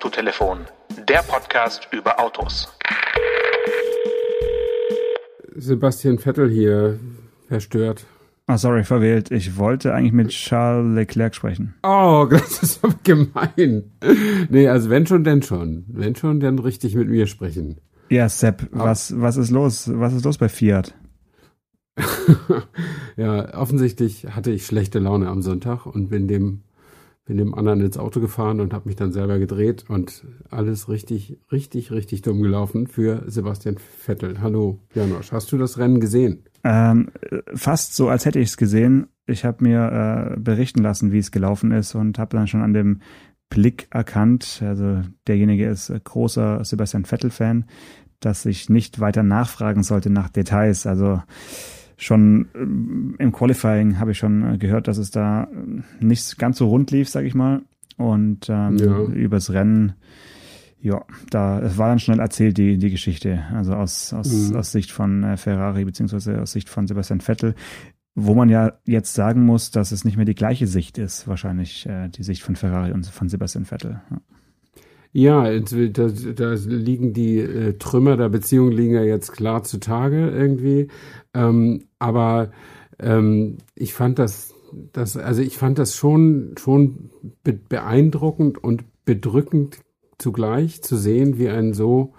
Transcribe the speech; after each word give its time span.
Autotelefon, 0.00 0.60
der 1.10 1.18
Podcast 1.18 1.86
über 1.92 2.18
Autos. 2.18 2.72
Sebastian 5.54 6.18
Vettel 6.18 6.48
hier, 6.48 6.98
verstört. 7.48 8.06
Ah, 8.46 8.56
sorry, 8.56 8.82
verwählt. 8.84 9.30
Ich 9.30 9.58
wollte 9.58 9.92
eigentlich 9.92 10.14
mit 10.14 10.30
Charles 10.30 10.94
Leclerc 10.94 11.34
sprechen. 11.34 11.74
Oh, 11.82 12.26
das 12.30 12.62
ist 12.62 12.82
aber 12.82 12.94
gemein. 13.02 13.92
Nee, 14.48 14.68
also 14.68 14.88
wenn 14.88 15.06
schon, 15.06 15.22
denn 15.22 15.42
schon. 15.42 15.84
Wenn 15.88 16.16
schon, 16.16 16.40
dann 16.40 16.58
richtig 16.58 16.94
mit 16.94 17.10
mir 17.10 17.26
sprechen. 17.26 17.76
Ja, 18.08 18.30
Sepp, 18.30 18.68
was, 18.72 19.20
was 19.20 19.36
ist 19.36 19.50
los? 19.50 19.90
Was 19.92 20.14
ist 20.14 20.24
los 20.24 20.38
bei 20.38 20.48
Fiat? 20.48 20.94
ja, 23.18 23.54
offensichtlich 23.54 24.28
hatte 24.30 24.50
ich 24.50 24.64
schlechte 24.64 24.98
Laune 24.98 25.28
am 25.28 25.42
Sonntag 25.42 25.84
und 25.84 26.08
bin 26.08 26.26
dem 26.26 26.62
bin 27.24 27.36
dem 27.36 27.54
anderen 27.54 27.80
ins 27.80 27.98
Auto 27.98 28.20
gefahren 28.20 28.60
und 28.60 28.72
habe 28.72 28.88
mich 28.88 28.96
dann 28.96 29.12
selber 29.12 29.38
gedreht 29.38 29.84
und 29.88 30.24
alles 30.48 30.88
richtig, 30.88 31.38
richtig, 31.52 31.92
richtig 31.92 32.22
dumm 32.22 32.42
gelaufen 32.42 32.86
für 32.86 33.22
Sebastian 33.26 33.76
Vettel. 33.78 34.40
Hallo, 34.40 34.80
Janosch, 34.94 35.32
hast 35.32 35.52
du 35.52 35.58
das 35.58 35.78
Rennen 35.78 36.00
gesehen? 36.00 36.44
Ähm, 36.64 37.10
fast 37.54 37.94
so, 37.94 38.08
als 38.08 38.26
hätte 38.26 38.40
ich 38.40 38.48
es 38.50 38.56
gesehen. 38.56 39.06
Ich 39.26 39.44
habe 39.44 39.62
mir 39.62 40.34
äh, 40.36 40.40
berichten 40.40 40.82
lassen, 40.82 41.12
wie 41.12 41.18
es 41.18 41.30
gelaufen 41.30 41.72
ist 41.72 41.94
und 41.94 42.18
habe 42.18 42.36
dann 42.36 42.46
schon 42.46 42.62
an 42.62 42.74
dem 42.74 43.00
Blick 43.48 43.88
erkannt, 43.90 44.62
also 44.64 45.02
derjenige 45.26 45.66
ist 45.66 45.92
großer 46.04 46.64
Sebastian 46.64 47.04
Vettel-Fan, 47.04 47.64
dass 48.20 48.46
ich 48.46 48.68
nicht 48.68 49.00
weiter 49.00 49.22
nachfragen 49.22 49.82
sollte 49.82 50.08
nach 50.08 50.28
Details. 50.28 50.86
Also 50.86 51.22
schon 52.00 52.48
ähm, 52.54 53.14
im 53.18 53.32
Qualifying 53.32 53.98
habe 53.98 54.12
ich 54.12 54.18
schon 54.18 54.54
äh, 54.54 54.58
gehört, 54.58 54.88
dass 54.88 54.98
es 54.98 55.10
da 55.10 55.44
äh, 55.44 56.04
nicht 56.04 56.38
ganz 56.38 56.58
so 56.58 56.68
rund 56.68 56.90
lief, 56.90 57.08
sag 57.08 57.24
ich 57.24 57.34
mal. 57.34 57.62
Und 57.96 58.48
ähm, 58.48 58.78
ja. 58.78 59.02
übers 59.04 59.52
Rennen, 59.52 59.92
ja, 60.80 61.04
da 61.30 61.60
es 61.60 61.76
war 61.76 61.88
dann 61.88 61.98
schnell 61.98 62.18
erzählt 62.18 62.56
die 62.56 62.78
die 62.78 62.90
Geschichte, 62.90 63.44
also 63.52 63.74
aus 63.74 64.14
aus, 64.14 64.50
mhm. 64.50 64.56
aus 64.56 64.72
Sicht 64.72 64.90
von 64.90 65.22
äh, 65.22 65.36
Ferrari 65.36 65.84
beziehungsweise 65.84 66.40
aus 66.40 66.52
Sicht 66.52 66.70
von 66.70 66.86
Sebastian 66.86 67.20
Vettel, 67.20 67.54
wo 68.14 68.34
man 68.34 68.48
ja 68.48 68.72
jetzt 68.86 69.12
sagen 69.12 69.44
muss, 69.44 69.70
dass 69.70 69.92
es 69.92 70.06
nicht 70.06 70.16
mehr 70.16 70.24
die 70.24 70.34
gleiche 70.34 70.66
Sicht 70.66 70.96
ist, 70.96 71.28
wahrscheinlich 71.28 71.86
äh, 71.86 72.08
die 72.08 72.22
Sicht 72.22 72.42
von 72.42 72.56
Ferrari 72.56 72.92
und 72.92 73.04
von 73.06 73.28
Sebastian 73.28 73.66
Vettel. 73.66 74.00
Ja. 74.10 74.20
Ja, 75.12 75.58
da, 75.58 76.08
da 76.08 76.52
liegen 76.52 77.12
die 77.12 77.38
äh, 77.38 77.78
Trümmer 77.78 78.16
der 78.16 78.28
Beziehung 78.28 78.70
liegen 78.70 78.94
ja 78.94 79.02
jetzt 79.02 79.32
klar 79.32 79.64
zutage 79.64 80.30
irgendwie. 80.30 80.88
Ähm, 81.34 81.84
aber 81.98 82.52
ähm, 83.00 83.58
ich 83.74 83.92
fand 83.92 84.20
das, 84.20 84.54
das, 84.92 85.16
also 85.16 85.42
ich 85.42 85.58
fand 85.58 85.78
das 85.78 85.96
schon, 85.96 86.54
schon 86.58 87.10
be 87.42 87.54
beeindruckend 87.54 88.62
und 88.62 88.84
bedrückend 89.04 89.80
zugleich 90.18 90.82
zu 90.82 90.96
sehen, 90.96 91.38
wie 91.38 91.48
ein 91.48 91.72
so 91.72 92.12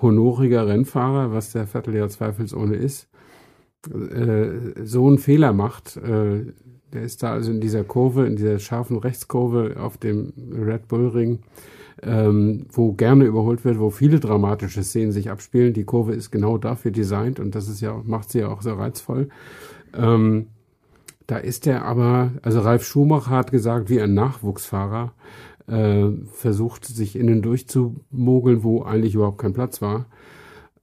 honoriger 0.00 0.66
Rennfahrer, 0.66 1.32
was 1.32 1.52
der 1.52 1.66
Vettel 1.66 1.94
ja 1.94 2.08
zweifelsohne 2.08 2.76
ist, 2.76 3.08
äh, 3.92 4.82
so 4.82 5.06
einen 5.08 5.18
Fehler 5.18 5.52
macht. 5.52 5.98
Äh, 5.98 6.52
der 6.94 7.02
ist 7.02 7.22
da 7.22 7.32
also 7.32 7.50
in 7.50 7.60
dieser 7.60 7.84
Kurve, 7.84 8.26
in 8.26 8.36
dieser 8.36 8.58
scharfen 8.60 8.96
Rechtskurve 8.96 9.76
auf 9.78 9.98
dem 9.98 10.32
Red 10.52 10.88
Bull 10.88 11.08
Ring 11.08 11.40
ähm, 12.02 12.66
wo 12.70 12.92
gerne 12.92 13.24
überholt 13.24 13.64
wird, 13.64 13.78
wo 13.78 13.90
viele 13.90 14.20
dramatische 14.20 14.82
Szenen 14.82 15.12
sich 15.12 15.30
abspielen. 15.30 15.72
Die 15.72 15.84
Kurve 15.84 16.12
ist 16.12 16.30
genau 16.30 16.58
dafür 16.58 16.90
designt 16.90 17.40
und 17.40 17.54
das 17.54 17.68
ist 17.68 17.80
ja 17.80 18.00
macht 18.04 18.30
sie 18.30 18.40
ja 18.40 18.48
auch 18.48 18.62
so 18.62 18.74
reizvoll. 18.74 19.28
Ähm, 19.96 20.48
da 21.26 21.38
ist 21.38 21.66
er 21.66 21.84
aber, 21.84 22.32
also 22.42 22.60
Ralf 22.60 22.84
Schumacher 22.84 23.30
hat 23.30 23.50
gesagt, 23.50 23.88
wie 23.88 24.00
ein 24.00 24.12
Nachwuchsfahrer 24.14 25.12
äh, 25.66 26.08
versucht, 26.32 26.84
sich 26.84 27.16
innen 27.16 27.40
durchzumogeln, 27.40 28.62
wo 28.62 28.82
eigentlich 28.82 29.14
überhaupt 29.14 29.38
kein 29.38 29.54
Platz 29.54 29.80
war. 29.80 30.06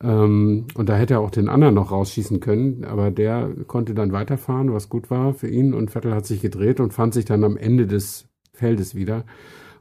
Ähm, 0.02 0.66
und 0.74 0.90
da 0.90 0.96
hätte 0.96 1.16
er 1.16 1.20
auch 1.20 1.30
den 1.30 1.50
anderen 1.50 1.76
noch 1.76 1.92
rausschießen 1.92 2.40
können, 2.40 2.84
aber 2.86 3.12
der 3.12 3.50
konnte 3.68 3.94
dann 3.94 4.12
weiterfahren, 4.12 4.74
was 4.74 4.90
gut 4.90 5.12
war 5.12 5.34
für 5.34 5.48
ihn. 5.48 5.74
Und 5.74 5.92
Vettel 5.92 6.16
hat 6.16 6.26
sich 6.26 6.42
gedreht 6.42 6.80
und 6.80 6.94
fand 6.94 7.14
sich 7.14 7.26
dann 7.26 7.44
am 7.44 7.58
Ende 7.58 7.86
des 7.86 8.26
Feldes 8.54 8.96
wieder. 8.96 9.26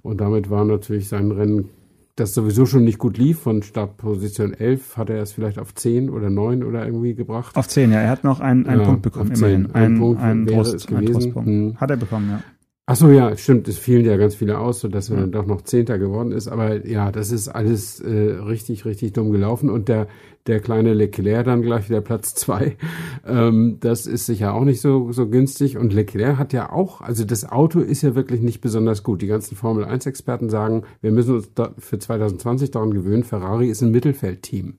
Und 0.02 0.20
damit 0.20 0.50
war 0.50 0.64
natürlich 0.64 1.08
sein 1.08 1.30
Rennen, 1.30 1.68
das 2.16 2.34
sowieso 2.34 2.66
schon 2.66 2.84
nicht 2.84 2.98
gut 2.98 3.18
lief, 3.18 3.40
von 3.40 3.62
Startposition 3.62 4.52
11 4.52 4.96
hat 4.96 5.10
er 5.10 5.22
es 5.22 5.32
vielleicht 5.32 5.58
auf 5.58 5.74
10 5.74 6.10
oder 6.10 6.28
9 6.28 6.64
oder 6.64 6.84
irgendwie 6.84 7.14
gebracht. 7.14 7.56
Auf 7.56 7.68
10, 7.68 7.92
ja. 7.92 8.00
Er 8.00 8.10
hat 8.10 8.24
noch 8.24 8.40
einen, 8.40 8.66
einen 8.66 8.80
ja, 8.80 8.86
Punkt 8.86 9.02
bekommen, 9.02 9.32
immerhin. 9.32 9.66
Ein, 9.72 9.94
ein 9.94 9.98
Punkt 9.98 10.22
ein 10.22 10.46
Brust, 10.46 10.74
es 10.74 10.86
gewesen. 10.86 11.34
Hm. 11.34 11.76
Hat 11.80 11.90
er 11.90 11.96
bekommen, 11.96 12.30
ja. 12.30 12.42
Ach 12.86 12.96
so, 12.96 13.08
ja, 13.08 13.36
stimmt. 13.36 13.68
Es 13.68 13.78
fielen 13.78 14.04
ja 14.04 14.16
ganz 14.16 14.34
viele 14.34 14.58
aus, 14.58 14.80
sodass 14.80 15.10
er 15.10 15.16
ja. 15.16 15.20
dann 15.20 15.30
doch 15.30 15.46
noch 15.46 15.62
Zehnter 15.62 15.96
geworden 15.96 16.32
ist. 16.32 16.48
Aber 16.48 16.84
ja, 16.84 17.12
das 17.12 17.30
ist 17.30 17.46
alles 17.46 18.00
äh, 18.00 18.10
richtig, 18.10 18.84
richtig 18.84 19.12
dumm 19.12 19.30
gelaufen. 19.30 19.70
Und 19.70 19.88
der, 19.88 20.08
der 20.48 20.58
kleine 20.58 20.92
Leclerc 20.92 21.44
dann 21.44 21.62
gleich 21.62 21.88
wieder 21.88 22.00
Platz 22.00 22.34
zwei. 22.34 22.76
Ähm, 23.26 23.76
das 23.80 24.06
ist 24.06 24.26
sicher 24.26 24.54
auch 24.54 24.64
nicht 24.64 24.80
so, 24.80 25.12
so 25.12 25.28
günstig. 25.28 25.76
Und 25.76 25.92
Leclerc 25.92 26.38
hat 26.38 26.52
ja 26.52 26.72
auch, 26.72 27.00
also 27.00 27.24
das 27.24 27.48
Auto 27.48 27.80
ist 27.80 28.02
ja 28.02 28.14
wirklich 28.14 28.40
nicht 28.40 28.60
besonders 28.60 29.04
gut. 29.04 29.22
Die 29.22 29.26
ganzen 29.26 29.56
Formel 29.56 29.84
1 29.84 30.06
Experten 30.06 30.48
sagen, 30.48 30.82
wir 31.02 31.12
müssen 31.12 31.34
uns 31.34 31.52
da 31.54 31.74
für 31.78 31.98
2020 31.98 32.70
daran 32.70 32.92
gewöhnen, 32.92 33.22
Ferrari 33.22 33.68
ist 33.68 33.82
ein 33.82 33.90
Mittelfeldteam. 33.90 34.78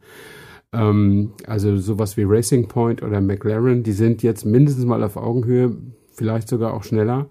Ähm, 0.74 1.34
also 1.46 1.78
sowas 1.78 2.18
wie 2.18 2.24
Racing 2.24 2.68
Point 2.68 3.04
oder 3.04 3.22
McLaren, 3.22 3.84
die 3.84 3.94
sind 3.94 4.24
jetzt 4.24 4.44
mindestens 4.44 4.86
mal 4.86 5.04
auf 5.04 5.16
Augenhöhe, 5.16 5.78
vielleicht 6.14 6.50
sogar 6.50 6.74
auch 6.74 6.84
schneller 6.84 7.30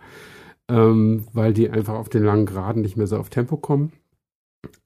ähm, 0.71 1.27
weil 1.33 1.53
die 1.53 1.71
einfach 1.71 1.95
auf 1.95 2.09
den 2.09 2.23
langen 2.23 2.47
Geraden 2.47 2.83
nicht 2.83 2.97
mehr 2.97 3.07
so 3.07 3.17
auf 3.17 3.29
Tempo 3.29 3.57
kommen. 3.57 3.93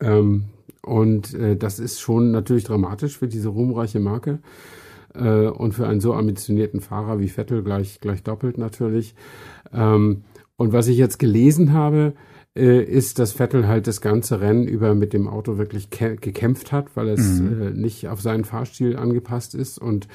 Ähm, 0.00 0.44
und 0.82 1.34
äh, 1.34 1.56
das 1.56 1.78
ist 1.78 2.00
schon 2.00 2.30
natürlich 2.30 2.64
dramatisch 2.64 3.18
für 3.18 3.28
diese 3.28 3.48
ruhmreiche 3.48 4.00
Marke 4.00 4.40
äh, 5.14 5.46
und 5.46 5.72
für 5.72 5.86
einen 5.86 6.00
so 6.00 6.14
ambitionierten 6.14 6.80
Fahrer 6.80 7.20
wie 7.20 7.28
Vettel 7.28 7.62
gleich, 7.62 8.00
gleich 8.00 8.22
doppelt 8.22 8.58
natürlich. 8.58 9.14
Ähm, 9.72 10.24
und 10.56 10.72
was 10.72 10.88
ich 10.88 10.96
jetzt 10.96 11.18
gelesen 11.18 11.72
habe, 11.72 12.14
äh, 12.56 12.82
ist, 12.82 13.18
dass 13.18 13.32
Vettel 13.32 13.66
halt 13.66 13.86
das 13.86 14.00
ganze 14.00 14.40
Rennen 14.40 14.66
über 14.68 14.94
mit 14.94 15.12
dem 15.12 15.26
Auto 15.26 15.58
wirklich 15.58 15.90
gekämpft 15.90 16.72
hat, 16.72 16.96
weil 16.96 17.08
es 17.08 17.40
mhm. 17.40 17.62
äh, 17.62 17.70
nicht 17.70 18.08
auf 18.08 18.20
seinen 18.20 18.44
Fahrstil 18.44 18.96
angepasst 18.96 19.54
ist 19.54 19.78
und 19.78 20.08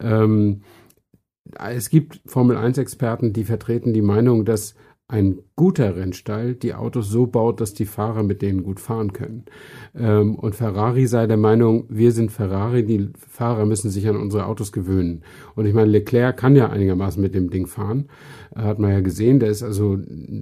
ähm, 0.00 0.62
es 1.58 1.90
gibt 1.90 2.20
Formel 2.24 2.56
1 2.56 2.78
Experten, 2.78 3.32
die 3.32 3.44
vertreten 3.44 3.92
die 3.92 4.00
Meinung, 4.00 4.44
dass 4.44 4.74
ein 5.12 5.40
guter 5.56 5.94
Rennstall 5.94 6.54
die 6.54 6.72
Autos 6.72 7.10
so 7.10 7.26
baut, 7.26 7.60
dass 7.60 7.74
die 7.74 7.84
Fahrer 7.84 8.22
mit 8.22 8.40
denen 8.40 8.62
gut 8.62 8.80
fahren 8.80 9.12
können. 9.12 9.44
Ähm, 9.94 10.36
und 10.36 10.54
Ferrari 10.54 11.06
sei 11.06 11.26
der 11.26 11.36
Meinung, 11.36 11.84
wir 11.90 12.12
sind 12.12 12.32
Ferrari, 12.32 12.82
die 12.82 13.10
Fahrer 13.28 13.66
müssen 13.66 13.90
sich 13.90 14.08
an 14.08 14.16
unsere 14.16 14.46
Autos 14.46 14.72
gewöhnen. 14.72 15.22
Und 15.54 15.66
ich 15.66 15.74
meine, 15.74 15.90
Leclerc 15.90 16.38
kann 16.38 16.56
ja 16.56 16.70
einigermaßen 16.70 17.20
mit 17.20 17.34
dem 17.34 17.50
Ding 17.50 17.66
fahren, 17.66 18.08
hat 18.56 18.78
man 18.78 18.90
ja 18.90 19.00
gesehen. 19.00 19.38
Der 19.38 19.50
ist 19.50 19.62
also 19.62 19.98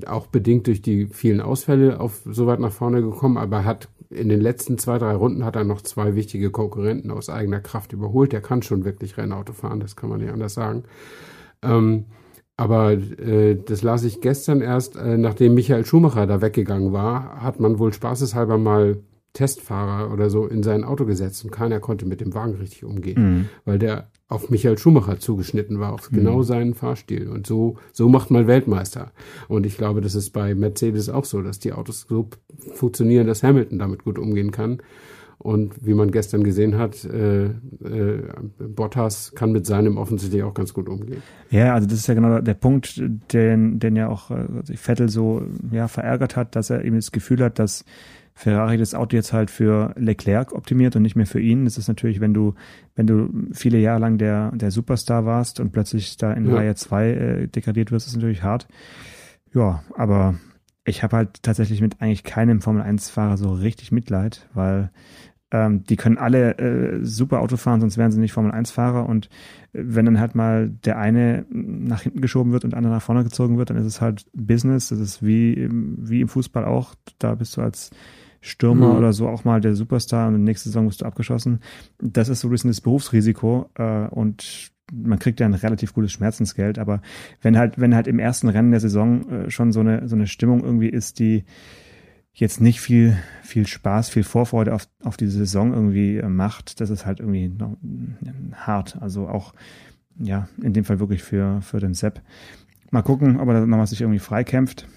auch 0.06 0.28
bedingt 0.28 0.68
durch 0.68 0.82
die 0.82 1.06
vielen 1.06 1.40
Ausfälle 1.40 1.98
auf 1.98 2.20
so 2.24 2.46
weit 2.46 2.60
nach 2.60 2.72
vorne 2.72 3.02
gekommen, 3.02 3.38
aber 3.38 3.64
hat 3.64 3.88
in 4.08 4.28
den 4.28 4.40
letzten 4.40 4.78
zwei, 4.78 4.98
drei 4.98 5.16
Runden 5.16 5.44
hat 5.44 5.56
er 5.56 5.64
noch 5.64 5.82
zwei 5.82 6.14
wichtige 6.14 6.50
Konkurrenten 6.50 7.10
aus 7.10 7.28
eigener 7.28 7.60
Kraft 7.60 7.92
überholt. 7.92 8.32
Der 8.32 8.40
kann 8.40 8.62
schon 8.62 8.84
wirklich 8.84 9.16
Rennauto 9.16 9.52
fahren, 9.52 9.80
das 9.80 9.96
kann 9.96 10.10
man 10.10 10.20
nicht 10.20 10.32
anders 10.32 10.54
sagen. 10.54 10.84
Ähm, 11.62 12.04
aber 12.60 12.92
äh, 12.92 13.56
das 13.56 13.80
las 13.80 14.04
ich 14.04 14.20
gestern 14.20 14.60
erst, 14.60 14.94
äh, 14.94 15.16
nachdem 15.16 15.54
Michael 15.54 15.86
Schumacher 15.86 16.26
da 16.26 16.42
weggegangen 16.42 16.92
war, 16.92 17.42
hat 17.42 17.58
man 17.58 17.78
wohl 17.78 17.90
spaßeshalber 17.90 18.58
mal 18.58 18.98
Testfahrer 19.32 20.12
oder 20.12 20.28
so 20.28 20.46
in 20.46 20.62
sein 20.62 20.84
Auto 20.84 21.06
gesetzt 21.06 21.42
und 21.42 21.52
keiner 21.52 21.80
konnte 21.80 22.04
mit 22.04 22.20
dem 22.20 22.34
Wagen 22.34 22.56
richtig 22.56 22.84
umgehen, 22.84 23.22
mhm. 23.22 23.48
weil 23.64 23.78
der 23.78 24.10
auf 24.28 24.50
Michael 24.50 24.76
Schumacher 24.76 25.18
zugeschnitten 25.18 25.80
war, 25.80 25.94
auf 25.94 26.10
mhm. 26.10 26.16
genau 26.16 26.42
seinen 26.42 26.74
Fahrstil. 26.74 27.28
Und 27.28 27.46
so, 27.46 27.78
so 27.94 28.10
macht 28.10 28.30
man 28.30 28.46
Weltmeister. 28.46 29.12
Und 29.48 29.64
ich 29.64 29.78
glaube, 29.78 30.02
das 30.02 30.14
ist 30.14 30.34
bei 30.34 30.54
Mercedes 30.54 31.08
auch 31.08 31.24
so, 31.24 31.40
dass 31.40 31.60
die 31.60 31.72
Autos 31.72 32.04
so 32.10 32.28
funktionieren, 32.74 33.26
dass 33.26 33.42
Hamilton 33.42 33.78
damit 33.78 34.04
gut 34.04 34.18
umgehen 34.18 34.50
kann. 34.50 34.82
Und 35.42 35.86
wie 35.86 35.94
man 35.94 36.10
gestern 36.10 36.44
gesehen 36.44 36.76
hat, 36.76 37.02
äh, 37.02 37.46
äh, 37.46 38.22
Bottas 38.58 39.32
kann 39.34 39.52
mit 39.52 39.64
seinem 39.64 39.96
offensichtlich 39.96 40.42
auch 40.42 40.52
ganz 40.52 40.74
gut 40.74 40.86
umgehen. 40.86 41.22
Ja, 41.50 41.72
also 41.72 41.88
das 41.88 42.00
ist 42.00 42.06
ja 42.08 42.14
genau 42.14 42.40
der 42.40 42.54
Punkt, 42.54 43.02
den, 43.32 43.78
den 43.78 43.96
ja 43.96 44.08
auch 44.08 44.30
äh, 44.30 44.76
Vettel 44.76 45.08
so 45.08 45.40
ja, 45.72 45.88
verärgert 45.88 46.36
hat, 46.36 46.56
dass 46.56 46.68
er 46.68 46.84
eben 46.84 46.96
das 46.96 47.10
Gefühl 47.10 47.42
hat, 47.42 47.58
dass 47.58 47.86
Ferrari 48.34 48.76
das 48.76 48.94
Auto 48.94 49.16
jetzt 49.16 49.32
halt 49.32 49.50
für 49.50 49.94
Leclerc 49.96 50.52
optimiert 50.52 50.94
und 50.94 51.02
nicht 51.02 51.16
mehr 51.16 51.26
für 51.26 51.40
ihn. 51.40 51.64
Das 51.64 51.78
ist 51.78 51.88
natürlich, 51.88 52.20
wenn 52.20 52.34
du, 52.34 52.54
wenn 52.94 53.06
du 53.06 53.30
viele 53.52 53.78
Jahre 53.78 54.00
lang 54.00 54.18
der, 54.18 54.50
der 54.52 54.70
Superstar 54.70 55.24
warst 55.24 55.58
und 55.58 55.72
plötzlich 55.72 56.18
da 56.18 56.32
in 56.34 56.48
ja. 56.48 56.54
Reihe 56.54 56.74
2 56.74 57.08
äh, 57.08 57.48
degradiert 57.48 57.92
wirst, 57.92 58.06
ist 58.06 58.14
natürlich 58.14 58.42
hart. 58.42 58.68
Ja, 59.54 59.82
aber 59.94 60.34
ich 60.84 61.02
habe 61.02 61.16
halt 61.16 61.42
tatsächlich 61.42 61.80
mit 61.80 62.00
eigentlich 62.00 62.24
keinem 62.24 62.60
Formel 62.60 62.82
1-Fahrer 62.82 63.36
so 63.36 63.52
richtig 63.52 63.92
Mitleid, 63.92 64.48
weil 64.54 64.90
ähm, 65.50 65.84
die 65.84 65.96
können 65.96 66.18
alle 66.18 66.58
äh, 66.58 67.04
super 67.04 67.40
Auto 67.40 67.56
fahren, 67.56 67.80
sonst 67.80 67.98
wären 67.98 68.12
sie 68.12 68.20
nicht 68.20 68.32
Formel-1-Fahrer. 68.32 69.08
Und 69.08 69.26
äh, 69.72 69.82
wenn 69.82 70.06
dann 70.06 70.20
halt 70.20 70.34
mal 70.34 70.70
der 70.84 70.98
eine 70.98 71.44
nach 71.50 72.02
hinten 72.02 72.20
geschoben 72.20 72.52
wird 72.52 72.64
und 72.64 72.70
der 72.70 72.78
andere 72.78 72.94
nach 72.94 73.02
vorne 73.02 73.24
gezogen 73.24 73.58
wird, 73.58 73.70
dann 73.70 73.76
ist 73.76 73.86
es 73.86 74.00
halt 74.00 74.26
Business. 74.32 74.88
Das 74.88 75.00
ist 75.00 75.24
wie, 75.24 75.68
wie 75.70 76.20
im 76.20 76.28
Fußball 76.28 76.64
auch. 76.64 76.94
Da 77.18 77.34
bist 77.34 77.56
du 77.56 77.62
als 77.62 77.90
Stürmer 78.40 78.92
mhm. 78.92 78.98
oder 78.98 79.12
so 79.12 79.28
auch 79.28 79.44
mal 79.44 79.60
der 79.60 79.74
Superstar 79.74 80.28
und 80.28 80.44
nächste 80.44 80.68
Saison 80.68 80.86
wirst 80.86 81.02
du 81.02 81.06
abgeschossen. 81.06 81.60
Das 81.98 82.28
ist 82.28 82.40
so 82.40 82.48
ein 82.48 82.50
bisschen 82.52 82.70
das 82.70 82.80
Berufsrisiko 82.80 83.70
äh, 83.74 84.06
und 84.08 84.70
man 84.92 85.18
kriegt 85.18 85.40
ja 85.40 85.46
ein 85.46 85.54
relativ 85.54 85.94
gutes 85.94 86.12
Schmerzensgeld, 86.12 86.78
aber 86.78 87.00
wenn 87.42 87.56
halt, 87.56 87.78
wenn 87.78 87.94
halt 87.94 88.08
im 88.08 88.18
ersten 88.18 88.48
Rennen 88.48 88.72
der 88.72 88.80
Saison 88.80 89.28
äh, 89.28 89.50
schon 89.50 89.72
so 89.72 89.80
eine, 89.80 90.08
so 90.08 90.16
eine 90.16 90.26
Stimmung 90.26 90.64
irgendwie 90.64 90.88
ist, 90.88 91.18
die 91.18 91.44
jetzt 92.32 92.60
nicht 92.60 92.80
viel, 92.80 93.16
viel 93.42 93.66
Spaß, 93.66 94.08
viel 94.08 94.24
Vorfreude 94.24 94.74
auf, 94.74 94.88
auf 95.02 95.16
diese 95.16 95.38
Saison 95.38 95.72
irgendwie 95.72 96.16
äh, 96.16 96.28
macht, 96.28 96.80
das 96.80 96.90
ist 96.90 97.06
halt 97.06 97.20
irgendwie 97.20 97.48
noch, 97.48 97.72
äh, 97.72 98.54
hart. 98.54 98.98
Also 99.00 99.28
auch, 99.28 99.52
ja, 100.18 100.48
in 100.62 100.72
dem 100.72 100.84
Fall 100.84 101.00
wirklich 101.00 101.22
für, 101.22 101.60
für 101.62 101.80
den 101.80 101.94
Sepp. 101.94 102.22
Mal 102.90 103.02
gucken, 103.02 103.38
ob 103.40 103.48
er 103.48 103.66
nochmal 103.66 103.86
sich 103.86 104.00
irgendwie 104.00 104.18
freikämpft. 104.18 104.88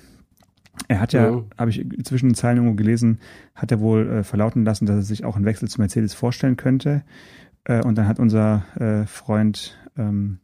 Er 0.87 0.99
hat 0.99 1.13
ja, 1.13 1.29
ja. 1.29 1.43
habe 1.57 1.69
ich 1.69 1.85
zwischen 2.03 2.29
den 2.29 2.35
Zeilen 2.35 2.57
irgendwo 2.57 2.75
gelesen, 2.75 3.19
hat 3.53 3.71
er 3.71 3.79
wohl 3.79 4.09
äh, 4.09 4.23
verlauten 4.23 4.65
lassen, 4.65 4.87
dass 4.87 4.95
er 4.95 5.03
sich 5.03 5.23
auch 5.23 5.35
einen 5.35 5.45
Wechsel 5.45 5.67
zu 5.67 5.79
Mercedes 5.79 6.15
vorstellen 6.15 6.57
könnte. 6.57 7.03
Äh, 7.65 7.83
und 7.83 7.97
dann 7.97 8.07
hat 8.07 8.19
unser 8.19 8.65
äh, 8.79 9.05
Freund, 9.05 9.77
ähm, 9.97 10.39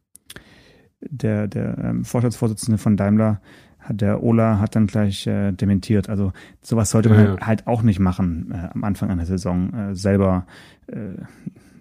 der, 1.01 1.47
der 1.47 1.77
ähm, 1.77 2.05
Vorstandsvorsitzende 2.05 2.77
von 2.77 2.97
Daimler, 2.97 3.41
hat 3.79 4.01
der 4.01 4.23
Ola 4.23 4.59
hat 4.59 4.75
dann 4.75 4.87
gleich 4.87 5.25
äh, 5.27 5.51
dementiert. 5.51 6.09
Also 6.09 6.31
sowas 6.61 6.89
sollte 6.89 7.09
man 7.09 7.19
ja, 7.19 7.35
ja. 7.35 7.47
halt 7.47 7.67
auch 7.67 7.81
nicht 7.81 7.99
machen 7.99 8.51
äh, 8.53 8.69
am 8.73 8.83
Anfang 8.83 9.09
einer 9.09 9.25
Saison, 9.25 9.73
äh, 9.73 9.95
selber 9.95 10.45
äh, 10.87 11.23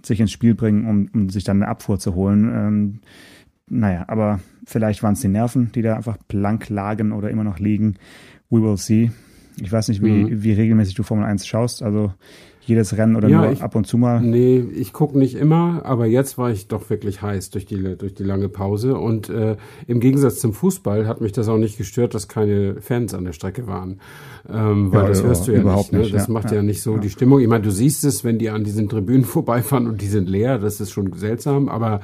sich 0.05 0.21
ins 0.21 0.33
Spiel 0.33 0.55
bringen, 0.55 0.87
um, 0.87 1.09
um 1.13 1.29
sich 1.29 1.45
dann 1.45 1.63
eine 1.63 1.71
Abfuhr 1.71 1.99
zu 1.99 2.15
holen. 2.15 2.51
Ähm, 2.55 3.01
naja, 3.69 4.05
aber 4.09 4.41
vielleicht 4.65 5.03
waren 5.03 5.15
es 5.15 5.21
die 5.21 5.29
Nerven, 5.29 5.73
die 5.73 5.83
da 5.83 5.97
einfach 5.97 6.17
blank 6.29 6.69
lagen 6.69 7.13
oder 7.13 7.31
immer 7.31 7.45
noch 7.45 7.59
liegen. 7.59 7.97
We 8.51 8.63
will 8.63 8.77
see. 8.77 9.11
Ich 9.61 9.73
weiß 9.73 9.89
nicht, 9.89 10.03
wie, 10.03 10.25
mhm. 10.25 10.43
wie 10.43 10.53
regelmäßig 10.53 10.95
du 10.95 11.03
Formel 11.03 11.25
1 11.25 11.47
schaust. 11.47 11.83
Also 11.83 12.15
jedes 12.69 12.97
Rennen 12.97 13.17
oder 13.17 13.29
ja, 13.29 13.41
nur 13.41 13.53
ich, 13.53 13.63
ab 13.63 13.75
und 13.75 13.87
zu 13.87 13.97
mal? 13.97 14.21
Nee, 14.21 14.59
ich 14.59 14.93
gucke 14.93 15.19
nicht 15.19 15.35
immer, 15.35 15.83
aber 15.85 16.07
jetzt 16.07 16.37
war 16.37 16.51
ich 16.51 16.69
doch 16.69 16.91
wirklich 16.91 17.23
heiß 17.23 17.51
durch 17.51 17.65
die, 17.65 17.97
durch 17.97 18.15
die 18.15 18.25
lange 18.25 18.49
Pause. 18.49 18.97
Und 18.97 19.31
äh, 19.31 19.57
im 19.87 20.01
Gegensatz 20.01 20.39
zum 20.39 20.53
Fußball 20.53 21.07
hat 21.07 21.21
mich 21.21 21.33
das 21.33 21.49
auch 21.49 21.57
nicht 21.57 21.79
gestört, 21.79 22.15
dass 22.15 22.29
keine 22.29 22.81
Fans 22.81 23.15
an 23.15 23.25
der 23.25 23.33
Strecke 23.33 23.67
waren. 23.67 24.01
Ähm, 24.49 24.93
weil 24.93 25.03
ja, 25.03 25.09
das 25.09 25.23
hörst 25.23 25.49
du 25.49 25.53
ja 25.53 25.63
nicht. 25.63 25.93
Ne? 25.93 26.09
Das 26.11 26.27
ja, 26.27 26.33
macht 26.33 26.51
ja, 26.51 26.63
nicht 26.63 26.83
so 26.83 26.99
die 26.99 27.11
Stimmung. 27.11 27.41
Ich 27.41 27.49
meine, 27.49 27.65
du 27.65 27.71
siehst 27.71 28.05
es, 28.05 28.23
wenn 28.23 28.39
die 28.39 28.51
an 28.51 28.65
diesen 28.65 28.89
Tribünen 28.89 29.25
vorbeifahren 29.25 29.87
und 29.87 30.03
die 30.03 30.07
sind 30.07 30.29
leer, 30.29 30.59
das 30.59 30.81
ist 30.81 30.91
schon 30.91 31.13
seltsam, 31.15 31.69
aber 31.69 32.01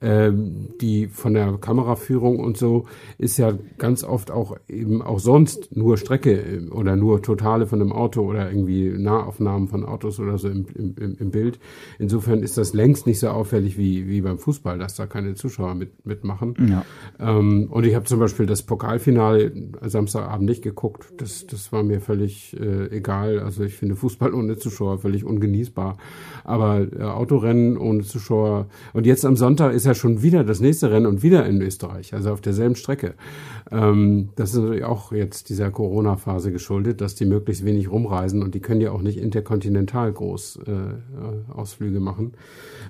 ähm, 0.00 0.68
die 0.80 1.08
von 1.08 1.34
der 1.34 1.58
Kameraführung 1.60 2.38
und 2.38 2.56
so 2.56 2.86
ist 3.18 3.36
ja 3.36 3.52
ganz 3.78 4.04
oft 4.04 4.30
auch 4.30 4.56
eben 4.68 5.02
auch 5.02 5.18
sonst 5.18 5.76
nur 5.76 5.96
Strecke 5.96 6.32
äh, 6.32 6.68
oder 6.70 6.96
nur 6.96 7.22
Totale 7.22 7.66
von 7.66 7.80
einem 7.80 7.92
Auto 7.92 8.22
oder 8.22 8.50
irgendwie 8.50 8.90
Nahaufnahmen 8.90 9.68
von 9.68 9.84
Autos 9.84 10.20
oder 10.20 10.38
so 10.38 10.48
im, 10.48 10.66
im, 10.74 11.16
im 11.18 11.30
Bild. 11.30 11.58
Insofern 11.98 12.42
ist 12.42 12.58
das 12.58 12.74
längst 12.74 13.06
nicht 13.06 13.18
so 13.18 13.28
auffällig 13.28 13.76
wie, 13.76 14.08
wie 14.08 14.20
beim 14.20 14.38
Fußball, 14.38 14.78
dass 14.78 14.94
da 14.94 15.06
keine 15.06 15.34
Zuschauer 15.34 15.74
mit, 15.74 16.06
mitmachen. 16.06 16.54
Ja. 16.70 16.84
Ähm, 17.18 17.68
und 17.70 17.84
ich 17.84 17.94
habe 17.94 18.04
zum 18.04 18.20
Beispiel 18.20 18.46
das 18.46 18.62
Pokalfinale 18.62 19.52
Samstagabend 19.82 20.48
nicht 20.48 20.62
geguckt. 20.62 21.12
Das, 21.16 21.46
das 21.46 21.72
war 21.72 21.82
mir 21.82 22.00
völlig 22.00 22.56
äh, 22.58 22.86
egal. 22.96 23.40
Also 23.40 23.64
ich 23.64 23.74
finde 23.74 23.96
Fußball 23.96 24.32
ohne 24.32 24.56
Zuschauer 24.56 24.98
völlig 24.98 25.24
ungenießbar. 25.24 25.96
Aber 26.44 26.80
äh, 26.80 27.02
Autorennen 27.02 27.76
ohne 27.76 28.02
Zuschauer. 28.02 28.66
Und 28.92 29.06
jetzt 29.06 29.24
am 29.24 29.36
Sonntag 29.36 29.74
ist 29.74 29.87
ja 29.88 29.94
schon 29.94 30.22
wieder 30.22 30.44
das 30.44 30.60
nächste 30.60 30.90
Rennen 30.90 31.06
und 31.06 31.22
wieder 31.22 31.44
in 31.46 31.60
Österreich, 31.60 32.14
also 32.14 32.30
auf 32.30 32.40
derselben 32.40 32.76
Strecke. 32.76 33.14
Ähm, 33.70 34.30
das 34.36 34.50
ist 34.50 34.60
natürlich 34.60 34.84
auch 34.84 35.12
jetzt 35.12 35.48
dieser 35.48 35.70
Corona-Phase 35.70 36.52
geschuldet, 36.52 37.00
dass 37.00 37.14
die 37.14 37.24
möglichst 37.24 37.64
wenig 37.64 37.90
rumreisen 37.90 38.42
und 38.42 38.54
die 38.54 38.60
können 38.60 38.80
ja 38.80 38.92
auch 38.92 39.02
nicht 39.02 39.18
interkontinental 39.18 40.12
groß 40.12 40.60
äh, 40.66 41.52
Ausflüge 41.52 42.00
machen. 42.00 42.32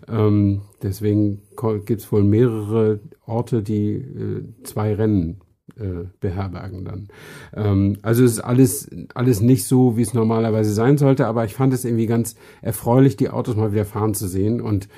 Ähm, 0.08 0.62
deswegen 0.82 1.42
gibt 1.86 2.00
es 2.00 2.12
wohl 2.12 2.24
mehrere 2.24 3.00
Orte, 3.24 3.62
die 3.62 3.94
äh, 3.94 4.44
zwei 4.64 4.94
Rennen 4.94 5.40
äh, 5.78 6.06
beherbergen 6.20 6.84
dann. 6.84 7.08
Ähm, 7.54 7.98
also 8.02 8.24
es 8.24 8.32
ist 8.32 8.40
alles, 8.40 8.90
alles 9.14 9.40
nicht 9.40 9.66
so, 9.66 9.96
wie 9.96 10.02
es 10.02 10.14
normalerweise 10.14 10.72
sein 10.72 10.98
sollte, 10.98 11.26
aber 11.26 11.44
ich 11.44 11.54
fand 11.54 11.72
es 11.72 11.84
irgendwie 11.84 12.06
ganz 12.06 12.36
erfreulich, 12.62 13.16
die 13.16 13.30
Autos 13.30 13.54
mal 13.54 13.72
wieder 13.72 13.84
fahren 13.84 14.14
zu 14.14 14.26
sehen. 14.26 14.60
Und 14.60 14.88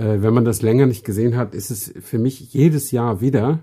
wenn 0.00 0.32
man 0.32 0.44
das 0.44 0.62
länger 0.62 0.86
nicht 0.86 1.04
gesehen 1.04 1.36
hat, 1.36 1.54
ist 1.54 1.70
es 1.70 1.92
für 2.00 2.18
mich 2.18 2.52
jedes 2.52 2.92
Jahr 2.92 3.20
wieder 3.20 3.60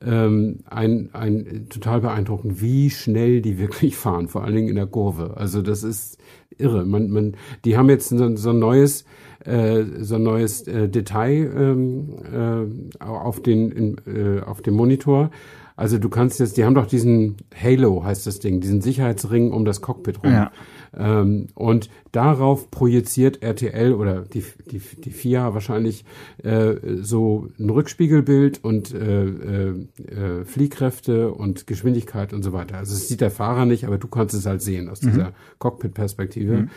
ähm, 0.00 0.60
ein, 0.64 1.10
ein 1.12 1.66
total 1.68 2.00
beeindruckend, 2.00 2.62
wie 2.62 2.90
schnell 2.90 3.42
die 3.42 3.58
wirklich 3.58 3.96
fahren, 3.96 4.28
vor 4.28 4.44
allen 4.44 4.54
Dingen 4.54 4.68
in 4.68 4.76
der 4.76 4.86
Kurve. 4.86 5.36
Also 5.36 5.62
das 5.62 5.82
ist 5.82 6.18
irre. 6.56 6.84
Man, 6.84 7.10
man, 7.10 7.36
die 7.64 7.76
haben 7.76 7.90
jetzt 7.90 8.08
so, 8.08 8.36
so 8.36 8.50
ein 8.50 8.58
neues 8.58 9.04
äh, 9.44 9.84
so 10.00 10.14
ein 10.14 10.22
neues 10.22 10.66
äh, 10.66 10.88
Detail 10.88 11.52
ähm, 11.54 12.16
äh, 12.32 13.04
auf 13.04 13.42
den 13.42 13.70
in, 13.70 13.96
äh, 14.06 14.40
auf 14.40 14.62
dem 14.62 14.74
Monitor 14.74 15.30
also 15.76 15.98
du 15.98 16.08
kannst 16.08 16.38
jetzt, 16.38 16.56
die 16.56 16.64
haben 16.64 16.74
doch 16.74 16.86
diesen 16.86 17.36
Halo, 17.54 18.04
heißt 18.04 18.26
das 18.26 18.38
Ding, 18.38 18.60
diesen 18.60 18.80
Sicherheitsring 18.80 19.50
um 19.50 19.64
das 19.64 19.80
Cockpit 19.80 20.22
rum. 20.22 20.32
Ja. 20.32 20.52
Ähm, 20.96 21.48
und 21.54 21.90
darauf 22.12 22.70
projiziert 22.70 23.42
RTL 23.42 23.92
oder 23.92 24.22
die, 24.22 24.44
die, 24.70 24.78
die 24.78 25.10
FIA 25.10 25.54
wahrscheinlich 25.54 26.04
äh, 26.42 26.74
so 27.00 27.48
ein 27.58 27.70
Rückspiegelbild 27.70 28.62
und 28.62 28.94
äh, 28.94 29.24
äh, 29.24 29.68
äh, 29.70 30.44
Fliehkräfte 30.44 31.32
und 31.32 31.66
Geschwindigkeit 31.66 32.32
und 32.32 32.42
so 32.42 32.52
weiter. 32.52 32.78
Also 32.78 32.94
es 32.94 33.08
sieht 33.08 33.20
der 33.20 33.30
Fahrer 33.30 33.66
nicht, 33.66 33.84
aber 33.86 33.98
du 33.98 34.08
kannst 34.08 34.34
es 34.34 34.46
halt 34.46 34.62
sehen 34.62 34.88
aus 34.88 35.02
mhm. 35.02 35.10
dieser 35.10 35.32
Cockpit-Perspektive. 35.58 36.56
Mhm. 36.56 36.70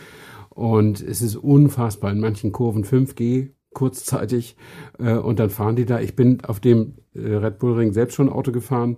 Und 0.50 1.00
es 1.00 1.22
ist 1.22 1.36
unfassbar. 1.36 2.10
In 2.10 2.20
manchen 2.20 2.50
Kurven 2.50 2.84
5G 2.84 3.50
kurzzeitig 3.72 4.56
äh, 4.98 5.14
und 5.14 5.38
dann 5.38 5.50
fahren 5.50 5.76
die 5.76 5.84
da. 5.84 6.00
Ich 6.00 6.16
bin 6.16 6.40
auf 6.44 6.58
dem 6.58 6.94
äh, 7.14 7.20
Red 7.20 7.58
Bull 7.58 7.74
Ring 7.74 7.92
selbst 7.92 8.14
schon 8.14 8.28
Auto 8.28 8.50
gefahren. 8.50 8.96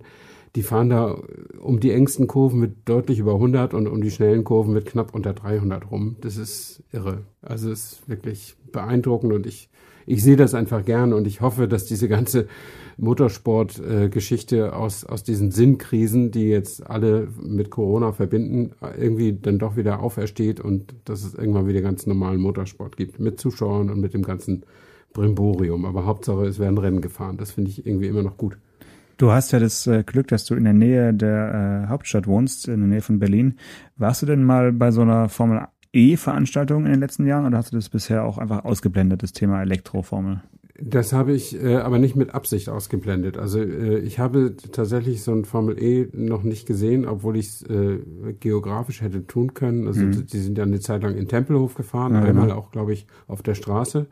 Die 0.55 0.63
fahren 0.63 0.89
da 0.89 1.17
um 1.59 1.79
die 1.79 1.91
engsten 1.91 2.27
Kurven 2.27 2.59
mit 2.59 2.89
deutlich 2.89 3.19
über 3.19 3.35
100 3.35 3.73
und 3.73 3.87
um 3.87 4.01
die 4.01 4.11
schnellen 4.11 4.43
Kurven 4.43 4.73
mit 4.73 4.85
knapp 4.85 5.15
unter 5.15 5.33
300 5.33 5.89
rum. 5.89 6.17
Das 6.21 6.35
ist 6.35 6.83
irre. 6.91 7.19
Also 7.41 7.71
es 7.71 7.93
ist 7.93 8.09
wirklich 8.09 8.55
beeindruckend 8.71 9.31
und 9.31 9.45
ich, 9.47 9.69
ich 10.05 10.21
sehe 10.21 10.35
das 10.35 10.53
einfach 10.53 10.83
gern 10.83 11.13
und 11.13 11.25
ich 11.25 11.39
hoffe, 11.39 11.69
dass 11.69 11.85
diese 11.85 12.09
ganze 12.09 12.47
Motorsport-Geschichte 12.97 14.57
äh, 14.57 14.69
aus, 14.69 15.05
aus 15.05 15.23
diesen 15.23 15.51
Sinnkrisen, 15.51 16.31
die 16.31 16.49
jetzt 16.49 16.85
alle 16.85 17.29
mit 17.41 17.69
Corona 17.69 18.11
verbinden, 18.11 18.71
irgendwie 18.97 19.33
dann 19.33 19.57
doch 19.57 19.77
wieder 19.77 20.01
aufersteht 20.01 20.59
und 20.59 20.93
dass 21.05 21.23
es 21.23 21.33
irgendwann 21.33 21.67
wieder 21.67 21.81
ganz 21.81 22.05
normalen 22.05 22.41
Motorsport 22.41 22.97
gibt. 22.97 23.19
Mit 23.19 23.39
Zuschauern 23.39 23.89
und 23.89 24.01
mit 24.01 24.13
dem 24.13 24.23
ganzen 24.23 24.65
Brimborium. 25.13 25.85
Aber 25.85 26.05
Hauptsache, 26.05 26.45
es 26.45 26.59
werden 26.59 26.77
Rennen 26.77 27.01
gefahren. 27.01 27.37
Das 27.37 27.51
finde 27.51 27.71
ich 27.71 27.85
irgendwie 27.85 28.07
immer 28.07 28.23
noch 28.23 28.37
gut. 28.37 28.57
Du 29.21 29.31
hast 29.31 29.51
ja 29.51 29.59
das 29.59 29.85
äh, 29.85 30.01
Glück, 30.03 30.29
dass 30.29 30.45
du 30.45 30.55
in 30.55 30.63
der 30.63 30.73
Nähe 30.73 31.13
der 31.13 31.83
äh, 31.85 31.89
Hauptstadt 31.89 32.25
wohnst, 32.25 32.67
in 32.67 32.79
der 32.79 32.87
Nähe 32.87 33.01
von 33.01 33.19
Berlin. 33.19 33.53
Warst 33.95 34.23
du 34.23 34.25
denn 34.25 34.43
mal 34.43 34.73
bei 34.73 34.89
so 34.89 35.01
einer 35.01 35.29
Formel 35.29 35.67
E-Veranstaltung 35.93 36.85
in 36.85 36.91
den 36.91 37.01
letzten 37.01 37.27
Jahren 37.27 37.45
oder 37.45 37.59
hast 37.59 37.71
du 37.71 37.75
das 37.75 37.89
bisher 37.89 38.25
auch 38.25 38.39
einfach 38.39 38.65
ausgeblendet, 38.65 39.21
das 39.21 39.31
Thema 39.31 39.61
Elektroformel? 39.61 40.41
Das 40.81 41.13
habe 41.13 41.33
ich 41.33 41.63
äh, 41.63 41.75
aber 41.75 41.99
nicht 41.99 42.15
mit 42.15 42.33
Absicht 42.33 42.67
ausgeblendet. 42.67 43.37
Also 43.37 43.59
äh, 43.59 43.99
ich 43.99 44.17
habe 44.17 44.55
tatsächlich 44.71 45.21
so 45.21 45.33
ein 45.33 45.45
Formel 45.45 45.77
E 45.79 46.07
noch 46.13 46.41
nicht 46.41 46.65
gesehen, 46.65 47.05
obwohl 47.05 47.37
ich 47.37 47.45
es 47.45 47.61
äh, 47.69 47.99
geografisch 48.39 49.01
hätte 49.01 49.27
tun 49.27 49.53
können. 49.53 49.85
Also 49.85 50.01
mhm. 50.01 50.25
die 50.25 50.39
sind 50.39 50.57
ja 50.57 50.63
eine 50.63 50.79
Zeit 50.79 51.03
lang 51.03 51.15
in 51.15 51.27
Tempelhof 51.27 51.75
gefahren, 51.75 52.15
ja, 52.15 52.23
einmal 52.23 52.47
genau. 52.47 52.57
auch, 52.57 52.71
glaube 52.71 52.93
ich, 52.93 53.05
auf 53.27 53.43
der 53.43 53.53
Straße. 53.53 54.07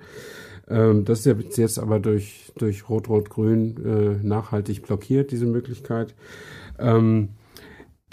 Ähm, 0.70 1.06
das 1.06 1.26
ist 1.26 1.58
jetzt 1.58 1.80
aber 1.80 2.00
durch, 2.00 2.52
durch 2.58 2.90
Rot-Rot-Grün 2.90 4.22
äh, 4.22 4.28
nachhaltig 4.28 4.84
blockiert, 4.84 5.32
diese 5.32 5.46
Möglichkeit. 5.46 6.16
Ähm, 6.78 7.30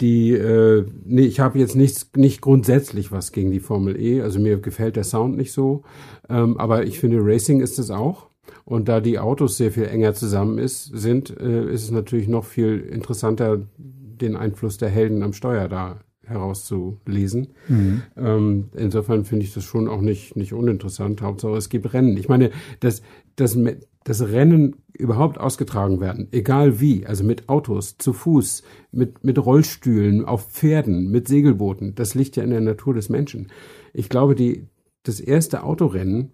die, 0.01 0.31
äh, 0.31 0.85
nee, 1.05 1.25
ich 1.25 1.39
habe 1.39 1.57
jetzt 1.57 1.75
nichts, 1.75 2.11
nicht 2.15 2.41
grundsätzlich 2.41 3.11
was 3.11 3.31
gegen 3.31 3.51
die 3.51 3.59
Formel 3.59 3.99
E. 3.99 4.21
Also 4.21 4.39
mir 4.39 4.59
gefällt 4.59 4.95
der 4.95 5.03
Sound 5.03 5.37
nicht 5.37 5.51
so. 5.51 5.83
Ähm, 6.29 6.57
aber 6.57 6.85
ich 6.85 6.99
finde, 6.99 7.19
Racing 7.21 7.61
ist 7.61 7.79
es 7.79 7.89
auch. 7.89 8.27
Und 8.63 8.89
da 8.89 9.01
die 9.01 9.17
Autos 9.17 9.57
sehr 9.57 9.71
viel 9.71 9.85
enger 9.85 10.13
zusammen 10.13 10.57
ist, 10.57 10.85
sind, 10.85 11.35
äh, 11.39 11.71
ist 11.71 11.83
es 11.83 11.91
natürlich 11.91 12.27
noch 12.27 12.45
viel 12.45 12.79
interessanter, 12.79 13.61
den 13.77 14.35
Einfluss 14.35 14.77
der 14.77 14.89
Helden 14.89 15.23
am 15.23 15.33
Steuer 15.33 15.67
da 15.67 15.99
herauszulesen. 16.27 17.47
Mhm. 17.67 18.01
Ähm, 18.15 18.65
insofern 18.75 19.25
finde 19.25 19.45
ich 19.45 19.53
das 19.53 19.63
schon 19.63 19.87
auch 19.87 20.01
nicht, 20.01 20.35
nicht 20.35 20.53
uninteressant. 20.53 21.21
Hauptsache 21.21 21.55
es 21.55 21.69
gibt 21.69 21.93
Rennen. 21.93 22.17
Ich 22.17 22.29
meine, 22.29 22.51
dass, 22.79 23.01
dass, 23.35 23.57
dass 24.03 24.21
Rennen 24.29 24.75
überhaupt 24.93 25.39
ausgetragen 25.39 25.99
werden, 25.99 26.27
egal 26.31 26.79
wie, 26.79 27.05
also 27.05 27.23
mit 27.23 27.49
Autos, 27.49 27.97
zu 27.97 28.13
Fuß, 28.13 28.63
mit, 28.91 29.23
mit 29.23 29.43
Rollstühlen, 29.43 30.25
auf 30.25 30.49
Pferden, 30.49 31.09
mit 31.11 31.27
Segelbooten, 31.27 31.95
das 31.95 32.15
liegt 32.15 32.35
ja 32.35 32.43
in 32.43 32.49
der 32.49 32.61
Natur 32.61 32.93
des 32.93 33.09
Menschen. 33.09 33.47
Ich 33.93 34.09
glaube, 34.09 34.35
die, 34.35 34.67
das 35.03 35.19
erste 35.19 35.63
Autorennen, 35.63 36.31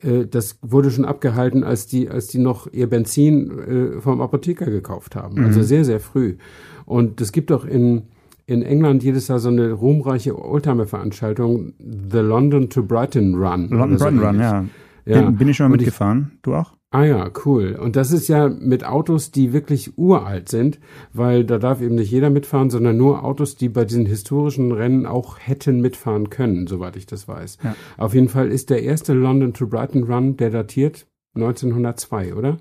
äh, 0.00 0.26
das 0.26 0.58
wurde 0.62 0.90
schon 0.90 1.04
abgehalten, 1.04 1.64
als 1.64 1.86
die, 1.86 2.08
als 2.08 2.28
die 2.28 2.38
noch 2.38 2.72
ihr 2.72 2.88
Benzin 2.88 3.50
äh, 3.58 4.00
vom 4.00 4.20
Apotheker 4.20 4.66
gekauft 4.66 5.16
haben. 5.16 5.36
Also 5.36 5.40
mhm. 5.40 5.46
Also 5.46 5.62
sehr, 5.62 5.84
sehr 5.84 6.00
früh. 6.00 6.36
Und 6.84 7.20
es 7.20 7.32
gibt 7.32 7.50
doch 7.50 7.64
in, 7.64 8.02
in 8.46 8.62
England 8.62 9.02
jedes 9.02 9.28
Jahr 9.28 9.38
so 9.38 9.48
eine 9.48 9.72
ruhmreiche 9.72 10.38
Oldtimer-Veranstaltung, 10.38 11.74
The 11.78 12.18
London 12.18 12.68
to 12.70 12.82
Brighton 12.82 13.34
Run. 13.34 13.68
London 13.68 13.98
so 13.98 14.04
Brighton 14.04 14.24
Run, 14.24 14.38
ja. 14.38 14.64
ja. 15.06 15.22
Bin, 15.22 15.36
bin 15.36 15.48
ich 15.48 15.56
schon 15.56 15.70
mal 15.70 15.76
mitgefahren. 15.76 16.32
Ich, 16.34 16.42
du 16.42 16.54
auch? 16.54 16.72
Ah 16.94 17.04
ja, 17.04 17.28
cool. 17.44 17.76
Und 17.80 17.96
das 17.96 18.12
ist 18.12 18.28
ja 18.28 18.48
mit 18.48 18.86
Autos, 18.86 19.32
die 19.32 19.52
wirklich 19.52 19.98
uralt 19.98 20.48
sind, 20.48 20.78
weil 21.12 21.44
da 21.44 21.58
darf 21.58 21.80
eben 21.80 21.96
nicht 21.96 22.12
jeder 22.12 22.30
mitfahren, 22.30 22.70
sondern 22.70 22.96
nur 22.96 23.24
Autos, 23.24 23.56
die 23.56 23.68
bei 23.68 23.84
diesen 23.84 24.06
historischen 24.06 24.70
Rennen 24.70 25.04
auch 25.04 25.38
hätten 25.40 25.80
mitfahren 25.80 26.30
können, 26.30 26.68
soweit 26.68 26.94
ich 26.94 27.06
das 27.06 27.26
weiß. 27.26 27.58
Ja. 27.64 27.74
Auf 27.96 28.14
jeden 28.14 28.28
Fall 28.28 28.52
ist 28.52 28.70
der 28.70 28.84
erste 28.84 29.12
London 29.12 29.52
to 29.52 29.66
Brighton 29.66 30.04
Run, 30.04 30.36
der 30.36 30.50
datiert 30.50 31.08
1902, 31.34 32.34
oder? 32.34 32.58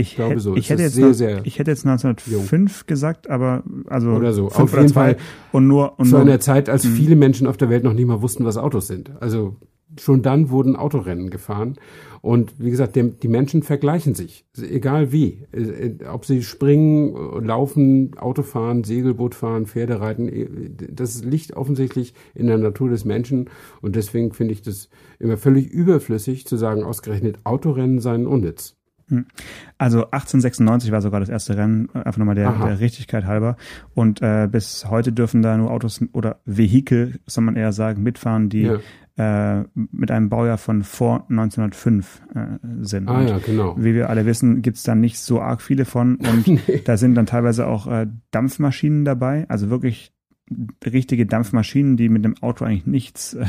Ich 0.00 0.16
glaube 0.16 0.40
so. 0.40 0.56
Ich 0.56 0.70
hätte, 0.70 0.82
jetzt 0.82 0.94
sehr, 0.94 1.08
noch, 1.08 1.14
sehr 1.14 1.40
ich 1.44 1.58
hätte 1.58 1.70
jetzt 1.70 1.86
1905 1.86 2.50
jung. 2.50 2.86
gesagt, 2.86 3.28
aber 3.28 3.62
also 3.86 4.10
oder 4.10 4.32
so. 4.32 4.48
Auf 4.48 4.74
jeden 4.74 4.88
Fall 4.90 5.16
und 5.52 5.66
nur 5.66 5.98
und 5.98 6.06
zu 6.06 6.12
nur, 6.12 6.20
einer 6.22 6.40
Zeit, 6.40 6.68
als 6.68 6.84
mh. 6.84 6.90
viele 6.94 7.16
Menschen 7.16 7.46
auf 7.46 7.56
der 7.56 7.70
Welt 7.70 7.84
noch 7.84 7.92
nicht 7.92 8.06
mal 8.06 8.22
wussten, 8.22 8.44
was 8.44 8.56
Autos 8.56 8.86
sind. 8.86 9.10
Also 9.20 9.56
schon 9.98 10.22
dann 10.22 10.50
wurden 10.50 10.76
Autorennen 10.76 11.30
gefahren. 11.30 11.76
Und 12.22 12.52
wie 12.58 12.70
gesagt, 12.70 12.96
die, 12.96 13.10
die 13.10 13.28
Menschen 13.28 13.62
vergleichen 13.62 14.14
sich, 14.14 14.44
egal 14.60 15.10
wie. 15.10 15.46
Äh, 15.52 16.04
ob 16.06 16.26
sie 16.26 16.42
springen, 16.42 17.14
laufen, 17.44 18.16
Auto 18.18 18.42
fahren, 18.42 18.84
Segelboot 18.84 19.34
fahren, 19.34 19.66
Pferde 19.66 20.00
reiten, 20.00 20.28
äh, 20.28 20.48
das 20.92 21.24
liegt 21.24 21.56
offensichtlich 21.56 22.14
in 22.34 22.46
der 22.46 22.58
Natur 22.58 22.90
des 22.90 23.04
Menschen. 23.04 23.48
Und 23.80 23.96
deswegen 23.96 24.32
finde 24.32 24.52
ich 24.52 24.62
das 24.62 24.90
immer 25.18 25.38
völlig 25.38 25.70
überflüssig 25.70 26.46
zu 26.46 26.56
sagen, 26.56 26.84
ausgerechnet 26.84 27.38
Autorennen 27.44 28.00
seien 28.00 28.26
unnütz. 28.26 28.76
Hm. 29.10 29.26
Also 29.78 30.04
1896 30.04 30.90
war 30.90 31.02
sogar 31.02 31.20
das 31.20 31.28
erste 31.28 31.56
Rennen, 31.56 31.90
einfach 31.94 32.18
nochmal 32.18 32.34
der, 32.34 32.52
der 32.52 32.80
Richtigkeit 32.80 33.26
halber. 33.26 33.56
Und 33.94 34.22
äh, 34.22 34.48
bis 34.50 34.88
heute 34.88 35.12
dürfen 35.12 35.42
da 35.42 35.56
nur 35.56 35.70
Autos 35.70 36.00
oder 36.12 36.40
Vehikel, 36.44 37.20
soll 37.26 37.44
man 37.44 37.56
eher 37.56 37.72
sagen, 37.72 38.02
mitfahren, 38.02 38.48
die 38.48 38.62
ja 38.62 38.78
äh, 39.20 39.64
mit 39.74 40.10
einem 40.10 40.30
Baujahr 40.30 40.56
von 40.56 40.82
vor 40.82 41.26
1905 41.28 42.22
äh, 42.34 42.40
sind. 42.80 43.08
Ah 43.08 43.22
ja, 43.22 43.38
genau. 43.38 43.76
Wie 43.76 43.94
wir 43.94 44.08
alle 44.08 44.24
wissen, 44.24 44.62
gibt's 44.62 44.82
da 44.82 44.94
nicht 44.94 45.18
so 45.18 45.42
arg 45.42 45.60
viele 45.60 45.84
von 45.84 46.16
und 46.32 46.46
nee. 46.46 46.80
da 46.84 46.96
sind 46.96 47.16
dann 47.16 47.26
teilweise 47.26 47.66
auch 47.66 47.86
äh, 47.86 48.06
Dampfmaschinen 48.30 49.04
dabei, 49.04 49.44
also 49.48 49.68
wirklich 49.68 50.14
richtige 50.84 51.26
Dampfmaschinen, 51.26 51.96
die 51.96 52.08
mit 52.08 52.24
dem 52.24 52.36
Auto 52.42 52.64
eigentlich 52.64 52.86
nichts, 52.86 53.34
äh, 53.34 53.46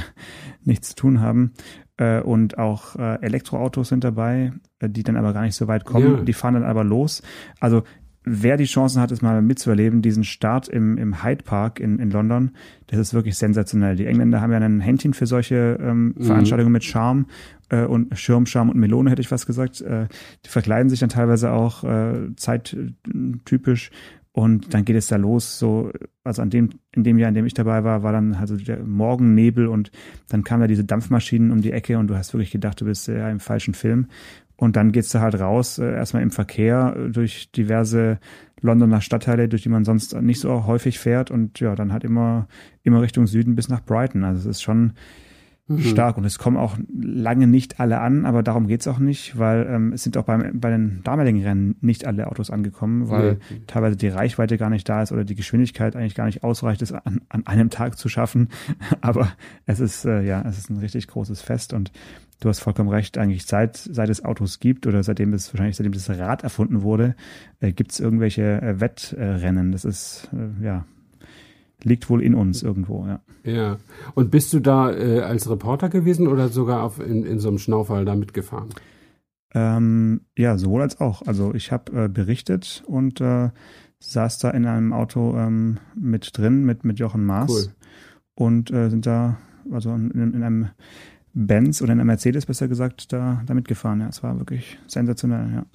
nichts 0.64 0.90
zu 0.90 0.96
tun 0.96 1.22
haben. 1.22 1.54
Äh, 2.02 2.22
und 2.22 2.58
auch 2.58 2.96
äh, 2.96 3.22
Elektroautos 3.22 3.90
sind 3.90 4.04
dabei, 4.04 4.54
äh, 4.80 4.90
die 4.90 5.04
dann 5.04 5.18
aber 5.18 5.34
gar 5.34 5.44
nicht 5.44 5.56
so 5.56 5.68
weit 5.68 5.86
kommen. 5.86 6.18
Ja. 6.18 6.24
Die 6.24 6.34
fahren 6.34 6.56
dann 6.56 6.64
aber 6.64 6.84
los. 6.84 7.22
Also 7.60 7.84
wer 8.24 8.58
die 8.58 8.66
Chancen 8.66 9.00
hat, 9.00 9.12
es 9.12 9.22
mal 9.22 9.42
mitzuerleben, 9.44 10.02
diesen 10.02 10.24
Start 10.24 10.68
im, 10.68 10.98
im 10.98 11.24
Hyde 11.24 11.44
Park 11.44 11.80
in, 11.80 12.00
in 12.00 12.10
London, 12.10 12.52
das 12.88 13.00
ist 13.00 13.14
wirklich 13.14 13.38
sensationell. 13.38 13.96
Die 13.96 14.08
Engländer 14.08 14.42
haben 14.42 14.52
ja 14.52 14.58
ein 14.58 14.80
Händchen 14.80 15.14
für 15.14 15.28
solche 15.28 15.78
ähm, 15.80 16.16
mhm. 16.18 16.24
Veranstaltungen 16.24 16.72
mit 16.72 16.84
Charme 16.84 17.28
äh, 17.70 17.84
und 17.84 18.18
Schirm, 18.18 18.48
Charme 18.48 18.72
und 18.72 18.80
Melone, 18.80 19.12
hätte 19.12 19.22
ich 19.22 19.28
fast 19.28 19.46
gesagt. 19.46 19.82
Äh, 19.82 20.08
die 20.44 20.50
verkleiden 20.50 20.90
sich 20.90 21.00
dann 21.00 21.10
teilweise 21.10 21.52
auch 21.52 21.84
äh, 21.84 22.36
zeittypisch 22.36 23.92
und 24.34 24.74
dann 24.74 24.86
geht 24.86 24.96
es 24.96 25.08
da 25.08 25.18
los, 25.18 25.60
so, 25.60 25.92
also 26.24 26.42
an 26.42 26.50
dem, 26.50 26.70
in 26.94 27.04
dem 27.04 27.18
Jahr, 27.18 27.30
in 27.30 27.36
dem 27.36 27.46
ich 27.46 27.54
dabei 27.54 27.84
war, 27.84 28.02
war 28.02 28.14
dann 28.14 28.34
also 28.36 28.56
der 28.56 28.82
Morgennebel 28.84 29.68
und 29.68 29.92
dann 30.30 30.44
kamen 30.44 30.62
da 30.62 30.68
diese 30.68 30.86
Dampfmaschinen 30.86 31.52
um 31.52 31.62
die 31.62 31.74
Ecke 31.74 31.98
und 31.98 32.08
du 32.08 32.16
hast 32.16 32.34
wirklich 32.34 32.52
gedacht, 32.52 32.80
du 32.80 32.86
bist 32.86 33.08
ja 33.08 33.30
im 33.30 33.42
falschen 33.42 33.74
Film. 33.74 34.08
Und 34.56 34.76
dann 34.76 34.92
geht's 34.92 35.10
da 35.10 35.22
halt 35.22 35.40
raus, 35.40 35.80
äh, 35.80 35.92
erstmal 35.92 36.22
im 36.22 36.30
Verkehr 36.30 36.96
äh, 36.96 37.10
durch 37.10 37.52
diverse 37.52 38.20
Londoner 38.62 39.02
Stadtteile, 39.02 39.50
durch 39.50 39.64
die 39.64 39.70
man 39.70 39.86
sonst 39.86 40.14
nicht 40.22 40.40
so 40.40 40.66
häufig 40.68 41.00
fährt 41.00 41.32
und 41.32 41.60
ja, 41.60 41.76
dann 41.76 41.92
halt 41.92 42.04
immer, 42.04 42.48
immer 42.84 43.02
Richtung 43.02 43.26
Süden 43.26 43.56
bis 43.56 43.70
nach 43.70 43.84
Brighton. 43.84 44.24
Also 44.24 44.42
es 44.42 44.58
ist 44.58 44.62
schon 44.62 44.94
mhm. 45.68 45.80
stark 45.80 46.18
und 46.18 46.26
es 46.26 46.40
kommen 46.40 46.58
auch 46.58 46.78
lange 46.92 47.48
nicht 47.48 47.80
alle 47.80 48.00
an, 48.00 48.26
aber 48.26 48.44
darum 48.44 48.68
geht's 48.68 48.88
auch 48.88 49.00
nicht, 49.00 49.38
weil 49.38 49.68
ähm, 49.70 49.94
es 49.94 50.04
sind 50.04 50.18
auch 50.18 50.24
beim, 50.24 50.60
bei 50.60 50.70
den 50.70 51.02
damaligen 51.04 51.42
Rennen 51.42 51.76
nicht 51.82 52.06
alle 52.06 52.28
Autos 52.28 52.50
angekommen, 52.50 53.10
weil 53.10 53.34
nee. 53.50 53.62
teilweise 53.68 53.96
die 53.96 54.08
Reichweite 54.08 54.58
gar 54.58 54.70
nicht 54.70 54.88
da 54.88 55.02
ist 55.02 55.12
oder 55.12 55.24
die 55.24 55.36
Geschwindigkeit 55.36 55.96
eigentlich 55.96 56.16
gar 56.16 56.26
nicht 56.26 56.44
ausreicht, 56.44 56.82
es 56.82 56.92
an, 56.92 57.22
an 57.30 57.48
einem 57.48 57.70
Tag 57.70 57.98
zu 57.98 58.10
schaffen. 58.10 58.50
aber 59.02 59.32
es 59.66 59.80
ist, 59.80 60.06
äh, 60.06 60.22
ja, 60.22 60.42
es 60.48 60.58
ist 60.58 60.70
ein 60.70 60.78
richtig 60.78 61.08
großes 61.08 61.42
Fest 61.42 61.74
und 61.74 61.92
du 62.40 62.50
hast 62.50 62.60
vollkommen 62.60 62.90
recht, 62.90 63.18
eigentlich 63.18 63.46
seit, 63.46 63.78
seit 63.78 64.10
es 64.10 64.26
Autos 64.26 64.60
gibt 64.60 64.88
oder 64.88 65.04
seitdem 65.04 65.34
es 65.34 65.54
wahrscheinlich 65.54 65.78
seitdem 65.78 65.94
das 65.94 66.10
Rad 66.10 66.44
erfunden 66.44 66.82
wurde, 66.82 67.16
äh, 67.60 67.72
gibt 67.72 67.92
es 67.92 68.00
irgendwelche 68.00 68.62
äh, 68.62 68.80
Wettrennen. 68.80 69.72
Das 69.72 69.86
ist, 69.86 70.30
äh, 70.34 70.66
ja, 70.66 70.86
liegt 71.84 72.10
wohl 72.10 72.22
in 72.22 72.36
uns 72.36 72.64
irgendwo, 72.64 73.06
ja. 73.06 73.22
Ja. 73.44 73.78
Und 74.14 74.32
bist 74.32 74.54
du 74.54 74.60
da 74.60 74.92
äh, 74.92 75.22
als 75.22 75.50
Reporter 75.50 75.90
gewesen 75.90 76.28
oder 76.28 76.50
sogar 76.50 76.84
auf, 76.84 77.00
in, 77.00 77.24
in 77.24 77.40
so 77.40 77.50
einem 77.50 77.58
Schnaufall 77.58 78.06
da 78.06 78.16
mitgefahren? 78.16 78.70
Ähm, 79.54 80.22
ja, 80.38 80.58
sowohl 80.58 80.82
als 80.82 81.00
auch. 81.00 81.24
Also 81.24 81.54
ich 81.54 81.72
habe 81.72 82.06
äh, 82.06 82.08
berichtet 82.08 82.84
und 82.88 83.20
äh, 83.22 83.50
saß 84.00 84.40
da 84.40 84.50
in 84.52 84.66
einem 84.66 84.94
Auto 84.94 85.36
ähm, 85.38 85.80
mit 85.96 86.38
drin, 86.38 86.64
mit, 86.66 86.84
mit 86.86 87.00
Jochen 87.00 87.26
Maas. 87.26 87.50
Cool. 87.50 87.74
Und 88.36 88.72
äh, 88.72 88.90
sind 88.90 89.06
da, 89.06 89.38
also 89.72 89.94
in, 89.94 90.12
in 90.12 90.44
einem 90.44 90.70
Benz 91.34 91.82
oder 91.82 91.94
in 91.94 92.00
einer 92.00 92.06
Mercedes 92.06 92.46
besser 92.46 92.68
gesagt 92.68 93.14
da, 93.14 93.44
da 93.46 93.54
mitgefahren. 93.54 94.02
Ja, 94.02 94.08
es 94.08 94.24
war 94.24 94.38
wirklich 94.40 94.80
sensationell, 94.88 95.52
ja. 95.54 95.66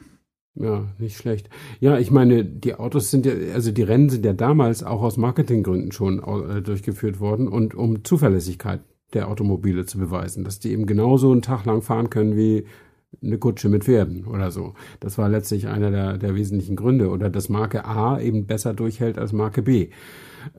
Ja, 0.59 0.87
nicht 0.99 1.19
schlecht. 1.19 1.51
Ja, 1.81 1.99
ich 1.99 2.11
meine, 2.11 2.45
die 2.45 2.75
Autos 2.75 3.11
sind 3.11 3.27
ja, 3.27 3.33
also 3.53 3.73
die 3.73 3.83
Rennen 3.83 4.09
sind 4.09 4.25
ja 4.25 4.33
damals 4.33 4.83
auch 4.83 5.03
aus 5.03 5.19
Marketinggründen 5.19 5.93
schon 5.93 6.19
äh, 6.19 6.63
durchgeführt 6.63 7.21
worden 7.21 7.47
und 7.47 7.75
um 7.75 8.05
Zuverlässigkeit 8.05 8.81
der 9.13 9.29
Automobile 9.29 9.85
zu 9.85 9.99
beweisen, 9.99 10.45
dass 10.45 10.59
die 10.59 10.73
eben 10.73 10.87
genauso 10.87 11.31
einen 11.31 11.43
Tag 11.43 11.65
lang 11.67 11.83
fahren 11.83 12.11
können 12.11 12.37
wie 12.37 12.67
eine 13.23 13.39
Kutsche 13.39 13.69
mit 13.69 13.85
Pferden 13.85 14.27
oder 14.27 14.51
so. 14.51 14.75
Das 15.01 15.19
war 15.19 15.29
letztlich 15.29 15.69
einer 15.69 15.91
der, 15.91 16.19
der 16.19 16.35
wesentlichen 16.35 16.77
Gründe. 16.77 17.09
Oder 17.11 17.31
dass 17.31 17.49
Marke 17.49 17.85
A 17.85 18.21
eben 18.21 18.47
besser 18.47 18.75
durchhält 18.75 19.19
als 19.19 19.33
Marke 19.33 19.63
B. 19.63 19.91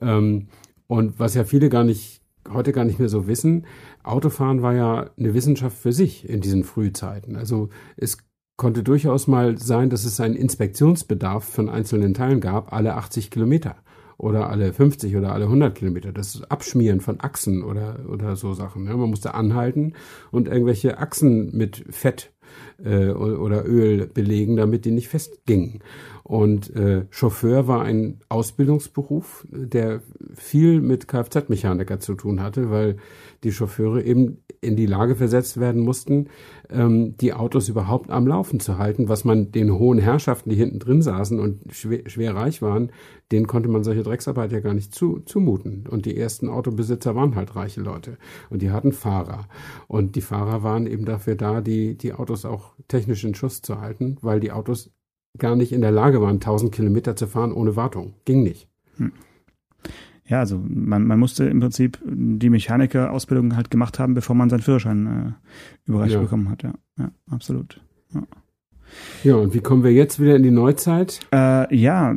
Ähm, 0.00 0.48
und 0.86 1.18
was 1.18 1.34
ja 1.34 1.44
viele 1.44 1.68
gar 1.68 1.84
nicht, 1.84 2.22
heute 2.50 2.72
gar 2.72 2.84
nicht 2.84 2.98
mehr 2.98 3.08
so 3.08 3.26
wissen, 3.26 3.66
Autofahren 4.02 4.62
war 4.62 4.74
ja 4.74 5.10
eine 5.18 5.34
Wissenschaft 5.34 5.76
für 5.76 5.92
sich 5.92 6.28
in 6.28 6.40
diesen 6.40 6.64
Frühzeiten. 6.64 7.36
Also 7.36 7.68
es 7.96 8.18
konnte 8.58 8.82
durchaus 8.82 9.28
mal 9.28 9.56
sein, 9.56 9.88
dass 9.88 10.04
es 10.04 10.20
einen 10.20 10.34
Inspektionsbedarf 10.34 11.44
von 11.44 11.70
einzelnen 11.70 12.12
Teilen 12.12 12.40
gab, 12.40 12.72
alle 12.72 12.96
80 12.96 13.30
Kilometer 13.30 13.76
oder 14.18 14.50
alle 14.50 14.72
50 14.72 15.16
oder 15.16 15.32
alle 15.32 15.44
100 15.44 15.76
Kilometer. 15.76 16.12
Das 16.12 16.42
Abschmieren 16.50 17.00
von 17.00 17.20
Achsen 17.20 17.62
oder, 17.62 18.00
oder 18.08 18.34
so 18.34 18.52
Sachen. 18.52 18.86
Ja, 18.86 18.96
man 18.96 19.10
musste 19.10 19.34
anhalten 19.34 19.94
und 20.32 20.48
irgendwelche 20.48 20.98
Achsen 20.98 21.56
mit 21.56 21.84
Fett 21.88 22.32
äh, 22.84 23.10
oder 23.10 23.64
Öl 23.64 24.08
belegen, 24.08 24.56
damit 24.56 24.84
die 24.84 24.90
nicht 24.90 25.08
festgingen. 25.08 25.80
Und 26.28 26.76
äh, 26.76 27.06
Chauffeur 27.08 27.68
war 27.68 27.80
ein 27.80 28.20
Ausbildungsberuf, 28.28 29.46
der 29.50 30.02
viel 30.34 30.82
mit 30.82 31.08
Kfz-Mechaniker 31.08 32.00
zu 32.00 32.14
tun 32.14 32.42
hatte, 32.42 32.70
weil 32.70 32.98
die 33.44 33.50
Chauffeure 33.50 34.02
eben 34.02 34.44
in 34.60 34.76
die 34.76 34.84
Lage 34.84 35.16
versetzt 35.16 35.58
werden 35.58 35.80
mussten, 35.80 36.28
ähm, 36.68 37.16
die 37.16 37.32
Autos 37.32 37.70
überhaupt 37.70 38.10
am 38.10 38.26
Laufen 38.26 38.60
zu 38.60 38.76
halten, 38.76 39.08
was 39.08 39.24
man 39.24 39.52
den 39.52 39.72
hohen 39.78 39.98
Herrschaften, 39.98 40.50
die 40.50 40.56
hinten 40.56 40.80
drin 40.80 41.00
saßen 41.00 41.40
und 41.40 41.72
schwer, 41.72 42.02
schwer 42.04 42.34
reich 42.34 42.60
waren, 42.60 42.92
denen 43.32 43.46
konnte 43.46 43.70
man 43.70 43.82
solche 43.82 44.02
Drecksarbeit 44.02 44.52
ja 44.52 44.60
gar 44.60 44.74
nicht 44.74 44.94
zu, 44.94 45.20
zumuten. 45.20 45.86
Und 45.88 46.04
die 46.04 46.14
ersten 46.14 46.50
Autobesitzer 46.50 47.14
waren 47.14 47.36
halt 47.36 47.56
reiche 47.56 47.80
Leute 47.80 48.18
und 48.50 48.60
die 48.60 48.70
hatten 48.70 48.92
Fahrer. 48.92 49.48
Und 49.86 50.14
die 50.14 50.20
Fahrer 50.20 50.62
waren 50.62 50.86
eben 50.86 51.06
dafür 51.06 51.36
da, 51.36 51.62
die, 51.62 51.96
die 51.96 52.12
Autos 52.12 52.44
auch 52.44 52.74
technisch 52.86 53.24
in 53.24 53.34
Schuss 53.34 53.62
zu 53.62 53.80
halten, 53.80 54.18
weil 54.20 54.40
die 54.40 54.52
Autos 54.52 54.90
gar 55.38 55.56
nicht 55.56 55.72
in 55.72 55.80
der 55.80 55.90
Lage 55.90 56.20
waren, 56.20 56.36
1000 56.36 56.72
Kilometer 56.72 57.16
zu 57.16 57.26
fahren 57.26 57.52
ohne 57.52 57.76
Wartung. 57.76 58.14
Ging 58.24 58.42
nicht. 58.42 58.68
Hm. 58.96 59.12
Ja, 60.26 60.40
also 60.40 60.62
man, 60.62 61.06
man 61.06 61.18
musste 61.18 61.44
im 61.44 61.60
Prinzip 61.60 61.98
die 62.04 62.50
Mechanikerausbildung 62.50 63.56
halt 63.56 63.70
gemacht 63.70 63.98
haben, 63.98 64.14
bevor 64.14 64.36
man 64.36 64.50
seinen 64.50 64.60
Führerschein 64.60 65.06
äh, 65.06 65.90
überreicht 65.90 66.14
ja. 66.14 66.20
bekommen 66.20 66.50
hat. 66.50 66.62
Ja, 66.62 66.74
ja 66.98 67.10
absolut. 67.30 67.80
Ja. 68.14 68.22
Ja, 69.24 69.34
und 69.34 69.54
wie 69.54 69.60
kommen 69.60 69.84
wir 69.84 69.92
jetzt 69.92 70.20
wieder 70.20 70.36
in 70.36 70.42
die 70.42 70.50
Neuzeit? 70.50 71.20
Äh, 71.32 71.74
ja, 71.74 72.14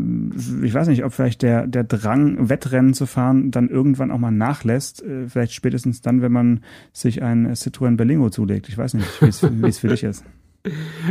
ich 0.61 0.73
weiß 0.73 0.87
nicht, 0.87 1.03
ob 1.03 1.13
vielleicht 1.13 1.41
der, 1.41 1.67
der 1.67 1.83
Drang, 1.83 2.49
Wettrennen 2.49 2.93
zu 2.93 3.05
fahren, 3.05 3.51
dann 3.51 3.69
irgendwann 3.69 4.11
auch 4.11 4.19
mal 4.19 4.31
nachlässt. 4.31 5.03
Äh, 5.03 5.27
vielleicht 5.27 5.53
spätestens 5.53 6.01
dann, 6.01 6.21
wenn 6.21 6.31
man 6.31 6.61
sich 6.93 7.21
ein 7.21 7.51
Citroën 7.53 7.97
Berlingo 7.97 8.29
zulegt. 8.29 8.69
Ich 8.69 8.77
weiß 8.77 8.93
nicht, 8.93 9.21
wie 9.21 9.27
es 9.67 9.79
für 9.79 9.87
dich 9.87 10.03
ist. 10.03 10.23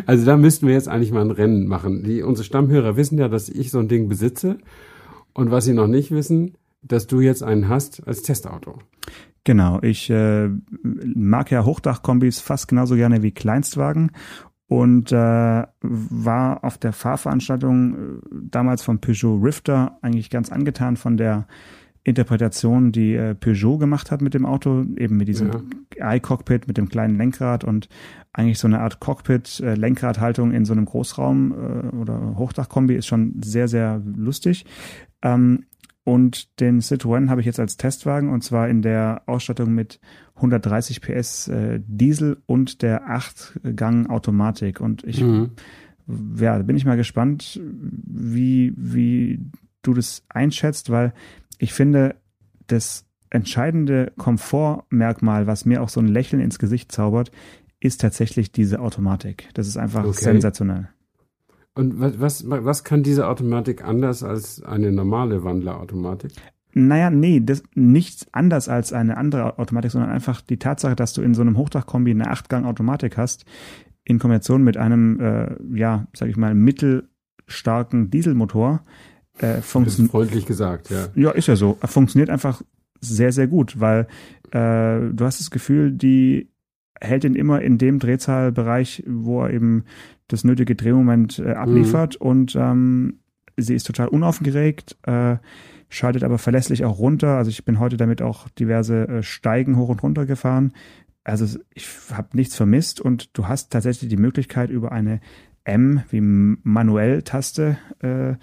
Also 0.06 0.24
da 0.24 0.36
müssten 0.36 0.66
wir 0.66 0.74
jetzt 0.74 0.88
eigentlich 0.88 1.12
mal 1.12 1.22
ein 1.22 1.30
Rennen 1.30 1.66
machen. 1.66 2.02
Die, 2.04 2.22
unsere 2.22 2.44
Stammhörer 2.44 2.96
wissen 2.96 3.18
ja, 3.18 3.28
dass 3.28 3.48
ich 3.48 3.70
so 3.70 3.78
ein 3.78 3.88
Ding 3.88 4.08
besitze. 4.08 4.58
Und 5.32 5.50
was 5.50 5.64
sie 5.64 5.72
noch 5.72 5.86
nicht 5.86 6.10
wissen, 6.10 6.54
dass 6.82 7.06
du 7.06 7.20
jetzt 7.20 7.42
einen 7.42 7.68
hast 7.68 8.06
als 8.06 8.22
Testauto. 8.22 8.78
Genau, 9.44 9.80
ich 9.82 10.10
äh, 10.10 10.50
mag 10.82 11.50
ja 11.50 11.64
Hochdachkombis 11.64 12.40
fast 12.40 12.68
genauso 12.68 12.94
gerne 12.94 13.22
wie 13.22 13.32
Kleinstwagen 13.32 14.12
und 14.66 15.12
äh, 15.12 15.16
war 15.80 16.64
auf 16.64 16.78
der 16.78 16.92
Fahrveranstaltung 16.92 17.94
äh, 17.94 17.98
damals 18.30 18.82
vom 18.82 19.00
Peugeot 19.00 19.40
Rifter 19.42 19.98
eigentlich 20.02 20.30
ganz 20.30 20.52
angetan 20.52 20.96
von 20.96 21.16
der 21.16 21.46
Interpretation, 22.02 22.92
die 22.92 23.14
äh, 23.14 23.34
Peugeot 23.34 23.78
gemacht 23.78 24.10
hat 24.10 24.22
mit 24.22 24.32
dem 24.34 24.46
Auto, 24.46 24.84
eben 24.96 25.16
mit 25.16 25.28
diesem 25.28 25.50
ja. 25.96 26.14
i-Cockpit, 26.14 26.66
mit 26.66 26.78
dem 26.78 26.88
kleinen 26.88 27.16
Lenkrad 27.16 27.62
und 27.64 27.88
eigentlich 28.32 28.58
so 28.58 28.66
eine 28.66 28.80
Art 28.80 29.00
Cockpit-Lenkradhaltung 29.00 30.52
in 30.52 30.64
so 30.64 30.72
einem 30.72 30.86
Großraum 30.86 31.52
äh, 31.52 31.96
oder 31.96 32.36
Hochdachkombi 32.36 32.94
ist 32.94 33.06
schon 33.06 33.40
sehr, 33.42 33.68
sehr 33.68 34.00
lustig. 34.16 34.64
Ähm, 35.22 35.64
und 36.04 36.60
den 36.60 36.80
Citroën 36.80 37.28
habe 37.28 37.40
ich 37.40 37.46
jetzt 37.46 37.60
als 37.60 37.76
Testwagen 37.76 38.30
und 38.30 38.42
zwar 38.42 38.68
in 38.68 38.80
der 38.80 39.22
Ausstattung 39.26 39.74
mit 39.74 40.00
130 40.36 41.02
PS 41.02 41.48
äh, 41.48 41.80
Diesel 41.86 42.38
und 42.46 42.80
der 42.80 43.08
8-Gang 43.08 44.08
Automatik. 44.08 44.80
Und 44.80 45.04
ich, 45.04 45.20
mhm. 45.20 45.50
ja, 46.38 46.58
bin 46.62 46.76
ich 46.76 46.86
mal 46.86 46.96
gespannt, 46.96 47.60
wie, 47.62 48.72
wie 48.76 49.40
du 49.82 49.92
das 49.92 50.24
einschätzt, 50.30 50.88
weil 50.88 51.12
ich 51.60 51.74
finde, 51.74 52.16
das 52.66 53.04
entscheidende 53.28 54.12
Komfortmerkmal, 54.16 55.46
was 55.46 55.66
mir 55.66 55.82
auch 55.82 55.90
so 55.90 56.00
ein 56.00 56.08
Lächeln 56.08 56.40
ins 56.40 56.58
Gesicht 56.58 56.90
zaubert, 56.90 57.30
ist 57.80 58.00
tatsächlich 58.00 58.50
diese 58.50 58.80
Automatik. 58.80 59.48
Das 59.54 59.68
ist 59.68 59.76
einfach 59.76 60.04
okay. 60.04 60.24
sensationell. 60.24 60.88
Und 61.74 62.00
was, 62.00 62.18
was, 62.18 62.44
was 62.48 62.82
kann 62.82 63.02
diese 63.02 63.28
Automatik 63.28 63.84
anders 63.84 64.22
als 64.22 64.62
eine 64.62 64.90
normale 64.90 65.44
Wandlerautomatik? 65.44 66.32
Naja, 66.72 67.10
nee, 67.10 67.40
das 67.40 67.62
nichts 67.74 68.26
anders 68.32 68.68
als 68.68 68.92
eine 68.92 69.16
andere 69.16 69.58
Automatik, 69.58 69.90
sondern 69.90 70.10
einfach 70.10 70.40
die 70.40 70.58
Tatsache, 70.58 70.96
dass 70.96 71.12
du 71.12 71.22
in 71.22 71.34
so 71.34 71.42
einem 71.42 71.56
Hochdachkombi 71.56 72.10
eine 72.10 72.30
Achtgang-Automatik 72.30 73.16
hast, 73.16 73.44
in 74.04 74.18
Kombination 74.18 74.64
mit 74.64 74.76
einem, 74.76 75.20
äh, 75.20 75.56
ja, 75.74 76.06
sag 76.14 76.28
ich 76.28 76.36
mal, 76.36 76.54
mittelstarken 76.54 78.10
Dieselmotor, 78.10 78.82
äh, 79.40 79.60
funktioniert. 79.60 80.10
Freundlich 80.10 80.46
gesagt, 80.46 80.90
ja. 80.90 81.08
Ja, 81.14 81.30
ist 81.30 81.48
ja 81.48 81.56
so. 81.56 81.78
Funktioniert 81.84 82.30
einfach 82.30 82.62
sehr, 83.00 83.32
sehr 83.32 83.46
gut, 83.46 83.80
weil 83.80 84.06
äh, 84.50 85.12
du 85.12 85.20
hast 85.20 85.40
das 85.40 85.50
Gefühl, 85.50 85.92
die 85.92 86.50
hält 87.00 87.24
ihn 87.24 87.34
immer 87.34 87.62
in 87.62 87.78
dem 87.78 87.98
Drehzahlbereich, 87.98 89.04
wo 89.06 89.42
er 89.42 89.50
eben 89.50 89.84
das 90.28 90.44
nötige 90.44 90.76
Drehmoment 90.76 91.38
äh, 91.38 91.52
abliefert 91.52 92.20
mhm. 92.20 92.26
und 92.26 92.56
ähm, 92.56 93.20
sie 93.56 93.74
ist 93.74 93.86
total 93.86 94.08
unaufgeregt, 94.08 94.96
äh, 95.06 95.36
schaltet 95.88 96.22
aber 96.22 96.38
verlässlich 96.38 96.84
auch 96.84 96.98
runter. 96.98 97.36
Also 97.36 97.50
ich 97.50 97.64
bin 97.64 97.78
heute 97.78 97.96
damit 97.96 98.22
auch 98.22 98.48
diverse 98.50 99.08
äh, 99.08 99.22
Steigen 99.22 99.76
hoch 99.76 99.88
und 99.88 100.02
runter 100.02 100.26
gefahren. 100.26 100.72
Also 101.24 101.58
ich 101.74 101.88
habe 102.12 102.28
nichts 102.36 102.56
vermisst 102.56 103.00
und 103.00 103.36
du 103.36 103.48
hast 103.48 103.70
tatsächlich 103.70 104.08
die 104.08 104.16
Möglichkeit 104.16 104.70
über 104.70 104.92
eine 104.92 105.20
M 105.64 106.02
wie 106.10 106.20
Manuell-Taste, 106.20 107.76
äh, 108.00 108.34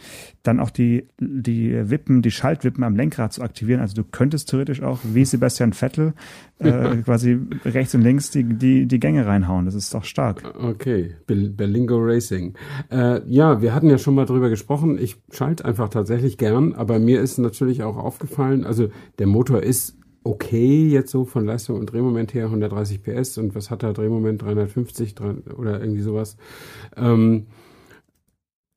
dann 0.44 0.60
auch 0.60 0.70
die, 0.70 1.08
die 1.20 1.90
Wippen, 1.90 2.22
die 2.22 2.32
Schaltwippen 2.32 2.84
am 2.84 2.96
Lenkrad 2.96 3.34
zu 3.34 3.42
aktivieren. 3.42 3.82
Also 3.82 3.96
du 3.96 4.04
könntest 4.04 4.50
theoretisch 4.50 4.82
auch 4.82 5.00
wie 5.04 5.26
Sebastian 5.26 5.74
Vettel 5.74 6.14
äh, 6.60 6.98
quasi 6.98 7.40
rechts 7.66 7.96
und 7.96 8.02
links 8.02 8.32
die, 8.32 8.44
die, 8.44 8.86
die 8.86 9.00
Gänge 9.00 9.26
reinhauen. 9.26 9.66
Das 9.66 9.76
ist 9.76 9.94
doch 9.94 10.04
stark. 10.04 10.44
Okay, 10.60 11.16
Berlingo 11.26 11.98
Racing. 11.98 12.54
Äh, 12.92 13.22
ja, 13.28 13.62
wir 13.62 13.74
hatten 13.74 13.90
ja 13.90 13.98
schon 13.98 14.16
mal 14.16 14.26
drüber 14.26 14.50
gesprochen. 14.50 14.98
Ich 15.00 15.18
schalte 15.32 15.66
einfach 15.66 15.90
tatsächlich 15.90 16.38
gern, 16.38 16.74
aber 16.74 17.00
mir 17.00 17.22
ist 17.22 17.40
natürlich 17.40 17.84
auch 17.84 17.98
aufgefallen, 17.98 18.64
also 18.64 18.90
der 19.20 19.28
Motor 19.28 19.64
ist 19.64 19.97
okay 20.28 20.88
jetzt 20.88 21.12
so 21.12 21.26
von 21.26 21.46
Leistung 21.46 21.80
und 21.80 21.92
Drehmoment 21.92 22.34
her 22.34 22.46
130 22.46 23.02
PS 23.02 23.38
und 23.38 23.56
was 23.56 23.72
hat 23.72 23.84
er 23.84 23.94
Drehmoment 23.94 24.42
350 24.42 25.16
oder 25.58 25.80
irgendwie 25.80 26.02
sowas. 26.02 26.38
Ähm, 26.96 27.48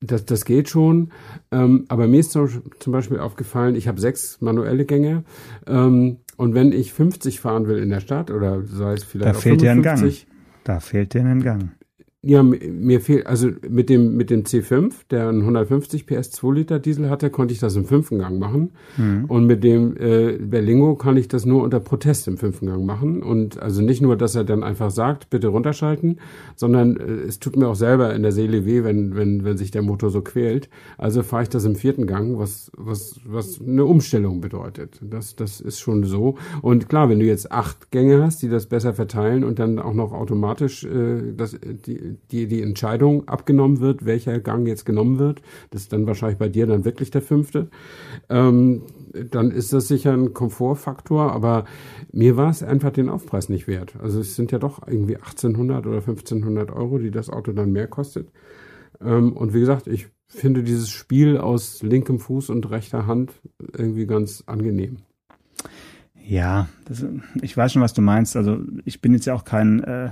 das, 0.03 0.25
das 0.25 0.45
geht 0.45 0.67
schon, 0.67 1.11
ähm, 1.51 1.85
aber 1.87 2.07
mir 2.07 2.21
ist 2.21 2.31
zum 2.31 2.63
Beispiel 2.87 3.19
aufgefallen, 3.19 3.75
ich 3.75 3.87
habe 3.87 4.01
sechs 4.01 4.41
manuelle 4.41 4.85
Gänge 4.85 5.23
ähm, 5.67 6.17
und 6.37 6.55
wenn 6.55 6.71
ich 6.71 6.91
50 6.91 7.39
fahren 7.39 7.67
will 7.67 7.77
in 7.77 7.89
der 7.89 7.99
Stadt 7.99 8.31
oder 8.31 8.63
sei 8.63 8.93
es 8.93 9.03
vielleicht 9.03 9.35
da 9.35 9.39
fehlt 9.39 9.61
55, 9.61 9.61
dir 9.61 9.71
ein 9.71 9.83
Gang. 9.83 10.63
Da 10.63 10.79
fehlt 10.79 11.13
dir 11.13 11.23
ein 11.23 11.43
Gang. 11.43 11.71
Ja, 12.23 12.43
mir 12.43 13.01
fehlt, 13.01 13.25
also 13.25 13.49
mit 13.67 13.89
dem, 13.89 14.15
mit 14.15 14.29
dem 14.29 14.43
C5, 14.43 14.93
der 15.09 15.29
einen 15.29 15.39
150 15.39 16.05
PS 16.05 16.29
2 16.29 16.53
Liter 16.53 16.77
Diesel 16.77 17.09
hatte, 17.09 17.31
konnte 17.31 17.51
ich 17.51 17.59
das 17.59 17.75
im 17.75 17.85
fünften 17.85 18.19
Gang 18.19 18.37
machen. 18.37 18.73
Mhm. 18.95 19.25
Und 19.25 19.47
mit 19.47 19.63
dem 19.63 19.97
äh, 19.97 20.33
Berlingo 20.33 20.93
kann 20.93 21.17
ich 21.17 21.29
das 21.29 21.47
nur 21.47 21.63
unter 21.63 21.79
Protest 21.79 22.27
im 22.27 22.37
fünften 22.37 22.67
Gang 22.67 22.85
machen. 22.85 23.23
Und 23.23 23.59
also 23.59 23.81
nicht 23.81 24.03
nur, 24.03 24.17
dass 24.17 24.35
er 24.35 24.43
dann 24.43 24.63
einfach 24.63 24.91
sagt, 24.91 25.31
bitte 25.31 25.47
runterschalten, 25.47 26.19
sondern 26.55 26.95
äh, 26.95 27.23
es 27.27 27.39
tut 27.39 27.55
mir 27.55 27.67
auch 27.67 27.75
selber 27.75 28.13
in 28.13 28.21
der 28.21 28.31
Seele 28.31 28.67
weh, 28.67 28.83
wenn, 28.83 29.15
wenn, 29.15 29.43
wenn 29.43 29.57
sich 29.57 29.71
der 29.71 29.81
Motor 29.81 30.11
so 30.11 30.21
quält. 30.21 30.69
Also 30.99 31.23
fahre 31.23 31.41
ich 31.41 31.49
das 31.49 31.65
im 31.65 31.73
vierten 31.73 32.05
Gang, 32.05 32.37
was, 32.37 32.71
was, 32.77 33.19
was 33.25 33.59
eine 33.59 33.85
Umstellung 33.85 34.41
bedeutet. 34.41 35.01
Das, 35.01 35.35
das 35.35 35.59
ist 35.59 35.79
schon 35.79 36.03
so. 36.03 36.35
Und 36.61 36.87
klar, 36.87 37.09
wenn 37.09 37.17
du 37.17 37.25
jetzt 37.25 37.51
acht 37.51 37.89
Gänge 37.89 38.21
hast, 38.21 38.43
die 38.43 38.49
das 38.49 38.67
besser 38.67 38.93
verteilen 38.93 39.43
und 39.43 39.57
dann 39.57 39.79
auch 39.79 39.95
noch 39.95 40.13
automatisch 40.13 40.83
äh, 40.83 41.33
das, 41.35 41.57
die, 41.87 42.10
die, 42.31 42.47
die 42.47 42.61
Entscheidung 42.61 43.27
abgenommen 43.27 43.79
wird, 43.79 44.05
welcher 44.05 44.39
Gang 44.39 44.67
jetzt 44.67 44.85
genommen 44.85 45.19
wird, 45.19 45.41
das 45.69 45.83
ist 45.83 45.93
dann 45.93 46.07
wahrscheinlich 46.07 46.37
bei 46.37 46.49
dir 46.49 46.67
dann 46.67 46.85
wirklich 46.85 47.11
der 47.11 47.21
fünfte, 47.21 47.69
ähm, 48.29 48.83
dann 49.29 49.51
ist 49.51 49.73
das 49.73 49.87
sicher 49.87 50.13
ein 50.13 50.33
Komfortfaktor, 50.33 51.31
aber 51.33 51.65
mir 52.11 52.37
war 52.37 52.49
es 52.49 52.63
einfach 52.63 52.91
den 52.91 53.09
Aufpreis 53.09 53.49
nicht 53.49 53.67
wert. 53.67 53.95
Also 54.01 54.19
es 54.19 54.35
sind 54.35 54.51
ja 54.51 54.59
doch 54.59 54.87
irgendwie 54.87 55.17
1800 55.17 55.85
oder 55.85 55.97
1500 55.97 56.71
Euro, 56.71 56.97
die 56.97 57.11
das 57.11 57.29
Auto 57.29 57.51
dann 57.51 57.71
mehr 57.71 57.87
kostet. 57.87 58.31
Ähm, 59.01 59.33
und 59.33 59.53
wie 59.53 59.59
gesagt, 59.59 59.87
ich 59.87 60.07
finde 60.27 60.63
dieses 60.63 60.89
Spiel 60.89 61.37
aus 61.37 61.83
linkem 61.83 62.19
Fuß 62.19 62.49
und 62.49 62.69
rechter 62.69 63.05
Hand 63.05 63.33
irgendwie 63.77 64.05
ganz 64.05 64.43
angenehm. 64.47 64.97
Ja, 66.25 66.69
das, 66.85 67.05
ich 67.41 67.57
weiß 67.57 67.73
schon, 67.73 67.81
was 67.81 67.93
du 67.93 68.01
meinst. 68.01 68.35
Also 68.37 68.59
ich 68.85 69.01
bin 69.01 69.13
jetzt 69.13 69.25
ja 69.25 69.33
auch 69.33 69.43
kein 69.43 69.83
äh, 69.83 70.11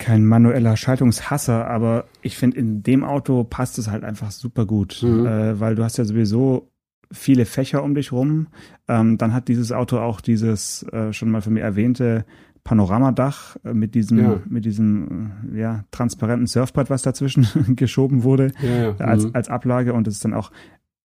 kein 0.00 0.24
manueller 0.24 0.76
Schaltungshasser, 0.76 1.68
aber 1.68 2.06
ich 2.22 2.36
finde, 2.36 2.56
in 2.56 2.82
dem 2.82 3.04
Auto 3.04 3.44
passt 3.44 3.78
es 3.78 3.88
halt 3.88 4.02
einfach 4.02 4.32
super 4.32 4.66
gut, 4.66 5.02
mhm. 5.02 5.26
äh, 5.26 5.60
weil 5.60 5.76
du 5.76 5.84
hast 5.84 5.98
ja 5.98 6.04
sowieso 6.04 6.72
viele 7.12 7.44
Fächer 7.44 7.84
um 7.84 7.94
dich 7.94 8.10
rum. 8.10 8.48
Ähm, 8.88 9.18
dann 9.18 9.32
hat 9.32 9.48
dieses 9.48 9.70
Auto 9.70 9.98
auch 9.98 10.20
dieses 10.20 10.82
äh, 10.84 11.12
schon 11.12 11.30
mal 11.30 11.42
von 11.42 11.52
mir 11.52 11.60
erwähnte 11.60 12.24
Panoramadach 12.64 13.56
äh, 13.64 13.74
mit 13.74 13.94
diesem 13.94 14.18
ja. 14.18 14.40
mit 14.48 14.64
diesem 14.64 15.32
äh, 15.52 15.60
ja 15.60 15.84
transparenten 15.90 16.46
Surfbrett, 16.46 16.90
was 16.90 17.02
dazwischen 17.02 17.46
geschoben 17.76 18.22
wurde 18.22 18.52
ja, 18.62 18.90
ja. 18.90 18.96
als 18.96 19.26
mhm. 19.26 19.30
als 19.34 19.48
Ablage 19.48 19.92
und 19.92 20.08
es 20.08 20.14
ist 20.14 20.24
dann 20.24 20.34
auch 20.34 20.50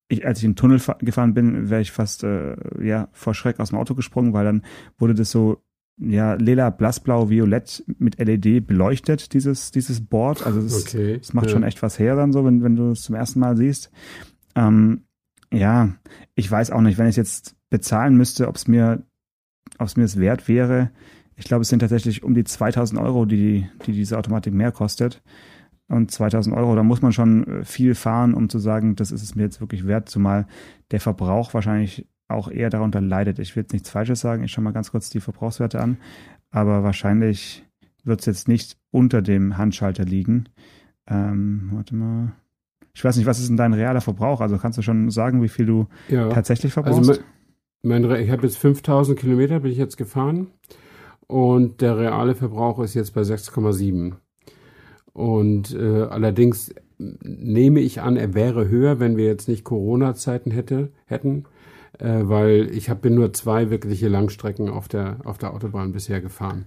ich, 0.07 0.25
als 0.25 0.39
ich 0.39 0.45
in 0.45 0.51
den 0.51 0.55
Tunnel 0.55 0.79
gefahren 0.99 1.33
bin, 1.33 1.69
wäre 1.69 1.81
ich 1.81 1.91
fast 1.91 2.23
äh, 2.23 2.55
ja 2.81 3.09
vor 3.11 3.33
Schreck 3.33 3.59
aus 3.59 3.69
dem 3.69 3.79
Auto 3.79 3.95
gesprungen, 3.95 4.33
weil 4.33 4.45
dann 4.45 4.61
wurde 4.97 5.15
das 5.15 5.31
so 5.31 5.63
ja, 5.97 6.33
lila, 6.33 6.69
blassblau, 6.71 7.29
violett 7.29 7.83
mit 7.97 8.19
LED 8.19 8.67
beleuchtet, 8.67 9.33
dieses, 9.33 9.71
dieses 9.71 10.05
Board. 10.05 10.45
Also 10.45 10.59
es, 10.59 10.85
okay, 10.85 11.19
es 11.21 11.33
macht 11.33 11.47
ja. 11.47 11.53
schon 11.53 11.63
echt 11.63 11.81
was 11.81 11.99
her 11.99 12.15
dann 12.15 12.33
so, 12.33 12.43
wenn, 12.45 12.63
wenn 12.63 12.75
du 12.75 12.91
es 12.91 13.03
zum 13.03 13.15
ersten 13.15 13.39
Mal 13.39 13.55
siehst. 13.55 13.91
Ähm, 14.55 15.05
ja, 15.53 15.95
ich 16.35 16.51
weiß 16.51 16.71
auch 16.71 16.81
nicht, 16.81 16.97
wenn 16.97 17.07
ich 17.07 17.15
jetzt 17.15 17.55
bezahlen 17.69 18.17
müsste, 18.17 18.47
ob 18.47 18.55
es 18.55 18.67
mir, 18.67 19.03
ob 19.77 19.87
es 19.87 19.95
mir 19.95 20.03
es 20.03 20.19
wert 20.19 20.47
wäre. 20.47 20.91
Ich 21.37 21.45
glaube, 21.45 21.61
es 21.61 21.69
sind 21.69 21.79
tatsächlich 21.79 22.23
um 22.23 22.33
die 22.33 22.43
2000 22.43 22.99
Euro, 22.99 23.25
die, 23.25 23.67
die 23.85 23.93
diese 23.93 24.17
Automatik 24.17 24.53
mehr 24.53 24.71
kostet. 24.71 25.21
Und 25.87 26.09
2000 26.11 26.55
Euro, 26.55 26.75
da 26.75 26.83
muss 26.83 27.01
man 27.01 27.13
schon 27.13 27.47
äh, 27.47 27.63
viel 27.63 27.95
fahren, 27.95 28.33
um 28.33 28.49
zu 28.49 28.59
sagen, 28.59 28.95
das 28.95 29.11
ist 29.11 29.21
es 29.21 29.35
mir 29.35 29.43
jetzt 29.43 29.61
wirklich 29.61 29.85
wert, 29.85 30.09
zumal 30.09 30.47
der 30.91 30.99
Verbrauch 30.99 31.53
wahrscheinlich 31.53 32.07
auch 32.27 32.49
eher 32.49 32.69
darunter 32.69 33.01
leidet. 33.01 33.39
Ich 33.39 33.55
will 33.55 33.63
jetzt 33.63 33.73
nichts 33.73 33.89
Falsches 33.89 34.19
sagen, 34.19 34.43
ich 34.43 34.51
schaue 34.51 34.63
mal 34.63 34.73
ganz 34.73 34.91
kurz 34.91 35.09
die 35.09 35.19
Verbrauchswerte 35.19 35.79
an, 35.79 35.97
aber 36.51 36.83
wahrscheinlich 36.83 37.63
wird 38.03 38.21
es 38.21 38.25
jetzt 38.25 38.47
nicht 38.47 38.77
unter 38.91 39.21
dem 39.21 39.57
Handschalter 39.57 40.05
liegen. 40.05 40.45
Ähm, 41.07 41.69
warte 41.73 41.95
mal. 41.95 42.33
Ich 42.93 43.03
weiß 43.03 43.17
nicht, 43.17 43.25
was 43.25 43.39
ist 43.39 43.49
denn 43.49 43.57
dein 43.57 43.73
realer 43.73 44.01
Verbrauch? 44.01 44.41
Also 44.41 44.57
kannst 44.57 44.77
du 44.77 44.81
schon 44.81 45.09
sagen, 45.09 45.43
wie 45.43 45.49
viel 45.49 45.65
du 45.65 45.87
ja, 46.07 46.29
tatsächlich 46.29 46.75
also 46.77 46.83
verbrauchst? 46.83 47.09
Also 47.09 47.21
mein, 47.83 48.03
mein, 48.03 48.21
ich 48.21 48.31
habe 48.31 48.43
jetzt 48.43 48.57
5000 48.57 49.19
Kilometer, 49.19 49.59
bin 49.59 49.71
ich 49.71 49.77
jetzt 49.77 49.97
gefahren 49.97 50.47
und 51.27 51.81
der 51.81 51.97
reale 51.97 52.35
Verbrauch 52.35 52.79
ist 52.79 52.93
jetzt 52.93 53.13
bei 53.13 53.21
6,7. 53.21 54.13
Und 55.13 55.73
äh, 55.73 56.03
allerdings 56.03 56.73
nehme 56.97 57.81
ich 57.81 58.01
an, 58.01 58.15
er 58.15 58.33
wäre 58.33 58.69
höher, 58.69 58.99
wenn 58.99 59.17
wir 59.17 59.25
jetzt 59.25 59.47
nicht 59.47 59.63
Corona-Zeiten 59.63 60.51
hätte, 60.51 60.91
hätten 61.05 61.45
äh, 61.99 62.21
weil 62.23 62.69
ich 62.71 62.89
hab, 62.89 63.01
bin 63.01 63.15
nur 63.15 63.33
zwei 63.33 63.69
wirkliche 63.69 64.07
Langstrecken 64.07 64.69
auf 64.69 64.87
der, 64.87 65.17
auf 65.23 65.37
der 65.37 65.53
Autobahn 65.53 65.91
bisher 65.91 66.21
gefahren. 66.21 66.65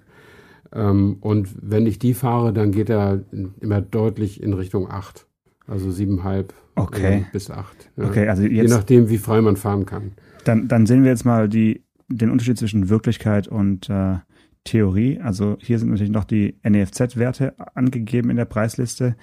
Ähm, 0.73 1.17
und 1.21 1.49
wenn 1.61 1.87
ich 1.87 1.99
die 1.99 2.15
fahre, 2.15 2.53
dann 2.53 2.73
geht 2.73 2.91
er 2.91 3.25
immer 3.61 3.81
deutlich 3.81 4.43
in 4.43 4.53
Richtung 4.53 4.91
acht, 4.91 5.27
Also 5.67 5.91
siebenhalb 5.91 6.53
okay. 6.77 7.27
bis 7.33 7.51
acht. 7.51 7.91
Ja. 7.97 8.05
Okay, 8.05 8.29
also 8.29 8.43
jetzt, 8.43 8.71
Je 8.71 8.77
nachdem, 8.77 9.09
wie 9.09 9.19
frei 9.19 9.41
man 9.41 9.57
fahren 9.57 9.87
kann. 9.87 10.13
Dann, 10.45 10.69
dann 10.69 10.87
sehen 10.87 11.03
wir 11.03 11.11
jetzt 11.11 11.25
mal 11.25 11.49
die, 11.49 11.85
den 12.09 12.31
Unterschied 12.31 12.59
zwischen 12.59 12.89
Wirklichkeit 12.89 13.49
und 13.49 13.89
äh, 13.91 14.17
Theorie. 14.65 15.21
Also 15.21 15.57
hier 15.61 15.79
sind 15.79 15.91
natürlich 15.91 16.13
noch 16.13 16.25
die 16.25 16.59
NEFZ-Werte 16.63 17.55
angegeben 17.75 18.31
in 18.31 18.37
der 18.37 18.45
Preisliste. 18.45 19.17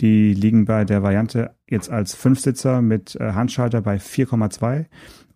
Die 0.00 0.34
liegen 0.34 0.64
bei 0.64 0.84
der 0.84 1.02
Variante 1.02 1.54
jetzt 1.68 1.90
als 1.90 2.14
Fünfsitzer 2.14 2.82
mit 2.82 3.16
äh, 3.16 3.32
Handschalter 3.32 3.82
bei 3.82 3.96
4,2 3.96 4.86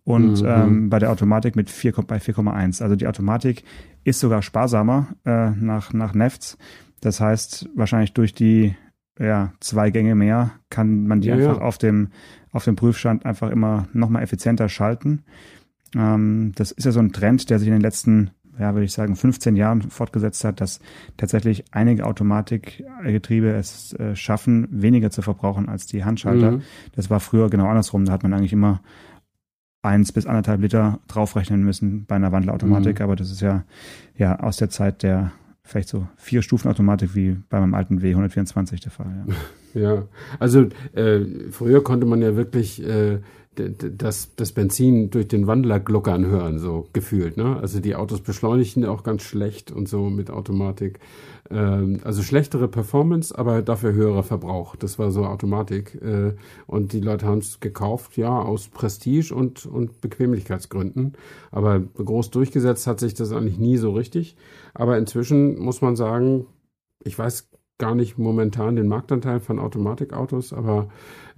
und 0.07 0.41
mhm. 0.41 0.47
ähm, 0.47 0.89
bei 0.89 0.99
der 0.99 1.11
Automatik 1.11 1.57
mit 1.57 1.69
4, 1.69 1.91
bei 2.07 2.15
4,1. 2.15 2.81
Also 2.81 2.95
die 2.95 3.07
Automatik 3.07 3.65
ist 4.05 4.21
sogar 4.21 4.41
sparsamer 4.41 5.07
äh, 5.25 5.49
nach, 5.49 5.91
nach 5.91 6.13
Nefts. 6.13 6.57
Das 7.01 7.19
heißt, 7.19 7.71
wahrscheinlich 7.75 8.13
durch 8.13 8.33
die 8.33 8.73
ja, 9.19 9.51
zwei 9.59 9.89
Gänge 9.89 10.15
mehr 10.15 10.51
kann 10.69 11.07
man 11.07 11.19
die 11.19 11.27
ja, 11.27 11.35
einfach 11.35 11.57
ja. 11.57 11.61
auf 11.61 11.77
dem 11.77 12.07
auf 12.53 12.63
dem 12.63 12.77
Prüfstand 12.77 13.25
einfach 13.25 13.51
immer 13.51 13.89
nochmal 13.91 14.23
effizienter 14.23 14.69
schalten. 14.69 15.23
Ähm, 15.93 16.53
das 16.55 16.71
ist 16.71 16.85
ja 16.85 16.91
so 16.93 17.01
ein 17.01 17.11
Trend, 17.11 17.49
der 17.49 17.59
sich 17.59 17.67
in 17.67 17.73
den 17.73 17.81
letzten, 17.81 18.31
ja, 18.57 18.73
würde 18.73 18.85
ich 18.85 18.93
sagen, 18.93 19.17
15 19.17 19.57
Jahren 19.57 19.81
fortgesetzt 19.81 20.45
hat, 20.45 20.61
dass 20.61 20.79
tatsächlich 21.17 21.65
einige 21.71 22.05
Automatikgetriebe 22.05 23.49
es 23.49 23.91
äh, 23.99 24.15
schaffen, 24.15 24.69
weniger 24.71 25.11
zu 25.11 25.21
verbrauchen 25.21 25.67
als 25.67 25.85
die 25.85 26.05
Handschalter. 26.05 26.51
Mhm. 26.51 26.61
Das 26.95 27.09
war 27.09 27.19
früher 27.19 27.49
genau 27.49 27.67
andersrum. 27.67 28.05
Da 28.05 28.13
hat 28.13 28.23
man 28.23 28.33
eigentlich 28.33 28.53
immer 28.53 28.79
eins 29.87 30.11
bis 30.11 30.25
anderthalb 30.25 30.61
Liter 30.61 30.99
draufrechnen 31.07 31.63
müssen 31.63 32.05
bei 32.05 32.15
einer 32.15 32.31
Wandlerautomatik, 32.31 32.99
mhm. 32.99 33.03
aber 33.03 33.15
das 33.15 33.31
ist 33.31 33.41
ja, 33.41 33.63
ja 34.17 34.39
aus 34.39 34.57
der 34.57 34.69
Zeit 34.69 35.03
der 35.03 35.31
vielleicht 35.63 35.89
so 35.89 36.07
vier 36.15 36.41
Stufen 36.41 36.69
Automatik 36.69 37.13
wie 37.13 37.37
bei 37.49 37.59
meinem 37.59 37.73
alten 37.73 37.99
W124 37.99 38.81
der 38.81 38.91
Fall. 38.91 39.25
Ja, 39.73 39.81
ja. 39.81 40.03
also 40.39 40.67
äh, 40.93 41.25
früher 41.51 41.83
konnte 41.83 42.05
man 42.05 42.21
ja 42.21 42.35
wirklich 42.35 42.81
äh, 42.83 43.19
das, 43.59 44.35
das 44.35 44.51
Benzin 44.51 45.09
durch 45.09 45.27
den 45.27 45.47
Wandler 45.47 45.79
gluckern 45.79 46.25
hören, 46.25 46.59
so 46.59 46.87
gefühlt. 46.93 47.37
Ne? 47.37 47.57
Also 47.57 47.79
die 47.79 47.95
Autos 47.95 48.21
beschleunigten 48.21 48.85
auch 48.85 49.03
ganz 49.03 49.23
schlecht 49.23 49.71
und 49.71 49.87
so 49.87 50.09
mit 50.09 50.29
Automatik. 50.29 50.99
Ähm, 51.49 51.99
also 52.03 52.23
schlechtere 52.23 52.67
Performance, 52.67 53.37
aber 53.37 53.61
dafür 53.61 53.93
höherer 53.93 54.23
Verbrauch. 54.23 54.75
Das 54.75 54.99
war 54.99 55.11
so 55.11 55.25
Automatik. 55.25 55.95
Äh, 56.01 56.33
und 56.65 56.93
die 56.93 57.01
Leute 57.01 57.25
haben 57.25 57.39
es 57.39 57.59
gekauft, 57.59 58.17
ja, 58.17 58.39
aus 58.39 58.67
Prestige 58.67 59.33
und, 59.33 59.65
und 59.65 60.01
Bequemlichkeitsgründen. 60.01 61.13
Aber 61.51 61.79
groß 61.79 62.31
durchgesetzt 62.31 62.87
hat 62.87 62.99
sich 62.99 63.13
das 63.13 63.31
eigentlich 63.31 63.59
nie 63.59 63.77
so 63.77 63.91
richtig. 63.91 64.35
Aber 64.73 64.97
inzwischen 64.97 65.59
muss 65.59 65.81
man 65.81 65.95
sagen, 65.95 66.47
ich 67.03 67.17
weiß 67.17 67.49
gar 67.77 67.95
nicht 67.95 68.17
momentan 68.17 68.75
den 68.75 68.87
Marktanteil 68.87 69.39
von 69.39 69.59
Automatikautos, 69.59 70.51
aber 70.51 70.89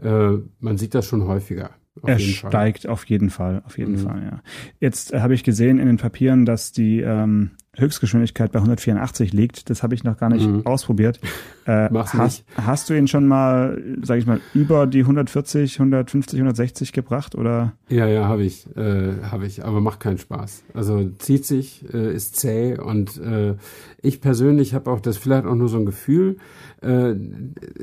äh, 0.01 0.38
man 0.60 0.77
sieht 0.77 0.95
das 0.95 1.05
schon 1.05 1.27
häufiger. 1.27 1.71
Auf 2.02 2.10
er 2.10 2.19
steigt 2.19 2.84
Fall. 2.84 2.91
auf 2.91 3.06
jeden 3.06 3.30
Fall, 3.30 3.62
auf 3.65 3.78
jeden 3.78 3.93
mhm. 3.93 3.99
Fall, 3.99 4.23
ja. 4.23 4.39
Jetzt 4.80 5.13
äh, 5.13 5.19
habe 5.19 5.34
ich 5.34 5.43
gesehen 5.43 5.80
in 5.80 5.88
den 5.88 5.97
Papieren, 5.97 6.45
dass 6.45 6.71
die 6.71 7.02
ähm, 7.02 7.52
Höchstgeschwindigkeit 7.80 8.52
bei 8.52 8.60
184 8.60 9.34
liegt. 9.34 9.69
Das 9.69 9.84
habe 9.84 9.95
ich 9.95 10.04
noch 10.04 10.17
gar 10.17 10.30
nicht 10.30 10.47
mhm. 10.47 10.65
ausprobiert. 10.65 11.19
Äh, 11.67 11.88
Mach's 11.93 12.15
hast, 12.15 12.47
nicht. 12.47 12.65
hast 12.65 12.89
du 12.89 12.95
ihn 12.95 13.08
schon 13.08 13.28
mal, 13.28 13.80
sage 14.02 14.19
ich 14.19 14.25
mal, 14.25 14.41
über 14.56 14.88
die 14.88 15.02
140, 15.02 15.75
150, 15.75 16.39
160 16.39 16.93
gebracht 16.93 17.36
oder? 17.36 17.73
Ja, 17.89 18.08
ja, 18.08 18.28
habe 18.28 18.43
ich, 18.43 18.65
äh, 18.75 19.21
habe 19.21 19.45
ich, 19.45 19.63
aber 19.63 19.80
macht 19.80 19.99
keinen 19.99 20.17
Spaß. 20.17 20.63
Also 20.73 21.08
zieht 21.19 21.45
sich, 21.45 21.86
äh, 21.93 22.12
ist 22.12 22.38
zäh 22.38 22.75
und 22.80 23.17
äh, 23.19 23.54
ich 24.02 24.19
persönlich 24.19 24.73
habe 24.73 24.89
auch 24.89 24.99
das 24.99 25.17
vielleicht 25.17 25.45
auch 25.45 25.54
nur 25.54 25.69
so 25.69 25.78
ein 25.78 25.86
Gefühl. 25.86 26.38
Äh, 26.82 27.15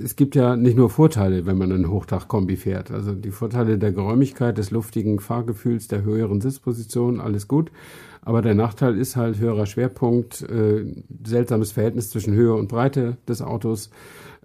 es 0.03 0.17
gibt 0.17 0.35
ja 0.35 0.57
nicht 0.57 0.77
nur 0.77 0.91
Vorteile, 0.91 1.47
wenn 1.47 1.59
man 1.59 1.73
einen 1.73 1.91
Hochdachkombi 1.91 2.57
fährt. 2.57 2.91
Also 2.91 3.13
die 3.13 3.31
Vorteile 3.31 3.79
der 3.79 3.93
Geräumigkeit, 3.93 4.57
des 4.59 4.71
luftigen 4.71 5.21
Fahrgefühls, 5.21 5.89
der 5.89 6.03
höheren 6.03 6.41
Sitzposition, 6.41 7.21
alles 7.21 7.49
gut. 7.49 7.71
Aber 8.23 8.43
der 8.43 8.55
Nachteil 8.55 8.99
ist 8.99 9.15
halt 9.17 9.39
höherer 9.39 9.67
Schwerpunkt, 9.67 10.43
äh, 10.43 10.85
seltsames 11.25 11.73
Verhältnis 11.73 12.11
zwischen 12.11 12.35
Höhe 12.35 12.55
und 12.55 12.69
Breite 12.69 13.19
des 13.29 13.43
Autos. 13.43 13.91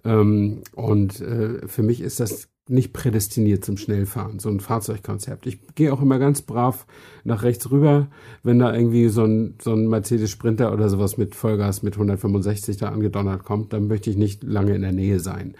Ähm, 0.04 0.62
und 0.74 1.20
äh, 1.20 1.66
für 1.66 1.82
mich 1.82 2.00
ist 2.00 2.20
das 2.20 2.51
nicht 2.72 2.92
prädestiniert 2.92 3.64
zum 3.64 3.76
Schnellfahren, 3.76 4.38
so 4.38 4.48
ein 4.48 4.60
Fahrzeugkonzept. 4.60 5.46
Ich 5.46 5.60
gehe 5.74 5.92
auch 5.92 6.00
immer 6.00 6.18
ganz 6.18 6.42
brav 6.42 6.86
nach 7.24 7.42
rechts 7.42 7.70
rüber, 7.70 8.08
wenn 8.42 8.58
da 8.58 8.74
irgendwie 8.74 9.08
so 9.08 9.24
ein, 9.24 9.56
so 9.62 9.72
ein 9.72 9.88
Mercedes 9.88 10.30
Sprinter 10.30 10.72
oder 10.72 10.88
sowas 10.88 11.18
mit 11.18 11.34
Vollgas 11.34 11.82
mit 11.82 11.94
165 11.94 12.78
da 12.78 12.88
angedonnert 12.88 13.44
kommt, 13.44 13.72
dann 13.72 13.86
möchte 13.86 14.10
ich 14.10 14.16
nicht 14.16 14.42
lange 14.42 14.74
in 14.74 14.82
der 14.82 14.92
Nähe 14.92 15.20
sein. 15.20 15.54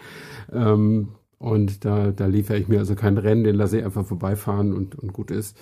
Ähm, 0.53 1.09
und 1.38 1.85
da, 1.85 2.12
da 2.12 2.27
liefere 2.27 2.59
ich 2.59 2.68
mir 2.68 2.79
also 2.79 2.94
kein 2.94 3.18
Rennen, 3.18 3.44
den 3.44 3.57
lasse 3.57 3.79
ich 3.79 3.85
einfach 3.85 4.07
vorbeifahren 4.07 4.72
und, 4.72 4.94
und 4.94 5.12
gut 5.12 5.31
ist. 5.31 5.57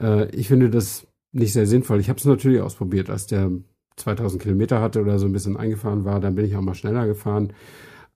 Äh, 0.00 0.30
ich 0.36 0.48
finde 0.48 0.70
das 0.70 1.06
nicht 1.32 1.52
sehr 1.52 1.66
sinnvoll. 1.66 2.00
Ich 2.00 2.10
habe 2.10 2.18
es 2.18 2.24
natürlich 2.24 2.60
ausprobiert, 2.60 3.10
als 3.10 3.26
der 3.26 3.50
2000 3.96 4.42
Kilometer 4.42 4.80
hatte 4.80 5.00
oder 5.00 5.18
so 5.18 5.26
ein 5.26 5.32
bisschen 5.32 5.56
eingefahren 5.56 6.04
war, 6.04 6.20
dann 6.20 6.34
bin 6.34 6.44
ich 6.44 6.56
auch 6.56 6.60
mal 6.60 6.74
schneller 6.74 7.06
gefahren. 7.06 7.52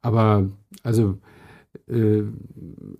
Aber 0.02 0.48
also 0.82 1.18
äh, 1.88 2.22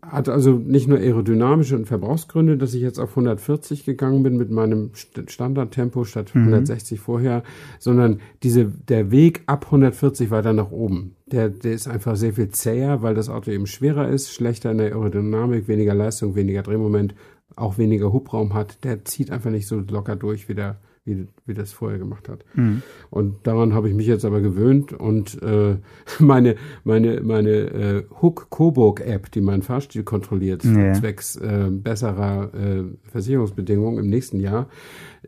hat 0.00 0.28
also 0.28 0.52
nicht 0.52 0.86
nur 0.86 0.98
aerodynamische 0.98 1.76
und 1.76 1.86
Verbrauchsgründe, 1.86 2.56
dass 2.56 2.74
ich 2.74 2.82
jetzt 2.82 3.00
auf 3.00 3.10
140 3.10 3.84
gegangen 3.84 4.22
bin 4.22 4.36
mit 4.36 4.50
meinem 4.50 4.90
Standardtempo 4.94 6.04
statt 6.04 6.30
160 6.34 6.98
mhm. 6.98 7.02
vorher, 7.02 7.42
sondern 7.80 8.20
diese, 8.42 8.66
der 8.66 9.10
Weg 9.10 9.42
ab 9.46 9.66
140 9.66 10.30
weiter 10.30 10.52
nach 10.52 10.70
oben, 10.70 11.16
der, 11.26 11.48
der 11.48 11.72
ist 11.72 11.88
einfach 11.88 12.14
sehr 12.14 12.34
viel 12.34 12.50
zäher, 12.50 13.02
weil 13.02 13.14
das 13.14 13.28
Auto 13.28 13.50
eben 13.50 13.66
schwerer 13.66 14.08
ist, 14.08 14.32
schlechter 14.32 14.70
in 14.70 14.78
der 14.78 14.92
Aerodynamik, 14.92 15.66
weniger 15.66 15.94
Leistung, 15.94 16.36
weniger 16.36 16.62
Drehmoment 16.62 17.14
auch 17.56 17.78
weniger 17.78 18.12
Hubraum 18.12 18.54
hat, 18.54 18.84
der 18.84 19.04
zieht 19.04 19.30
einfach 19.30 19.50
nicht 19.50 19.66
so 19.66 19.80
locker 19.80 20.14
durch, 20.14 20.48
wie 20.48 20.54
der 20.54 20.78
wie, 21.06 21.28
wie 21.46 21.54
das 21.54 21.72
vorher 21.72 21.98
gemacht 21.98 22.28
hat. 22.28 22.44
Mhm. 22.54 22.82
Und 23.10 23.46
daran 23.46 23.72
habe 23.72 23.88
ich 23.88 23.94
mich 23.94 24.06
jetzt 24.06 24.24
aber 24.24 24.40
gewöhnt 24.40 24.92
und 24.92 25.40
äh, 25.40 25.76
meine 26.18 26.56
meine 26.84 27.20
meine 27.22 27.50
äh, 27.50 28.04
Hook 28.20 28.48
Coburg 28.50 29.00
App, 29.00 29.30
die 29.30 29.40
mein 29.40 29.62
Fahrstil 29.62 30.02
kontrolliert, 30.02 30.64
ja. 30.64 30.92
zwecks 30.92 31.36
äh, 31.36 31.70
besserer 31.70 32.50
äh, 32.54 32.84
Versicherungsbedingungen 33.10 34.04
im 34.04 34.10
nächsten 34.10 34.40
Jahr. 34.40 34.68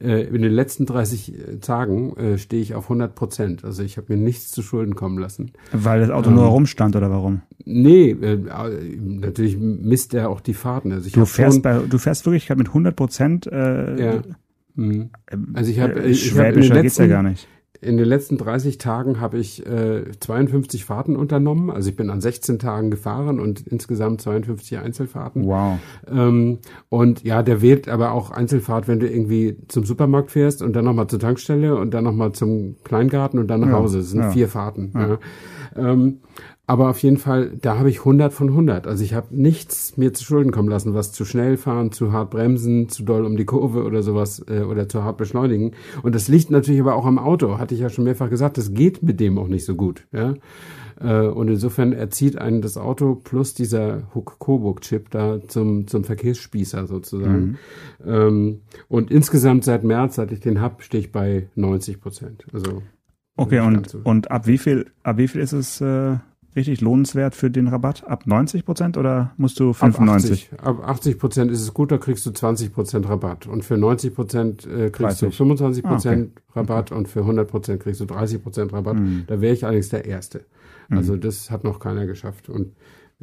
Äh, 0.00 0.24
in 0.24 0.42
den 0.42 0.52
letzten 0.52 0.84
30 0.84 1.32
äh, 1.32 1.56
Tagen 1.58 2.16
äh, 2.16 2.38
stehe 2.38 2.60
ich 2.62 2.74
auf 2.74 2.84
100 2.84 3.14
Prozent. 3.14 3.64
Also 3.64 3.82
ich 3.82 3.96
habe 3.96 4.14
mir 4.14 4.20
nichts 4.20 4.50
zu 4.50 4.62
Schulden 4.62 4.94
kommen 4.96 5.18
lassen. 5.18 5.52
Weil 5.72 6.00
das 6.00 6.10
Auto 6.10 6.30
ähm, 6.30 6.36
nur 6.36 6.46
rumstand 6.46 6.96
oder 6.96 7.10
warum? 7.10 7.42
Nee, 7.64 8.10
äh, 8.10 8.38
natürlich 9.00 9.58
misst 9.58 10.14
er 10.14 10.30
auch 10.30 10.40
die 10.40 10.54
Fahrten. 10.54 10.92
Also 10.92 11.08
du 11.10 11.24
fährst 11.24 11.62
bei, 11.62 11.78
du 11.78 11.98
fährst 11.98 12.26
wirklich 12.26 12.48
mit 12.50 12.68
100 12.68 12.96
Prozent. 12.96 13.46
Äh, 13.46 14.02
ja 14.02 14.22
Mhm. 14.78 15.10
Also 15.54 15.70
ich 15.70 15.80
habe 15.80 16.00
ich 16.00 16.38
hab 16.38 16.54
in, 16.54 16.62
den 16.62 16.72
letzten, 16.72 17.02
ja 17.02 17.08
gar 17.08 17.22
nicht. 17.24 17.48
in 17.80 17.96
den 17.96 18.06
letzten 18.06 18.38
30 18.38 18.78
Tagen 18.78 19.20
habe 19.20 19.38
ich 19.38 19.66
äh, 19.66 20.04
52 20.20 20.84
Fahrten 20.84 21.16
unternommen. 21.16 21.68
Also 21.70 21.90
ich 21.90 21.96
bin 21.96 22.10
an 22.10 22.20
16 22.20 22.60
Tagen 22.60 22.90
gefahren 22.90 23.40
und 23.40 23.66
insgesamt 23.66 24.20
52 24.20 24.78
Einzelfahrten. 24.78 25.46
Wow. 25.46 25.78
Ähm, 26.08 26.58
und 26.88 27.24
ja, 27.24 27.42
der 27.42 27.60
wählt 27.60 27.88
aber 27.88 28.12
auch 28.12 28.30
Einzelfahrt, 28.30 28.86
wenn 28.86 29.00
du 29.00 29.08
irgendwie 29.08 29.56
zum 29.66 29.84
Supermarkt 29.84 30.30
fährst 30.30 30.62
und 30.62 30.74
dann 30.74 30.84
nochmal 30.84 31.08
zur 31.08 31.18
Tankstelle 31.18 31.76
und 31.76 31.92
dann 31.92 32.04
nochmal 32.04 32.32
zum 32.32 32.76
Kleingarten 32.84 33.40
und 33.40 33.48
dann 33.48 33.60
nach 33.60 33.68
ja, 33.68 33.74
Hause. 33.74 33.98
Das 33.98 34.10
sind 34.10 34.20
ja. 34.20 34.30
vier 34.30 34.48
Fahrten. 34.48 34.92
Ja. 34.94 35.18
Ähm, 35.78 36.18
aber 36.68 36.90
auf 36.90 37.02
jeden 37.02 37.16
Fall, 37.16 37.56
da 37.62 37.78
habe 37.78 37.88
ich 37.88 38.00
100 38.00 38.30
von 38.30 38.50
100. 38.50 38.86
Also 38.86 39.02
ich 39.02 39.14
habe 39.14 39.28
nichts 39.30 39.96
mir 39.96 40.12
zu 40.12 40.22
Schulden 40.22 40.52
kommen 40.52 40.68
lassen, 40.68 40.92
was 40.92 41.12
zu 41.12 41.24
schnell 41.24 41.56
fahren, 41.56 41.92
zu 41.92 42.12
hart 42.12 42.28
bremsen, 42.30 42.90
zu 42.90 43.04
doll 43.04 43.24
um 43.24 43.38
die 43.38 43.46
Kurve 43.46 43.84
oder 43.84 44.02
sowas 44.02 44.44
äh, 44.50 44.60
oder 44.60 44.86
zu 44.86 45.02
hart 45.02 45.16
beschleunigen. 45.16 45.72
Und 46.02 46.14
das 46.14 46.28
liegt 46.28 46.50
natürlich 46.50 46.82
aber 46.82 46.94
auch 46.94 47.06
am 47.06 47.18
Auto, 47.18 47.56
hatte 47.56 47.74
ich 47.74 47.80
ja 47.80 47.88
schon 47.88 48.04
mehrfach 48.04 48.28
gesagt. 48.28 48.58
Das 48.58 48.74
geht 48.74 49.02
mit 49.02 49.18
dem 49.18 49.38
auch 49.38 49.48
nicht 49.48 49.64
so 49.64 49.76
gut. 49.76 50.06
Ja? 50.12 50.34
Äh, 51.00 51.28
und 51.28 51.48
insofern 51.48 51.94
erzieht 51.94 52.36
einen 52.36 52.60
das 52.60 52.76
Auto 52.76 53.14
plus 53.14 53.54
dieser 53.54 54.02
Hook-Coburg-Chip 54.14 55.10
da 55.10 55.40
zum, 55.48 55.86
zum 55.86 56.04
Verkehrsspießer 56.04 56.86
sozusagen. 56.86 57.56
Mhm. 58.04 58.10
Ähm, 58.12 58.60
und 58.88 59.10
insgesamt 59.10 59.64
seit 59.64 59.84
März, 59.84 60.16
seit 60.16 60.32
ich 60.32 60.40
den 60.40 60.60
hab, 60.60 60.82
stehe 60.82 61.02
ich 61.02 61.12
bei 61.12 61.48
90 61.54 61.98
Prozent. 62.00 62.44
Also 62.52 62.82
Okay, 63.38 63.60
und, 63.60 63.94
und 64.04 64.32
ab 64.32 64.48
wie 64.48 64.58
viel, 64.58 64.86
ab 65.04 65.16
wie 65.16 65.28
viel 65.28 65.40
ist 65.40 65.52
es 65.52 65.80
äh, 65.80 66.16
richtig 66.56 66.80
lohnenswert 66.80 67.36
für 67.36 67.52
den 67.52 67.68
Rabatt? 67.68 68.04
Ab 68.04 68.26
90 68.26 68.64
Prozent 68.64 68.96
oder 68.96 69.30
musst 69.36 69.60
du 69.60 69.72
95? 69.72 70.50
Ab 70.60 70.82
80, 70.84 71.20
Prozent 71.20 71.52
ist 71.52 71.60
es 71.60 71.72
gut, 71.72 71.92
da 71.92 71.98
kriegst 71.98 72.26
du 72.26 72.32
20 72.32 72.72
Prozent 72.72 73.08
Rabatt. 73.08 73.46
Und 73.46 73.64
für 73.64 73.78
90 73.78 74.12
Prozent 74.12 74.66
äh, 74.66 74.90
kriegst 74.90 75.22
30. 75.22 75.28
du 75.28 75.30
25 75.30 75.84
Prozent 75.84 76.32
ah, 76.34 76.40
okay. 76.40 76.58
Rabatt 76.58 76.90
okay. 76.90 76.98
und 76.98 77.08
für 77.08 77.20
100 77.20 77.48
Prozent 77.48 77.80
kriegst 77.80 78.00
du 78.00 78.06
30 78.06 78.42
Prozent 78.42 78.72
Rabatt. 78.72 78.96
Mhm. 78.96 79.22
Da 79.28 79.40
wäre 79.40 79.54
ich 79.54 79.64
allerdings 79.64 79.90
der 79.90 80.04
Erste. 80.04 80.40
Also 80.90 81.14
mhm. 81.14 81.20
das 81.20 81.52
hat 81.52 81.62
noch 81.62 81.78
keiner 81.78 82.06
geschafft. 82.06 82.48
Und 82.48 82.72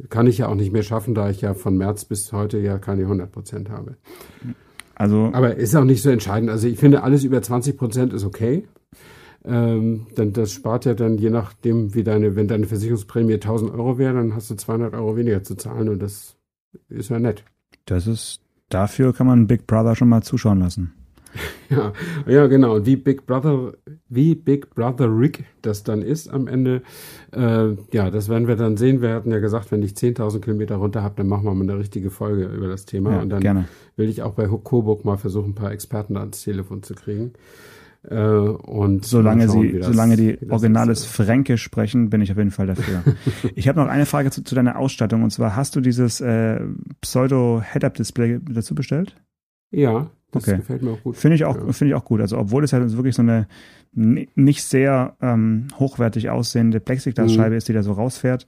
kann 0.08 0.26
ich 0.26 0.38
ja 0.38 0.48
auch 0.48 0.54
nicht 0.54 0.72
mehr 0.72 0.82
schaffen, 0.82 1.14
da 1.14 1.28
ich 1.28 1.42
ja 1.42 1.52
von 1.52 1.76
März 1.76 2.06
bis 2.06 2.32
heute 2.32 2.56
ja 2.58 2.78
keine 2.78 3.02
100 3.02 3.30
Prozent 3.30 3.68
habe. 3.68 3.96
Also, 4.94 5.30
Aber 5.34 5.56
ist 5.56 5.76
auch 5.76 5.84
nicht 5.84 6.00
so 6.00 6.08
entscheidend. 6.08 6.48
Also 6.48 6.68
ich 6.68 6.78
finde, 6.78 7.02
alles 7.02 7.22
über 7.22 7.42
20 7.42 7.76
Prozent 7.76 8.14
ist 8.14 8.24
okay 8.24 8.66
ähm, 9.46 10.06
dann 10.14 10.32
das 10.32 10.52
spart 10.52 10.84
ja 10.84 10.94
dann 10.94 11.18
je 11.18 11.30
nachdem, 11.30 11.94
wie 11.94 12.02
deine, 12.02 12.36
wenn 12.36 12.48
deine 12.48 12.66
Versicherungsprämie 12.66 13.34
1000 13.34 13.72
Euro 13.72 13.98
wäre, 13.98 14.14
dann 14.14 14.34
hast 14.34 14.50
du 14.50 14.56
200 14.56 14.94
Euro 14.94 15.16
weniger 15.16 15.42
zu 15.42 15.54
zahlen 15.54 15.88
und 15.88 16.00
das 16.00 16.36
ist 16.88 17.10
ja 17.10 17.18
nett. 17.18 17.44
Das 17.84 18.06
ist, 18.06 18.40
dafür 18.68 19.12
kann 19.12 19.26
man 19.26 19.46
Big 19.46 19.66
Brother 19.66 19.94
schon 19.94 20.08
mal 20.08 20.22
zuschauen 20.22 20.60
lassen. 20.60 20.92
Ja, 21.68 21.92
ja, 22.28 22.46
genau. 22.46 22.76
Und 22.76 22.86
wie 22.86 22.94
Big 22.94 23.26
Brother, 23.26 23.72
wie 24.08 24.36
Big 24.36 24.72
Brother 24.74 25.08
Rick 25.08 25.44
das 25.62 25.82
dann 25.82 26.00
ist 26.00 26.28
am 26.28 26.46
Ende, 26.46 26.82
äh, 27.32 27.72
ja, 27.92 28.10
das 28.10 28.28
werden 28.28 28.46
wir 28.46 28.54
dann 28.54 28.76
sehen. 28.76 29.02
Wir 29.02 29.14
hatten 29.14 29.32
ja 29.32 29.40
gesagt, 29.40 29.72
wenn 29.72 29.82
ich 29.82 29.92
10.000 29.92 30.40
Kilometer 30.40 30.76
runter 30.76 31.02
habe, 31.02 31.16
dann 31.16 31.26
machen 31.26 31.44
wir 31.44 31.52
mal 31.54 31.64
eine 31.64 31.78
richtige 31.78 32.10
Folge 32.10 32.46
über 32.46 32.68
das 32.68 32.84
Thema. 32.84 33.14
Ja, 33.14 33.22
und 33.22 33.30
dann 33.30 33.40
gerne. 33.40 33.68
will 33.96 34.08
ich 34.08 34.22
auch 34.22 34.34
bei 34.34 34.46
Coburg 34.46 35.04
mal 35.04 35.16
versuchen, 35.16 35.50
ein 35.50 35.54
paar 35.56 35.72
Experten 35.72 36.16
ans 36.16 36.42
Telefon 36.42 36.84
zu 36.84 36.94
kriegen. 36.94 37.32
Äh, 38.08 38.14
und 38.16 39.04
Solange 39.04 39.46
schauen, 39.48 39.62
sie, 39.62 39.78
das- 39.78 39.86
solange 39.88 40.16
die 40.16 40.38
Originales. 40.50 41.04
Fränkisch 41.04 41.62
sprechen, 41.62 42.08
bin 42.10 42.20
ich 42.20 42.30
auf 42.30 42.38
jeden 42.38 42.50
Fall 42.52 42.66
dafür. 42.68 43.02
ich 43.54 43.68
habe 43.68 43.80
noch 43.80 43.88
eine 43.88 44.06
Frage 44.06 44.30
zu, 44.30 44.42
zu 44.44 44.54
deiner 44.54 44.76
Ausstattung 44.78 45.22
und 45.24 45.30
zwar 45.30 45.56
hast 45.56 45.74
du 45.76 45.80
dieses 45.80 46.20
äh, 46.20 46.60
Pseudo 47.00 47.62
Head-Up-Display 47.72 48.40
dazu 48.50 48.74
bestellt? 48.74 49.16
Ja, 49.72 50.10
das 50.30 50.44
Okay. 50.46 50.58
gefällt 50.58 50.82
mir 50.82 50.90
auch 50.92 51.02
gut. 51.02 51.16
Finde 51.16 51.34
ich 51.34 51.44
auch, 51.44 51.56
Ja. 51.56 51.72
finde 51.72 51.92
ich 51.92 51.94
auch 51.94 52.04
gut. 52.04 52.20
Also 52.20 52.38
obwohl 52.38 52.62
es 52.64 52.72
halt 52.72 52.90
wirklich 52.96 53.14
so 53.16 53.22
eine 53.22 53.48
ni- 53.92 54.28
nicht 54.36 54.62
sehr 54.62 55.16
ähm, 55.20 55.68
hochwertig 55.78 56.30
aussehende 56.30 56.78
Plexiglasscheibe 56.80 57.50
Mhm. 57.50 57.56
ist, 57.56 57.68
die 57.68 57.72
da 57.72 57.82
so 57.82 57.92
rausfährt, 57.92 58.46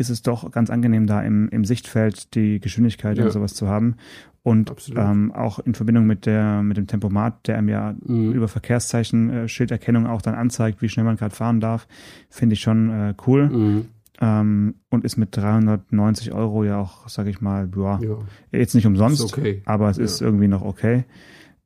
ist 0.00 0.08
es 0.10 0.22
doch 0.22 0.50
ganz 0.50 0.70
angenehm, 0.70 1.06
da 1.06 1.22
im, 1.22 1.48
im 1.50 1.64
Sichtfeld 1.64 2.34
die 2.34 2.58
Geschwindigkeit 2.58 3.18
Ja. 3.18 3.24
und 3.26 3.30
sowas 3.30 3.54
zu 3.54 3.68
haben. 3.68 3.96
Und 4.42 4.72
ähm, 4.96 5.32
auch 5.32 5.58
in 5.58 5.74
Verbindung 5.74 6.06
mit 6.06 6.24
der 6.24 6.62
mit 6.62 6.78
dem 6.78 6.86
Tempomat, 6.86 7.46
der 7.46 7.58
einem 7.58 7.68
ja 7.68 7.94
Mhm. 8.04 8.32
über 8.32 8.48
Verkehrszeichen 8.48 9.28
äh, 9.30 9.48
Schilderkennung 9.48 10.06
auch 10.06 10.22
dann 10.22 10.34
anzeigt, 10.34 10.80
wie 10.80 10.88
schnell 10.88 11.04
man 11.04 11.16
gerade 11.16 11.34
fahren 11.34 11.60
darf, 11.60 11.86
finde 12.30 12.54
ich 12.54 12.60
schon 12.60 12.88
äh, 12.90 13.14
cool. 13.26 13.48
Mhm. 13.50 13.84
Ähm, 14.22 14.74
und 14.90 15.04
ist 15.04 15.16
mit 15.18 15.36
390 15.36 16.32
Euro 16.32 16.64
ja 16.64 16.78
auch, 16.78 17.08
sage 17.08 17.28
ich 17.30 17.40
mal, 17.42 17.66
boah, 17.66 18.00
Ja, 18.02 18.16
jetzt 18.58 18.74
nicht 18.74 18.86
umsonst, 18.86 19.22
okay. 19.22 19.62
aber 19.66 19.90
es 19.90 19.98
Ja. 19.98 20.04
ist 20.04 20.20
irgendwie 20.22 20.48
noch 20.48 20.62
okay. 20.62 21.04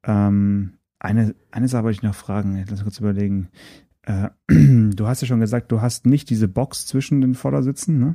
Ähm, 0.04 0.74
eine, 0.98 1.34
eine 1.50 1.68
Sache 1.68 1.84
wollte 1.84 1.96
ich 1.96 2.02
noch 2.02 2.14
fragen, 2.14 2.56
lass 2.68 2.70
mich 2.78 2.82
kurz 2.84 2.98
überlegen. 2.98 3.48
Äh, 4.06 4.28
du 4.48 5.06
hast 5.06 5.22
ja 5.22 5.26
schon 5.28 5.40
gesagt, 5.40 5.72
du 5.72 5.80
hast 5.80 6.06
nicht 6.06 6.30
diese 6.30 6.48
Box 6.48 6.86
zwischen 6.86 7.20
den 7.20 7.34
Vordersitzen, 7.34 7.98
ne? 7.98 8.14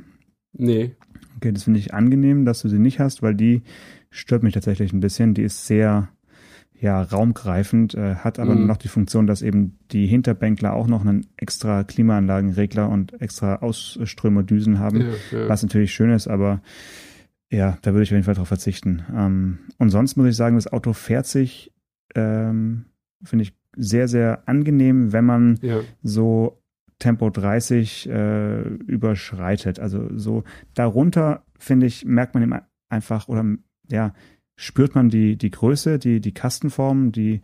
Nee, 0.52 0.96
Okay, 1.36 1.52
das 1.52 1.62
finde 1.64 1.78
ich 1.78 1.94
angenehm, 1.94 2.44
dass 2.44 2.60
du 2.60 2.68
sie 2.68 2.78
nicht 2.78 2.98
hast, 3.00 3.22
weil 3.22 3.34
die 3.34 3.62
stört 4.10 4.42
mich 4.42 4.52
tatsächlich 4.52 4.92
ein 4.92 5.00
bisschen. 5.00 5.32
Die 5.32 5.42
ist 5.42 5.66
sehr, 5.66 6.08
ja, 6.78 7.00
raumgreifend, 7.02 7.94
äh, 7.94 8.16
hat 8.16 8.38
aber 8.38 8.54
Mhm. 8.54 8.66
noch 8.66 8.76
die 8.76 8.88
Funktion, 8.88 9.26
dass 9.26 9.40
eben 9.40 9.78
die 9.90 10.06
Hinterbänkler 10.06 10.74
auch 10.74 10.86
noch 10.86 11.00
einen 11.02 11.26
extra 11.36 11.84
Klimaanlagenregler 11.84 12.88
und 12.90 13.20
extra 13.22 13.56
Ausströmerdüsen 13.56 14.78
haben 14.80 15.00
ja, 15.00 15.06
ja. 15.38 15.48
was 15.48 15.62
natürlich 15.62 15.94
schön 15.94 16.10
ist, 16.10 16.26
aber 16.28 16.60
ja, 17.50 17.78
da 17.82 17.92
würde 17.92 18.02
ich 18.02 18.10
auf 18.10 18.14
jeden 18.16 18.24
Fall 18.24 18.34
drauf 18.34 18.48
verzichten. 18.48 19.02
Ähm, 19.14 19.58
und 19.78 19.90
sonst 19.90 20.16
muss 20.16 20.26
ich 20.26 20.36
sagen, 20.36 20.56
das 20.56 20.70
Auto 20.72 20.92
fährt 20.92 21.26
sich, 21.26 21.72
ähm, 22.14 22.84
finde 23.22 23.44
ich, 23.44 23.54
sehr, 23.76 24.08
sehr 24.08 24.42
angenehm, 24.48 25.12
wenn 25.12 25.24
man 25.24 25.58
ja. 25.62 25.80
so 26.02 26.60
Tempo 26.98 27.30
30 27.30 28.08
äh, 28.08 28.60
überschreitet. 28.62 29.78
Also 29.80 30.08
so 30.16 30.44
darunter, 30.74 31.44
finde 31.58 31.86
ich, 31.86 32.04
merkt 32.04 32.34
man 32.34 32.42
ihm 32.42 32.54
einfach 32.88 33.28
oder 33.28 33.44
ja, 33.90 34.12
spürt 34.56 34.94
man 34.94 35.08
die, 35.08 35.36
die 35.36 35.50
Größe, 35.50 35.98
die, 35.98 36.20
die 36.20 36.34
Kastenform, 36.34 37.12
die 37.12 37.40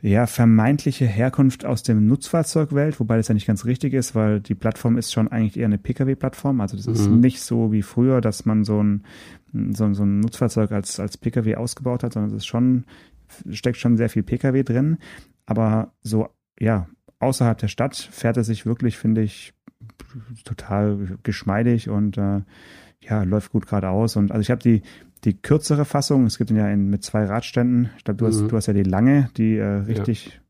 ja, 0.00 0.26
vermeintliche 0.26 1.06
Herkunft 1.06 1.64
aus 1.64 1.84
der 1.84 1.94
Nutzfahrzeugwelt, 1.94 2.98
wobei 2.98 3.16
das 3.18 3.28
ja 3.28 3.34
nicht 3.34 3.46
ganz 3.46 3.64
richtig 3.66 3.92
ist, 3.94 4.16
weil 4.16 4.40
die 4.40 4.56
Plattform 4.56 4.96
ist 4.98 5.12
schon 5.12 5.28
eigentlich 5.28 5.56
eher 5.58 5.66
eine 5.66 5.78
Pkw-Plattform. 5.78 6.60
Also 6.60 6.76
das 6.76 6.86
ist 6.88 7.08
Mhm. 7.08 7.20
nicht 7.20 7.40
so 7.40 7.70
wie 7.70 7.82
früher, 7.82 8.20
dass 8.20 8.44
man 8.44 8.64
so 8.64 8.82
ein, 8.82 9.04
so, 9.52 9.84
ein- 9.84 9.94
so 9.94 10.02
ein 10.02 10.18
Nutzfahrzeug 10.18 10.72
als, 10.72 10.98
als 10.98 11.18
Pkw 11.18 11.54
ausgebaut 11.56 12.02
hat, 12.02 12.14
sondern 12.14 12.30
es 12.32 12.38
ist 12.38 12.46
schon, 12.46 12.84
steckt 13.50 13.76
schon 13.76 13.96
sehr 13.96 14.08
viel 14.08 14.24
Pkw 14.24 14.64
drin. 14.64 14.98
Aber 15.52 15.92
so, 16.00 16.30
ja, 16.58 16.86
außerhalb 17.18 17.58
der 17.58 17.68
Stadt 17.68 17.94
fährt 17.96 18.38
er 18.38 18.44
sich 18.44 18.64
wirklich, 18.64 18.96
finde 18.96 19.20
ich, 19.20 19.52
total 20.44 21.18
geschmeidig 21.22 21.90
und 21.90 22.16
äh, 22.16 22.40
ja, 23.00 23.22
läuft 23.24 23.52
gut 23.52 23.66
geradeaus. 23.66 24.16
Und 24.16 24.32
also 24.32 24.40
ich 24.40 24.50
habe 24.50 24.62
die, 24.62 24.80
die 25.24 25.36
kürzere 25.40 25.84
Fassung, 25.84 26.24
es 26.24 26.38
gibt 26.38 26.50
ihn 26.50 26.56
ja 26.56 26.68
in, 26.68 26.88
mit 26.88 27.04
zwei 27.04 27.24
Radständen. 27.26 27.90
Ich 27.98 28.04
glaube, 28.04 28.18
du, 28.18 28.26
hast, 28.26 28.40
Mhm. 28.40 28.48
du 28.48 28.56
hast 28.56 28.66
ja 28.66 28.72
die 28.72 28.82
lange, 28.82 29.28
die 29.36 29.56
äh, 29.56 29.64
richtig, 29.64 30.40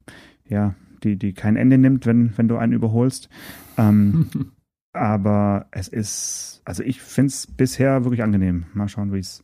ja, 0.48 0.74
die, 1.02 1.16
die 1.16 1.32
kein 1.32 1.56
Ende 1.56 1.78
nimmt, 1.78 2.06
wenn, 2.06 2.32
wenn 2.38 2.46
du 2.46 2.56
einen 2.58 2.72
überholst. 2.72 3.28
Ähm, 3.76 4.30
aber 4.92 5.66
es 5.72 5.88
ist, 5.88 6.62
also 6.64 6.82
ich 6.84 7.00
finde 7.02 7.28
es 7.28 7.46
bisher 7.48 8.04
wirklich 8.04 8.22
angenehm. 8.22 8.66
Mal 8.72 8.88
schauen, 8.88 9.12
wie 9.12 9.18
es 9.18 9.42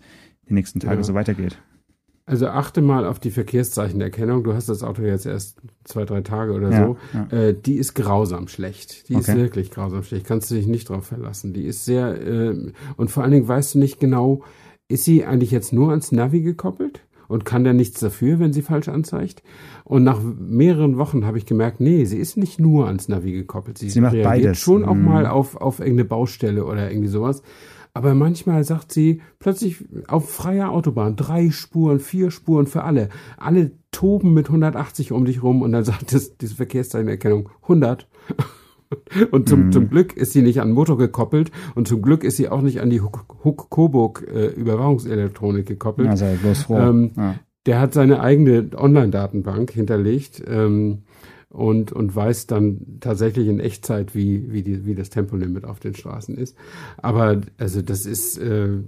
die 0.48 0.54
nächsten 0.54 0.78
Tage 0.80 0.98
Ja. 0.98 1.02
so 1.02 1.14
weitergeht. 1.14 1.60
Also 2.28 2.46
achte 2.48 2.82
mal 2.82 3.06
auf 3.06 3.18
die 3.18 3.30
Verkehrszeichenerkennung. 3.30 4.44
Du 4.44 4.52
hast 4.54 4.68
das 4.68 4.82
Auto 4.82 5.02
jetzt 5.02 5.26
erst 5.26 5.56
zwei, 5.84 6.04
drei 6.04 6.20
Tage 6.20 6.52
oder 6.52 6.70
Ja, 6.70 6.86
so. 6.86 6.96
ja. 7.14 7.38
Äh, 7.38 7.54
die 7.54 7.76
ist 7.76 7.94
grausam 7.94 8.48
schlecht. 8.48 9.08
Die 9.08 9.14
ist 9.14 9.28
Okay. 9.28 9.38
wirklich 9.38 9.70
grausam 9.70 10.02
schlecht. 10.02 10.26
Kannst 10.26 10.50
du 10.50 10.54
dich 10.54 10.66
nicht 10.66 10.88
drauf 10.90 11.06
verlassen. 11.06 11.52
Die 11.54 11.64
ist 11.64 11.84
sehr, 11.84 12.20
äh, 12.20 12.54
und 12.96 13.10
vor 13.10 13.22
allen 13.22 13.32
Dingen 13.32 13.48
weißt 13.48 13.74
du 13.74 13.78
nicht 13.78 13.98
genau, 13.98 14.42
ist 14.88 15.04
sie 15.04 15.24
eigentlich 15.24 15.50
jetzt 15.50 15.72
nur 15.72 15.90
ans 15.90 16.12
Navi 16.12 16.42
gekoppelt? 16.42 17.00
Und 17.28 17.44
kann 17.44 17.62
der 17.62 17.74
nichts 17.74 18.00
dafür, 18.00 18.38
wenn 18.38 18.54
sie 18.54 18.62
falsch 18.62 18.88
anzeigt? 18.88 19.42
Und 19.84 20.02
nach 20.02 20.18
mehreren 20.22 20.96
Wochen 20.96 21.26
habe 21.26 21.36
ich 21.36 21.44
gemerkt, 21.44 21.78
nee, 21.78 22.06
sie 22.06 22.16
ist 22.16 22.38
nicht 22.38 22.58
nur 22.58 22.86
ans 22.86 23.08
Navi 23.08 23.32
gekoppelt. 23.32 23.76
Sie, 23.76 23.90
Sie 23.90 24.00
macht 24.00 24.14
reagiert 24.14 24.44
beides. 24.46 24.58
schon 24.58 24.82
auch 24.84 24.94
Mhm. 24.94 25.04
mal 25.04 25.26
auf, 25.26 25.54
auf 25.56 25.78
irgendeine 25.80 26.06
Baustelle 26.08 26.64
oder 26.64 26.90
irgendwie 26.90 27.08
sowas. 27.08 27.42
Aber 27.98 28.14
manchmal 28.14 28.62
sagt 28.62 28.92
sie 28.92 29.22
plötzlich 29.40 29.84
auf 30.06 30.30
freier 30.30 30.70
Autobahn 30.70 31.16
drei 31.16 31.50
Spuren, 31.50 31.98
vier 31.98 32.30
Spuren 32.30 32.68
für 32.68 32.84
alle. 32.84 33.08
Alle 33.38 33.72
toben 33.90 34.34
mit 34.34 34.46
180 34.46 35.10
um 35.10 35.24
dich 35.24 35.42
rum 35.42 35.62
und 35.62 35.72
dann 35.72 35.82
sagt 35.82 36.14
das, 36.14 36.36
diese 36.36 36.54
Verkehrszeichenerkennung 36.54 37.48
100. 37.62 38.06
Und 39.32 39.48
zum, 39.48 39.66
Mhm. 39.66 39.72
zum 39.72 39.90
Glück 39.90 40.16
ist 40.16 40.32
sie 40.32 40.42
nicht 40.42 40.60
an 40.60 40.70
Motor 40.70 40.96
gekoppelt 40.96 41.50
und 41.74 41.86
zum 41.88 42.00
Glück 42.00 42.22
ist 42.24 42.36
sie 42.38 42.48
auch 42.48 42.62
nicht 42.62 42.80
an 42.80 42.88
die 42.88 43.02
Huck-Coburg 43.02 44.26
äh, 44.32 44.46
Überwachungselektronik 44.46 45.66
gekoppelt. 45.66 46.08
Ja, 46.08 46.16
sei 46.16 46.36
bloß 46.36 46.62
froh. 46.62 46.78
Ähm, 46.78 47.10
ja. 47.16 47.34
Der 47.66 47.80
hat 47.80 47.92
seine 47.92 48.20
eigene 48.20 48.70
Online-Datenbank 48.74 49.72
hinterlegt 49.72 50.42
ähm, 50.48 51.02
und, 51.50 51.92
und 51.92 52.14
weiß 52.14 52.46
dann 52.46 52.98
tatsächlich 53.00 53.48
in 53.48 53.60
Echtzeit, 53.60 54.14
wie, 54.14 54.52
wie, 54.52 54.62
die, 54.62 54.84
wie 54.84 54.94
das 54.94 55.10
Tempolimit 55.10 55.64
auf 55.64 55.80
den 55.80 55.94
Straßen 55.94 56.36
ist. 56.36 56.56
Aber 56.98 57.40
also 57.56 57.80
das 57.82 58.04
ist, 58.04 58.36
äh, 58.38 58.78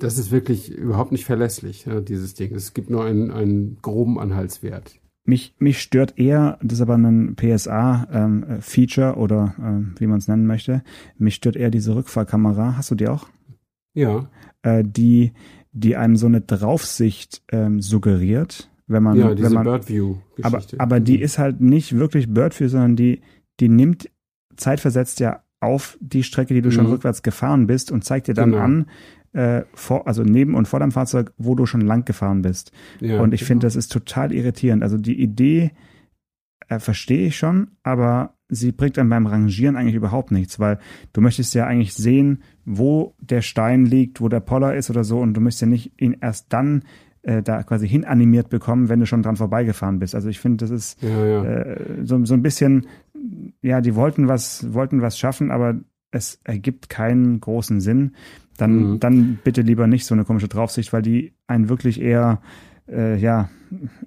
das 0.00 0.18
ist 0.18 0.30
wirklich 0.30 0.70
überhaupt 0.70 1.12
nicht 1.12 1.24
verlässlich, 1.24 1.86
ja, 1.86 2.00
dieses 2.00 2.34
Ding. 2.34 2.54
Es 2.54 2.74
gibt 2.74 2.90
nur 2.90 3.04
einen, 3.04 3.30
einen 3.30 3.78
groben 3.82 4.18
Anhaltswert. 4.18 4.98
Mich, 5.24 5.54
mich 5.58 5.80
stört 5.80 6.18
eher, 6.18 6.58
das 6.62 6.78
ist 6.78 6.80
aber 6.80 6.96
ein 6.96 7.36
PSA-Feature 7.36 9.16
oder 9.16 9.54
ähm, 9.58 9.94
wie 9.98 10.06
man 10.06 10.18
es 10.18 10.26
nennen 10.26 10.46
möchte, 10.46 10.82
mich 11.18 11.34
stört 11.34 11.54
eher 11.54 11.70
diese 11.70 11.94
Rückfahrkamera. 11.94 12.76
Hast 12.78 12.90
du 12.90 12.94
die 12.94 13.08
auch? 13.08 13.28
Ja, 13.94 14.30
Äh, 14.62 14.84
die, 14.84 15.32
die 15.72 15.96
einem 15.96 16.16
so 16.16 16.26
eine 16.26 16.40
Draufsicht 16.40 17.42
ähm, 17.52 17.80
suggeriert, 17.82 18.70
wenn 18.88 19.02
man, 19.02 19.16
ja, 19.18 19.28
wenn 19.28 19.36
diese 19.36 19.50
man 19.50 19.66
aber, 19.66 19.78
Birdview-Geschichte. 19.78 20.80
aber 20.80 21.00
die 21.00 21.18
Mhm. 21.18 21.22
ist 21.22 21.38
halt 21.38 21.60
nicht 21.60 21.96
wirklich 21.96 22.32
Birdview, 22.32 22.68
sondern 22.68 22.96
die, 22.96 23.20
die 23.60 23.68
nimmt 23.68 24.10
zeitversetzt 24.56 25.20
ja 25.20 25.42
auf 25.60 25.98
die 26.00 26.22
Strecke, 26.22 26.54
die 26.54 26.62
du 26.62 26.70
schon 26.70 26.86
Mhm. 26.86 26.92
rückwärts 26.92 27.22
gefahren 27.22 27.66
bist 27.66 27.90
und 27.92 28.04
zeigt 28.04 28.28
dir 28.28 28.34
dann 28.34 28.52
Genau. 28.52 28.62
an, 28.64 28.86
äh, 29.34 29.62
vor, 29.74 30.06
also 30.06 30.22
neben 30.22 30.54
und 30.54 30.66
vor 30.68 30.80
deinem 30.80 30.92
Fahrzeug, 30.92 31.32
wo 31.36 31.54
du 31.54 31.66
schon 31.66 31.82
lang 31.82 32.04
gefahren 32.04 32.42
bist. 32.42 32.72
ja, 33.00 33.20
und 33.20 33.34
ich 33.34 33.40
genau. 33.40 33.48
finde, 33.48 33.66
das 33.66 33.76
ist 33.76 33.92
total 33.92 34.32
irritierend. 34.32 34.82
Also 34.82 34.96
die 34.98 35.20
Idee 35.20 35.72
äh, 36.68 36.78
verstehe 36.80 37.26
ich 37.28 37.36
schon, 37.36 37.72
aber 37.82 38.34
sie 38.48 38.72
bringt 38.72 38.96
dann 38.98 39.08
beim 39.08 39.26
Rangieren 39.26 39.76
eigentlich 39.76 39.94
überhaupt 39.94 40.30
nichts, 40.32 40.58
weil 40.60 40.78
du 41.12 41.20
möchtest 41.20 41.54
ja 41.54 41.66
eigentlich 41.66 41.94
sehen, 41.94 42.42
wo 42.64 43.14
der 43.20 43.42
Stein 43.42 43.86
liegt, 43.86 44.20
wo 44.20 44.28
der 44.28 44.40
Poller 44.40 44.74
ist 44.74 44.90
oder 44.90 45.02
so 45.04 45.18
und 45.20 45.34
du 45.34 45.40
möchtest 45.40 45.62
ja 45.62 45.66
nicht 45.68 45.92
ihn 46.00 46.16
erst 46.20 46.52
dann 46.52 46.82
äh, 47.28 47.42
da 47.42 47.62
quasi 47.62 47.86
hinanimiert 47.86 48.48
bekommen, 48.48 48.88
wenn 48.88 49.00
du 49.00 49.06
schon 49.06 49.22
dran 49.22 49.36
vorbeigefahren 49.36 49.98
bist. 49.98 50.14
Also 50.14 50.28
ich 50.28 50.40
finde, 50.40 50.64
das 50.64 50.70
ist 50.70 51.02
Ja, 51.02 51.26
ja. 51.26 51.44
äh, 51.44 52.04
so, 52.04 52.24
so 52.24 52.32
ein 52.34 52.42
bisschen, 52.42 52.86
ja, 53.60 53.80
die 53.82 53.94
wollten 53.94 54.28
was, 54.28 54.72
wollten 54.72 55.02
was 55.02 55.18
schaffen, 55.18 55.50
aber 55.50 55.74
es 56.10 56.40
ergibt 56.44 56.88
keinen 56.88 57.38
großen 57.40 57.80
Sinn. 57.80 58.12
Dann, 58.56 58.92
Mhm. 58.94 59.00
dann 59.00 59.38
bitte 59.44 59.60
lieber 59.62 59.86
nicht 59.86 60.06
so 60.06 60.14
eine 60.14 60.24
komische 60.24 60.48
Draufsicht, 60.48 60.92
weil 60.92 61.02
die 61.02 61.32
einen 61.46 61.68
wirklich 61.68 62.00
eher, 62.00 62.40
äh, 62.90 63.16
ja, 63.18 63.50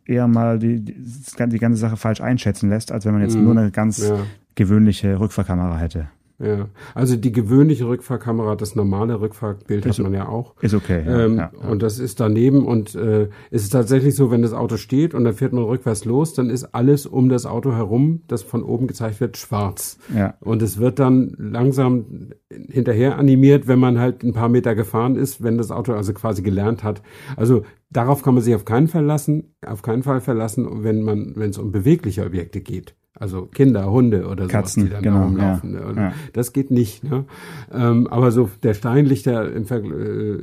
eher 0.05 0.27
mal 0.27 0.57
die, 0.57 0.81
die, 0.84 0.95
die 0.95 1.60
ganze 1.60 1.79
Sache 1.79 1.97
falsch 1.97 2.21
einschätzen 2.21 2.69
lässt, 2.69 2.91
als 2.91 3.05
wenn 3.05 3.13
man 3.13 3.21
jetzt 3.21 3.36
Mhm. 3.38 3.43
nur 3.43 3.55
eine 3.57 3.69
ganz 3.71 3.99
ja. 3.99 4.17
gewöhnliche 4.55 5.19
Rückfahrkamera 5.19 5.77
hätte. 5.77 6.07
Ja. 6.43 6.69
Also 6.95 7.15
die 7.15 7.32
gewöhnliche 7.32 7.88
Rückfahrkamera, 7.88 8.56
das 8.56 8.75
normale 8.75 9.19
Rückfahrbild 9.19 9.86
Ist 9.86 9.99
hat 9.99 10.04
man 10.04 10.13
ja 10.13 10.27
auch. 10.27 10.56
Ist 10.62 10.73
okay. 10.73 11.04
Ja, 11.06 11.25
ähm, 11.25 11.38
ja. 11.38 11.51
Und 11.69 11.84
das 11.84 11.99
ist 11.99 12.19
daneben 12.19 12.65
und 12.65 12.95
äh, 12.95 13.30
es 13.51 13.63
ist 13.63 13.69
tatsächlich 13.69 14.15
so, 14.15 14.32
wenn 14.32 14.41
das 14.41 14.54
Auto 14.54 14.77
steht 14.77 15.13
und 15.13 15.23
dann 15.23 15.34
fährt 15.34 15.54
man 15.54 15.63
rückwärts 15.63 16.06
los, 16.06 16.34
dann 16.34 16.49
ist 16.49 16.73
alles 16.73 17.06
um 17.06 17.30
das 17.30 17.45
Auto 17.45 17.73
herum, 17.73 18.21
das 18.27 18.43
von 18.43 18.63
oben 18.63 18.88
gezeigt 18.88 19.19
wird, 19.19 19.38
schwarz. 19.38 19.97
Ja. 20.15 20.36
Und 20.39 20.62
es 20.62 20.80
wird 20.80 20.99
dann 20.99 21.36
langsam 21.38 22.32
hinterher 22.49 23.17
animiert, 23.17 23.67
wenn 23.67 23.80
man 23.80 23.99
halt 23.99 24.23
ein 24.23 24.34
paar 24.34 24.49
Meter 24.49 24.75
gefahren 24.75 25.15
ist, 25.15 25.43
wenn 25.43 25.58
das 25.58 25.71
Auto 25.71 25.93
also 25.93 26.13
quasi 26.13 26.41
gelernt 26.41 26.84
hat. 26.84 27.01
Also 27.36 27.63
darauf 27.89 28.23
kann 28.23 28.34
man 28.34 28.43
sich 28.43 28.56
auf 28.56 28.65
keinen 28.65 28.88
Fall 28.88 29.06
lassen, 29.06 29.56
auf 29.65 29.82
keinen 29.82 30.04
Fall 30.04 30.21
verlassen, 30.21 30.84
wenn 30.84 31.01
man, 31.01 31.34
wenn 31.36 31.51
es 31.51 31.58
um 31.58 31.71
bewegliche 31.71 32.25
Objekte 32.25 32.62
geht. 32.62 32.95
Also 33.21 33.45
Kinder, 33.45 33.91
Hunde 33.91 34.25
oder 34.25 34.45
sowas, 34.45 34.51
Katzen, 34.51 34.86
die 34.86 34.89
dann 34.89 35.03
genau, 35.03 35.23
rumlaufen. 35.25 35.75
ja, 35.75 35.86
Und 35.86 35.97
ja. 35.97 36.12
Das 36.34 36.53
geht 36.53 36.71
nicht. 36.71 37.03
Ne? 37.03 37.25
Ähm, 37.71 38.07
aber 38.07 38.31
so 38.31 38.49
der 38.63 38.73
Stein 38.73 39.05
liegt 39.05 39.27
ja 39.27 39.43
im, 39.43 39.65
äh, 39.69 39.75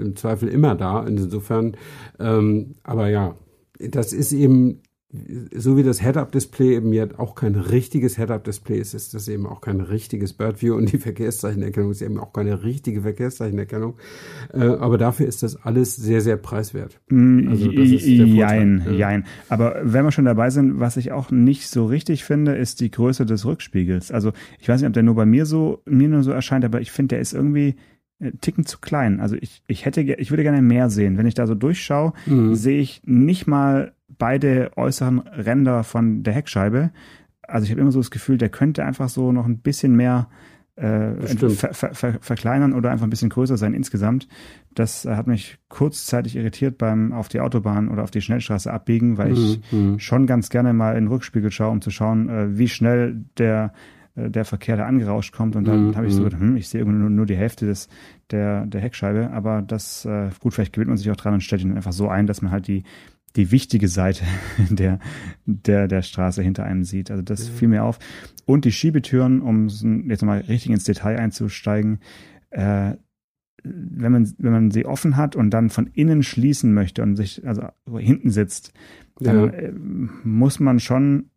im 0.01 0.15
Zweifel 0.15 0.49
immer 0.49 0.77
da. 0.77 1.05
Insofern, 1.05 1.77
ähm, 2.21 2.77
aber 2.85 3.09
ja, 3.09 3.35
das 3.81 4.13
ist 4.13 4.31
eben 4.31 4.81
so 5.11 5.79
wie 5.79 5.83
das 5.83 6.03
Head-Up-Display 6.03 6.75
eben 6.77 6.93
ja 6.93 7.07
auch 7.17 7.35
kein 7.35 7.55
richtiges 7.55 8.19
Head-Up-Display 8.19 8.79
ist, 8.79 8.93
ist 8.93 9.15
das 9.15 9.27
eben 9.29 9.47
auch 9.47 9.63
kein 9.63 9.81
richtiges 9.81 10.35
Bird-View 10.35 10.75
und 10.75 10.93
die 10.93 10.99
Verkehrszeichenerkennung 10.99 11.91
ist 11.93 12.03
eben 12.03 12.19
auch 12.19 12.35
keine 12.35 12.63
richtige 12.63 13.01
Verkehrszeichenerkennung. 13.01 13.95
Äh, 14.53 14.59
aber 14.65 14.99
dafür 14.99 15.27
ist 15.27 15.43
das 15.43 15.57
alles 15.57 15.97
sehr, 15.97 16.21
sehr 16.21 16.37
preiswert. 16.37 17.01
Also 17.11 17.73
das 17.73 17.89
ist 17.89 18.07
der 18.07 18.27
jein, 18.27 18.83
ja. 18.85 18.93
jein. 18.93 19.25
Aber 19.49 19.81
wenn 19.83 20.05
wir 20.05 20.13
schon 20.13 20.27
dabei 20.27 20.51
sind, 20.51 20.79
was 20.79 20.99
ich 20.99 21.11
auch 21.11 21.31
nicht 21.31 21.69
so 21.69 21.87
richtig 21.87 22.25
finde, 22.25 22.55
ist 22.57 22.81
die 22.81 22.91
Größe 22.91 23.25
des 23.25 23.47
Rückspiegels. 23.47 24.13
Also 24.13 24.33
ich 24.61 24.69
weiß 24.69 24.83
nicht, 24.83 24.89
ob 24.89 24.93
der 24.95 25.05
nur 25.05 25.15
bei 25.15 25.25
mir 25.27 25.47
so, 25.47 25.81
mir 25.87 26.09
nur 26.09 26.23
so 26.23 26.33
erscheint, 26.33 26.67
aber 26.67 26.83
ich 26.83 26.91
finde, 26.93 27.15
der 27.15 27.21
ist 27.21 27.33
irgendwie 27.33 27.77
äh, 28.21 28.33
Ticken 28.43 28.67
zu 28.67 28.79
klein. 28.79 29.21
Also 29.21 29.37
ich, 29.41 29.63
ich 29.69 29.87
hätte, 29.87 30.03
ich 30.03 30.31
würde 30.31 30.43
gerne 30.43 30.61
mehr 30.61 30.91
sehen. 30.91 31.17
Wenn 31.17 31.27
ich 31.27 31.35
da 31.35 31.47
so 31.47 31.55
durchschaue, 31.55 32.13
Mhm. 32.27 32.55
sehe 32.55 32.79
ich 32.79 33.01
nicht 33.07 33.47
mal 33.47 33.93
beide 34.19 34.71
äußeren 34.77 35.21
Ränder 35.21 35.85
von 35.85 36.23
der 36.23 36.33
Heckscheibe. 36.35 36.91
Also 37.43 37.65
ich 37.65 37.71
habe 37.71 37.81
immer 37.81 37.93
so 37.93 38.01
das 38.01 38.11
Gefühl, 38.11 38.39
der 38.39 38.49
könnte 38.51 38.85
einfach 38.85 39.09
so 39.09 39.33
noch 39.33 39.47
ein 39.47 39.59
bisschen 39.59 39.97
mehr 39.97 40.29
äh, 40.77 41.15
ver, 41.49 41.75
ver, 41.75 41.95
ver, 41.95 42.19
verkleinern 42.21 42.73
oder 42.73 42.91
einfach 42.91 43.07
ein 43.07 43.11
bisschen 43.11 43.31
größer 43.31 43.57
sein 43.57 43.75
insgesamt. 43.75 44.29
Das 44.75 45.05
hat 45.05 45.27
mich 45.27 45.59
kurzzeitig 45.69 46.37
irritiert 46.37 46.79
beim 46.79 47.13
auf 47.13 47.29
die 47.29 47.41
Autobahn 47.41 47.89
oder 47.89 48.05
auf 48.05 48.13
die 48.13 48.21
Schnellstraße 48.21 48.73
abbiegen, 48.73 49.19
weil 49.19 49.33
ich 49.33 49.61
Mhm. 49.73 49.99
schon 49.99 50.27
ganz 50.27 50.51
gerne 50.51 50.73
mal 50.73 50.93
in 50.97 51.05
den 51.05 51.09
Rückspiegel 51.09 51.51
schaue, 51.51 51.71
um 51.73 51.81
zu 51.81 51.91
schauen, 51.91 52.29
äh, 52.29 52.59
wie 52.59 52.69
schnell 52.69 53.25
der 53.39 53.73
äh, 54.15 54.31
der 54.31 54.45
Verkehr 54.45 54.77
da 54.77 54.87
angerauscht 54.87 55.35
kommt 55.35 55.57
und 55.57 55.65
dann 55.65 55.89
Mhm, 55.89 55.97
habe 55.97 56.07
ich 56.07 56.15
so 56.15 56.23
mhm. 56.23 56.25
gedacht, 56.27 56.43
hm, 56.43 56.57
ich 56.57 56.69
sehe 56.69 56.81
irgendwie 56.83 56.99
nur, 57.01 57.11
nur 57.11 57.27
die 57.27 57.37
Hälfte 57.37 57.67
des 57.67 57.89
der 58.31 58.65
der 58.67 58.81
Heckscheibe, 58.81 59.31
aber 59.33 59.63
das 59.63 60.05
äh, 60.05 60.31
gut, 60.39 60.55
vielleicht 60.55 60.75
gewöhnt 60.75 60.89
man 60.91 60.97
sich 60.99 61.11
auch 61.11 61.17
dran 61.17 61.35
und 61.35 61.41
stellt 61.41 61.63
ihn 61.63 61.75
einfach 61.75 61.93
so 61.93 62.09
ein, 62.09 62.29
dass 62.29 62.41
man 62.41 62.53
halt 62.53 62.69
die 62.69 62.85
die 63.37 63.51
wichtige 63.51 63.89
Seite 63.89 64.25
der 64.71 64.99
der 65.47 65.89
der 65.89 66.03
Straße 66.03 66.43
hinter 66.43 66.65
einem 66.65 66.85
sieht. 66.85 67.11
Also 67.11 67.23
das 67.23 67.49
fiel 67.49 67.69
mir 67.69 67.85
auf 67.85 67.99
und 68.47 68.65
die 68.65 68.73
Schiebetüren, 68.73 69.41
um 69.43 69.69
jetzt 70.09 70.23
nochmal 70.23 70.41
richtig 70.41 70.71
ins 70.73 70.85
Detail 70.85 71.19
einzusteigen, 71.19 72.01
äh, 72.51 72.95
wenn 73.65 74.13
man 74.13 74.33
wenn 74.39 74.53
man 74.53 74.71
sie 74.71 74.87
offen 74.87 75.17
hat 75.17 75.37
und 75.37 75.51
dann 75.51 75.69
von 75.71 75.89
innen 75.93 76.23
schließen 76.23 76.73
möchte 76.73 77.03
und 77.03 77.17
sich 77.17 77.47
also 77.47 77.69
hinten 77.99 78.31
sitzt, 78.31 78.73
dann 79.21 79.37
Ja. 79.37 79.47
äh, 79.47 79.73
muss 79.73 80.61
man 80.61 80.81
schon 80.81 81.31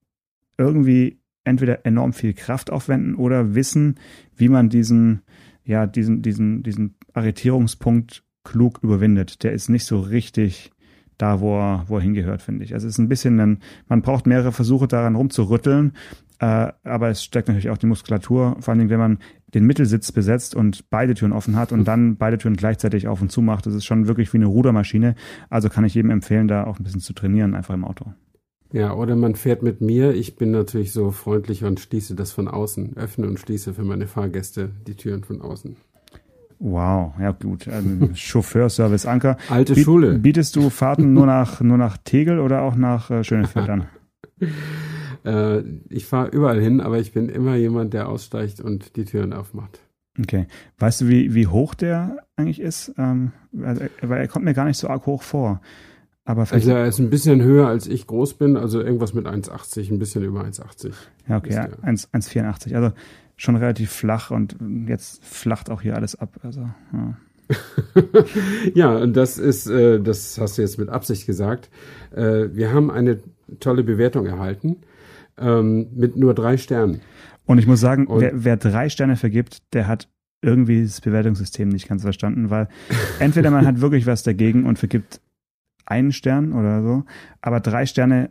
irgendwie 0.57 1.19
entweder 1.43 1.85
enorm 1.85 2.13
viel 2.13 2.33
Kraft 2.33 2.69
aufwenden 2.69 3.15
oder 3.15 3.55
wissen, 3.55 3.95
wie 4.35 4.47
man 4.49 4.69
diesen, 4.69 5.21
ja, 5.65 5.87
diesen, 5.87 6.21
diesen, 6.21 6.61
diesen 6.61 6.95
Arretierungspunkt 7.13 8.23
klug 8.43 8.79
überwindet. 8.83 9.41
Der 9.43 9.51
ist 9.51 9.67
nicht 9.69 9.85
so 9.85 9.99
richtig 9.99 10.71
da, 11.21 11.39
wo 11.39 11.57
er, 11.57 11.85
wo 11.87 11.97
er 11.97 12.01
hingehört, 12.01 12.41
finde 12.41 12.63
ich. 12.65 12.73
Also 12.73 12.87
es 12.87 12.95
ist 12.95 12.99
ein 12.99 13.09
bisschen 13.09 13.39
ein, 13.39 13.59
man 13.87 14.01
braucht 14.01 14.25
mehrere 14.25 14.51
Versuche 14.51 14.87
daran 14.87 15.15
rumzurütteln, 15.15 15.93
äh, 16.39 16.71
aber 16.83 17.09
es 17.09 17.23
steckt 17.23 17.47
natürlich 17.47 17.69
auch 17.69 17.77
die 17.77 17.85
Muskulatur, 17.85 18.57
vor 18.59 18.71
allen 18.71 18.79
Dingen, 18.79 18.89
wenn 18.89 18.99
man 18.99 19.19
den 19.53 19.65
Mittelsitz 19.65 20.11
besetzt 20.11 20.55
und 20.55 20.89
beide 20.89 21.13
Türen 21.13 21.33
offen 21.33 21.55
hat 21.55 21.71
und 21.71 21.87
dann 21.87 22.17
beide 22.17 22.37
Türen 22.37 22.55
gleichzeitig 22.55 23.07
auf 23.07 23.21
und 23.21 23.31
zu 23.31 23.41
macht. 23.41 23.65
Das 23.65 23.73
ist 23.73 23.85
schon 23.85 24.07
wirklich 24.07 24.33
wie 24.33 24.37
eine 24.37 24.47
Rudermaschine. 24.47 25.15
Also 25.49 25.69
kann 25.69 25.83
ich 25.83 25.93
jedem 25.93 26.09
empfehlen, 26.09 26.47
da 26.47 26.63
auch 26.63 26.79
ein 26.79 26.83
bisschen 26.83 27.01
zu 27.01 27.13
trainieren, 27.13 27.53
einfach 27.53 27.73
im 27.73 27.85
Auto. 27.85 28.13
Ja, 28.71 28.93
oder 28.93 29.15
man 29.15 29.35
fährt 29.35 29.63
mit 29.63 29.81
mir. 29.81 30.15
Ich 30.15 30.37
bin 30.37 30.51
natürlich 30.51 30.93
so 30.93 31.11
freundlich 31.11 31.63
und 31.65 31.79
schließe 31.79 32.15
das 32.15 32.31
von 32.31 32.47
außen, 32.47 32.95
öffne 32.95 33.27
und 33.27 33.39
schließe 33.39 33.73
für 33.73 33.83
meine 33.83 34.07
Fahrgäste 34.07 34.71
die 34.87 34.95
Türen 34.95 35.23
von 35.23 35.41
außen. 35.41 35.75
Wow, 36.63 37.13
ja 37.19 37.31
gut. 37.31 37.67
Also 37.67 37.89
Chauffeurservice 38.13 39.05
Anker. 39.07 39.37
Alte 39.49 39.73
Biet- 39.73 39.83
Schule. 39.83 40.19
Bietest 40.19 40.55
du 40.55 40.69
Fahrten 40.69 41.13
nur 41.13 41.25
nach 41.25 41.59
nur 41.61 41.77
nach 41.77 41.97
Tegel 41.97 42.39
oder 42.39 42.61
auch 42.61 42.75
nach 42.75 43.09
äh, 43.09 43.23
Schönefeld 43.23 43.69
an? 43.69 43.87
Äh, 45.23 45.59
ich 45.89 46.07
fahre 46.07 46.29
überall 46.29 46.59
hin, 46.59 46.81
aber 46.81 46.97
ich 46.99 47.11
bin 47.11 47.29
immer 47.29 47.55
jemand, 47.55 47.93
der 47.93 48.09
aussteigt 48.09 48.59
und 48.59 48.95
die 48.95 49.05
Türen 49.05 49.33
aufmacht. 49.33 49.79
Okay. 50.19 50.47
Weißt 50.79 51.01
du, 51.01 51.07
wie, 51.09 51.35
wie 51.35 51.45
hoch 51.45 51.75
der 51.75 52.17
eigentlich 52.37 52.59
ist? 52.59 52.91
Ähm, 52.97 53.31
also, 53.63 53.83
er- 53.83 54.09
weil 54.09 54.19
er 54.21 54.27
kommt 54.27 54.45
mir 54.45 54.55
gar 54.55 54.65
nicht 54.65 54.77
so 54.77 54.87
arg 54.89 55.05
hoch 55.05 55.21
vor. 55.21 55.61
Aber 56.25 56.47
Also 56.51 56.71
er 56.71 56.85
ist 56.87 56.99
ein 56.99 57.11
bisschen 57.11 57.41
höher 57.43 57.67
als 57.67 57.85
ich 57.87 58.07
groß 58.07 58.35
bin, 58.35 58.57
also 58.57 58.81
irgendwas 58.81 59.13
mit 59.13 59.27
1,80, 59.27 59.91
ein 59.91 59.99
bisschen 59.99 60.23
über 60.23 60.43
1,80. 60.43 60.91
ja, 61.27 61.37
okay, 61.37 61.49
ist 61.49 61.55
ja, 61.55 61.67
der. 61.67 61.83
1 61.83 62.09
1,84. 62.13 62.75
Also 62.75 62.91
schon 63.41 63.55
relativ 63.55 63.91
flach 63.91 64.29
und 64.29 64.55
jetzt 64.87 65.23
flacht 65.25 65.69
auch 65.69 65.81
hier 65.81 65.95
alles 65.95 66.15
ab. 66.15 66.39
Also, 66.43 66.69
ja. 66.93 67.17
ja, 68.73 68.95
und 68.97 69.17
das 69.17 69.37
ist, 69.37 69.67
äh, 69.67 69.99
das 69.99 70.37
hast 70.39 70.57
du 70.57 70.61
jetzt 70.61 70.77
mit 70.77 70.89
Absicht 70.89 71.25
gesagt. 71.25 71.69
Äh, 72.15 72.49
wir 72.53 72.71
haben 72.71 72.91
eine 72.91 73.19
tolle 73.59 73.83
Bewertung 73.83 74.25
erhalten 74.25 74.77
ähm, 75.37 75.87
mit 75.95 76.15
nur 76.15 76.33
drei 76.33 76.57
Sternen. 76.57 77.01
Und 77.45 77.57
ich 77.57 77.67
muss 77.67 77.79
sagen, 77.79 78.07
wer, 78.09 78.31
wer 78.33 78.57
drei 78.57 78.89
Sterne 78.89 79.17
vergibt, 79.17 79.73
der 79.73 79.87
hat 79.87 80.07
irgendwie 80.43 80.83
das 80.83 81.01
Bewertungssystem 81.01 81.67
nicht 81.67 81.89
ganz 81.89 82.03
verstanden, 82.03 82.51
weil 82.51 82.67
entweder 83.19 83.49
man 83.49 83.65
hat 83.65 83.81
wirklich 83.81 84.05
was 84.05 84.23
dagegen 84.23 84.65
und 84.65 84.77
vergibt 84.79 85.19
einen 85.85 86.11
Stern 86.11 86.53
oder 86.53 86.83
so, 86.83 87.03
aber 87.41 87.59
drei 87.59 87.85
Sterne, 87.85 88.29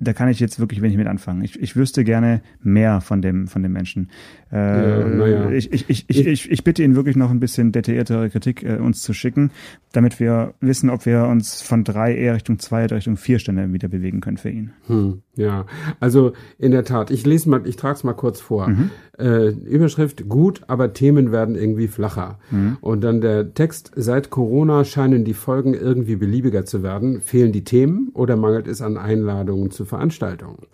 da 0.00 0.14
kann 0.14 0.28
ich 0.28 0.40
jetzt 0.40 0.58
wirklich 0.58 0.80
wenig 0.80 0.96
mit 0.96 1.06
anfangen. 1.06 1.44
Ich, 1.44 1.60
ich 1.60 1.76
wüsste 1.76 2.04
gerne 2.04 2.40
mehr 2.62 3.00
von 3.00 3.20
dem, 3.20 3.46
von 3.46 3.62
dem 3.62 3.72
Menschen. 3.72 4.10
Äh, 4.50 4.56
Ja, 4.56 5.08
na 5.08 5.26
ja. 5.26 5.50
ich, 5.50 5.72
ich, 5.72 5.88
ich, 5.88 6.04
ich, 6.08 6.26
ich, 6.26 6.50
ich 6.50 6.64
bitte 6.64 6.82
ihn 6.82 6.96
wirklich 6.96 7.16
noch 7.16 7.30
ein 7.30 7.38
bisschen 7.38 7.70
detailliertere 7.70 8.30
Kritik 8.30 8.62
äh, 8.62 8.76
uns 8.78 9.02
zu 9.02 9.12
schicken, 9.12 9.50
damit 9.92 10.18
wir 10.18 10.54
wissen, 10.60 10.88
ob 10.90 11.04
wir 11.04 11.24
uns 11.24 11.60
von 11.60 11.84
drei 11.84 12.16
eher 12.16 12.34
Richtung 12.34 12.58
zwei 12.58 12.84
oder 12.84 12.96
Richtung 12.96 13.16
vier 13.16 13.38
Sterne 13.38 13.72
wieder 13.72 13.88
bewegen 13.88 14.20
können 14.20 14.38
für 14.38 14.50
ihn. 14.50 14.72
Hm, 14.86 15.22
ja, 15.36 15.66
also 16.00 16.32
in 16.58 16.70
der 16.72 16.84
Tat, 16.84 17.10
ich 17.10 17.26
lese 17.26 17.50
mal, 17.50 17.66
ich 17.66 17.76
trage 17.76 17.94
es 17.94 18.04
mal 18.04 18.14
kurz 18.14 18.40
vor. 18.40 18.68
Mhm. 18.68 18.90
Äh, 19.18 19.48
Überschrift 19.50 20.28
gut, 20.28 20.62
aber 20.66 20.94
Themen 20.94 21.30
werden 21.30 21.54
irgendwie 21.54 21.88
flacher. 21.88 22.38
Mhm. 22.50 22.78
Und 22.80 23.02
dann 23.02 23.20
der 23.20 23.52
Text, 23.52 23.92
seit 23.94 24.30
Corona 24.30 24.84
scheinen 24.84 25.24
die 25.24 25.34
Folgen 25.34 25.74
irgendwie 25.74 26.16
beliebiger 26.16 26.64
zu 26.64 26.82
werden. 26.82 27.20
Fehlen 27.20 27.52
die 27.52 27.64
Themen 27.64 28.08
oder 28.14 28.36
mangelt 28.36 28.66
es 28.66 28.80
an 28.80 28.96
Einladungen 28.96 29.70
zu 29.70 29.84
Veranstaltungen? 29.90 30.66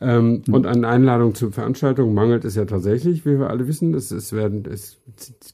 Ähm, 0.00 0.42
Mhm. 0.46 0.54
Und 0.54 0.66
an 0.66 0.84
Einladungen 0.84 1.34
zu 1.34 1.50
Veranstaltungen 1.50 2.14
mangelt 2.14 2.44
es 2.44 2.54
ja 2.54 2.64
tatsächlich, 2.64 3.24
wie 3.24 3.38
wir 3.38 3.50
alle 3.50 3.66
wissen. 3.66 3.94
Es, 3.94 4.10
es, 4.10 4.32
werden, 4.32 4.64
es 4.70 5.00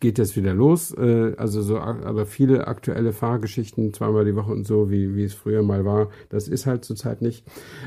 geht 0.00 0.18
jetzt 0.18 0.36
wieder 0.36 0.54
los. 0.54 0.92
Äh, 0.92 1.34
also 1.36 1.62
so, 1.62 1.78
aber 1.78 2.26
viele 2.26 2.66
aktuelle 2.66 3.12
Fahrgeschichten, 3.12 3.92
zweimal 3.92 4.24
die 4.24 4.36
Woche 4.36 4.52
und 4.52 4.66
so, 4.66 4.90
wie, 4.90 5.14
wie 5.14 5.24
es 5.24 5.34
früher 5.34 5.62
mal 5.62 5.84
war, 5.84 6.10
das 6.28 6.48
ist 6.48 6.66
halt 6.66 6.84
zurzeit 6.84 7.22
nicht. 7.22 7.44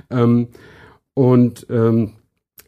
Ähm, 0.10 0.50
und 1.14 1.68
ähm, 1.70 2.14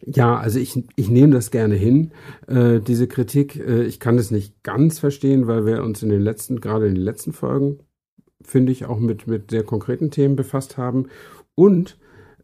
ja, 0.05 0.37
also 0.37 0.59
ich, 0.59 0.83
ich 0.95 1.09
nehme 1.09 1.33
das 1.33 1.49
gerne 1.49 1.75
hin, 1.75 2.11
äh, 2.47 2.79
diese 2.79 3.07
Kritik. 3.07 3.55
Äh, 3.55 3.83
ich 3.83 3.99
kann 3.99 4.17
es 4.17 4.29
nicht 4.29 4.61
ganz 4.63 4.99
verstehen, 4.99 5.47
weil 5.47 5.65
wir 5.65 5.83
uns 5.83 6.03
in 6.03 6.09
den 6.09 6.21
letzten, 6.21 6.61
gerade 6.61 6.87
in 6.87 6.95
den 6.95 7.03
letzten 7.03 7.33
Folgen, 7.33 7.79
finde 8.41 8.71
ich, 8.71 8.85
auch 8.85 8.99
mit, 8.99 9.25
mit 9.25 9.49
sehr 9.49 9.63
konkreten 9.63 10.11
Themen 10.11 10.35
befasst 10.35 10.77
haben. 10.77 11.07
Und 11.55 11.97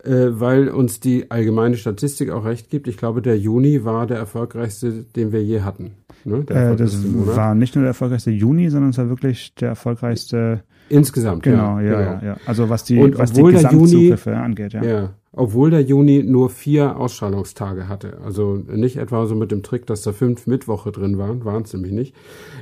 äh, 0.04 0.28
weil 0.40 0.70
uns 0.70 1.00
die 1.00 1.30
allgemeine 1.32 1.78
Statistik 1.78 2.30
auch 2.32 2.46
recht 2.46 2.70
gibt. 2.70 2.88
Ich 2.88 2.98
glaube, 2.98 3.22
der 3.22 3.38
Juni 3.38 3.84
war 3.86 4.08
der 4.08 4.18
erfolgreichste, 4.18 5.06
den 5.16 5.32
wir 5.32 5.44
je 5.44 5.62
hatten. 5.62 5.92
Ne? 6.26 6.44
Äh, 6.50 6.76
das 6.76 7.04
Monat. 7.04 7.36
war 7.36 7.56
nicht 7.56 7.76
nur 7.76 7.84
der 7.84 7.90
erfolgreichste 7.90 8.32
Juni, 8.32 8.70
sondern 8.70 8.92
es 8.92 8.98
war 8.98 9.10
wirklich 9.10 9.56
der 9.56 9.70
erfolgreichste 9.70 10.64
Insgesamt, 10.90 11.44
Genau, 11.44 11.80
ja, 11.80 12.02
ja. 12.02 12.14
genau. 12.14 12.26
ja. 12.34 12.38
Also 12.46 12.68
was 12.68 12.84
die, 12.84 12.98
Und 13.00 13.18
was 13.18 13.32
die 13.32 13.42
der 13.42 13.46
Juni- 13.46 13.54
Gesamtzugriffe 13.56 14.36
angeht, 14.36 14.74
ja. 14.74 14.84
Ja, 14.84 15.10
obwohl 15.32 15.70
der 15.70 15.82
Juni 15.84 16.22
nur 16.22 16.50
vier 16.50 16.98
Ausstrahlungstage 16.98 17.88
hatte. 17.88 18.18
Also 18.26 18.62
nicht 18.70 18.98
etwa 18.98 19.26
so 19.26 19.36
mit 19.36 19.52
dem 19.52 19.64
Trick, 19.64 19.86
dass 19.86 20.02
da 20.02 20.12
fünf 20.12 20.48
Mittwoche 20.48 20.92
drin 20.92 21.18
waren, 21.18 21.46
waren 21.46 21.64
es 21.64 21.74
nämlich 21.74 21.94
nicht. 21.94 22.14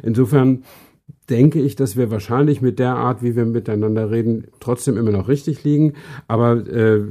Insofern 0.04 0.62
denke 1.30 1.62
ich, 1.62 1.76
dass 1.76 1.96
wir 1.96 2.12
wahrscheinlich 2.12 2.62
mit 2.62 2.80
der 2.80 2.96
Art, 2.96 3.24
wie 3.24 3.36
wir 3.36 3.46
miteinander 3.46 4.12
reden, 4.12 4.48
trotzdem 4.60 4.98
immer 4.98 5.12
noch 5.12 5.28
richtig 5.28 5.64
liegen. 5.64 5.94
Aber 6.28 6.68
äh, 6.68 7.02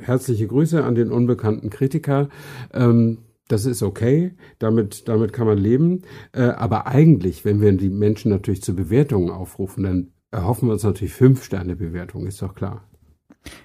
herzliche 0.00 0.46
Grüße 0.46 0.84
an 0.84 0.94
den 0.94 1.10
unbekannten 1.10 1.70
Kritiker. 1.70 2.28
Ähm, 2.72 3.18
das 3.48 3.64
ist 3.64 3.82
okay, 3.82 4.32
damit, 4.58 5.08
damit 5.08 5.32
kann 5.32 5.46
man 5.46 5.58
leben. 5.58 6.02
Äh, 6.32 6.42
aber 6.42 6.86
eigentlich, 6.86 7.44
wenn 7.44 7.60
wir 7.60 7.72
die 7.72 7.88
Menschen 7.88 8.30
natürlich 8.30 8.62
zu 8.62 8.76
Bewertungen 8.76 9.30
aufrufen, 9.30 9.84
dann 9.84 10.08
erhoffen 10.30 10.68
wir 10.68 10.74
uns 10.74 10.82
natürlich 10.82 11.14
fünf 11.14 11.42
Sterne 11.42 11.74
Bewertung, 11.74 12.26
ist 12.26 12.42
doch 12.42 12.54
klar. 12.54 12.84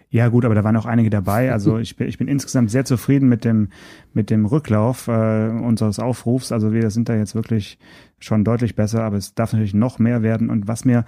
Ja, 0.09 0.29
gut, 0.29 0.45
aber 0.45 0.55
da 0.55 0.63
waren 0.63 0.77
auch 0.77 0.85
einige 0.85 1.09
dabei. 1.09 1.51
Also 1.51 1.77
ich 1.79 1.95
bin, 1.95 2.07
ich 2.07 2.17
bin 2.17 2.27
insgesamt 2.27 2.71
sehr 2.71 2.85
zufrieden 2.85 3.27
mit 3.27 3.43
dem, 3.43 3.69
mit 4.13 4.29
dem 4.29 4.45
Rücklauf 4.45 5.07
äh, 5.07 5.49
unseres 5.49 5.99
Aufrufs. 5.99 6.51
Also 6.51 6.71
wir 6.71 6.89
sind 6.89 7.09
da 7.09 7.15
jetzt 7.15 7.35
wirklich 7.35 7.77
schon 8.23 8.43
deutlich 8.43 8.75
besser, 8.75 9.03
aber 9.03 9.17
es 9.17 9.35
darf 9.35 9.53
natürlich 9.53 9.73
noch 9.73 9.99
mehr 9.99 10.21
werden. 10.23 10.49
Und 10.49 10.67
was 10.67 10.85
mir 10.85 11.05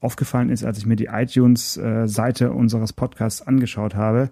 aufgefallen 0.00 0.50
ist, 0.50 0.64
als 0.64 0.78
ich 0.78 0.86
mir 0.86 0.96
die 0.96 1.06
iTunes-Seite 1.06 2.52
unseres 2.52 2.92
Podcasts 2.92 3.42
angeschaut 3.42 3.94
habe, 3.94 4.30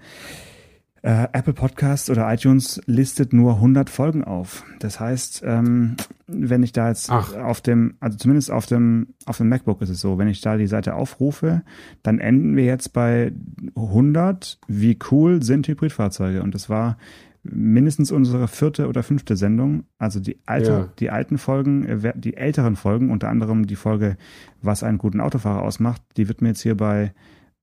äh, 1.05 1.29
Apple 1.33 1.53
Podcasts 1.53 2.09
oder 2.09 2.33
iTunes 2.33 2.81
listet 2.87 3.35
nur 3.35 3.57
100 3.57 3.91
Folgen 3.91 4.25
auf. 4.25 4.65
Das 4.79 5.01
heißt, 5.01 5.43
ähm, 5.45 5.97
wenn 6.27 6.63
ich 6.63 6.73
da 6.73 6.89
jetzt 6.89 7.11
Ach. 7.11 7.37
auf 7.37 7.61
dem, 7.61 7.97
also 8.01 8.17
zumindest 8.17 8.51
auf 8.51 8.65
dem, 8.65 9.09
auf 9.27 9.37
dem 9.37 9.51
MacBook 9.51 9.83
ist 9.83 9.91
es 9.91 10.01
so, 10.01 10.17
wenn 10.17 10.29
ich 10.29 10.41
da 10.41 10.57
die 10.57 10.67
Seite 10.67 10.95
aufrufe, 10.95 11.61
dann 12.03 12.21
enden 12.21 12.57
wir 12.57 12.65
jetzt 12.65 12.95
bei 12.95 13.33
100. 13.77 14.59
Wie 14.67 14.99
cool 15.11 15.43
sind 15.43 15.69
Hybridfahrzeuge? 15.69 16.43
Und 16.43 16.55
das 16.55 16.71
war 16.71 16.97
mindestens 17.45 18.11
unsere 18.11 18.49
vierte 18.49 18.89
oder 18.89 19.03
fünfte 19.03 19.37
Sendung. 19.37 19.85
Also 19.99 20.21
die 20.21 20.39
alte, 20.47 20.71
ja. 20.71 20.89
die 20.99 21.11
alten 21.11 21.39
Folgen, 21.39 21.85
äh, 21.85 22.13
die 22.17 22.37
älteren 22.37 22.77
Folgen, 22.77 23.11
unter 23.11 23.29
anderem 23.29 23.67
die 23.67 23.77
Folge, 23.77 24.17
was 24.63 24.83
einen 24.83 24.99
guten 24.99 25.21
Autofahrer 25.21 25.63
ausmacht, 25.63 26.03
die 26.17 26.29
wird 26.29 26.43
mir 26.43 26.49
jetzt 26.49 26.63
hier 26.63 26.77
bei 26.77 27.13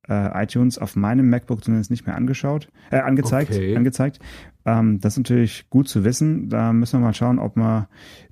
äh, 0.07 0.43
iTunes 0.43 0.77
auf 0.77 0.95
meinem 0.95 1.29
MacBook 1.29 1.63
zumindest 1.63 1.91
nicht 1.91 2.05
mehr 2.05 2.15
angeschaut, 2.15 2.69
äh, 2.91 2.99
angezeigt, 2.99 3.51
okay. 3.51 3.75
angezeigt. 3.75 4.19
Ähm, 4.65 4.99
das 4.99 5.13
ist 5.13 5.19
natürlich 5.19 5.69
gut 5.69 5.87
zu 5.87 6.03
wissen. 6.03 6.49
Da 6.49 6.73
müssen 6.73 6.99
wir 6.99 7.05
mal 7.05 7.13
schauen, 7.13 7.39
ob 7.39 7.55
man 7.55 7.87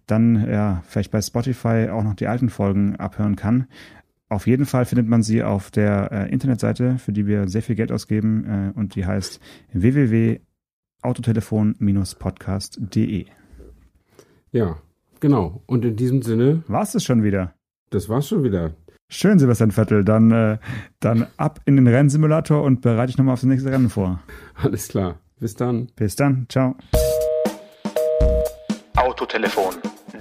dann 0.08 0.48
ja 0.50 0.82
vielleicht 0.88 1.12
bei 1.12 1.22
Spotify 1.22 1.90
auch 1.92 2.04
noch 2.04 2.16
die 2.16 2.28
alten 2.28 2.50
Folgen 2.50 2.96
abhören 2.96 3.36
kann. 3.36 3.68
Auf 4.28 4.46
jeden 4.46 4.66
Fall 4.66 4.86
findet 4.86 5.08
man 5.08 5.24
sie 5.24 5.42
auf 5.42 5.72
der 5.72 6.12
äh, 6.12 6.32
Internetseite, 6.32 7.00
für 7.00 7.12
die 7.12 7.26
wir 7.26 7.48
sehr 7.48 7.64
viel 7.64 7.76
Geld 7.76 7.92
ausgeben 7.92 8.46
äh, 8.46 8.78
und 8.78 8.96
die 8.96 9.06
heißt 9.06 9.40
www.autotelefon-podcast.de. 11.04 13.26
Ja, 14.52 14.78
genau. 15.20 15.62
Und 15.66 15.84
in 15.86 15.96
diesem 15.96 16.22
Sinne. 16.22 16.64
War 16.68 16.84
es 16.84 16.92
das 16.94 17.04
schon 17.04 17.24
wieder? 17.24 17.54
Das 17.90 18.08
war's 18.10 18.28
schon 18.28 18.44
wieder. 18.44 18.74
Schön, 19.10 19.40
Sebastian 19.40 19.72
Vettel. 19.72 20.04
Dann, 20.04 20.32
äh, 20.32 20.58
dann 21.00 21.26
ab 21.38 21.62
in 21.66 21.76
den 21.76 21.88
Rennsimulator 21.88 22.62
und 22.64 22.82
bereite 22.82 23.08
dich 23.08 23.18
nochmal 23.18 23.34
auf 23.34 23.40
das 23.40 23.48
nächste 23.48 23.72
Rennen 23.72 23.90
vor. 23.90 24.20
Alles 24.56 24.90
klar. 24.90 25.18
Bis 25.40 25.56
dann. 25.56 25.88
Bis 25.96 26.16
dann. 26.16 26.46
Ciao. 26.50 26.76
Autotelefon. 28.96 29.76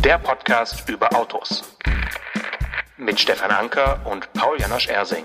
Der 0.05 0.19
Podcast 0.19 0.89
über 0.89 1.15
Autos. 1.15 1.77
Mit 2.97 3.21
Stefan 3.21 3.51
Anker 3.51 4.01
und 4.11 4.33
Paul 4.33 4.59
Janosch 4.59 4.89
Ersing. 4.89 5.25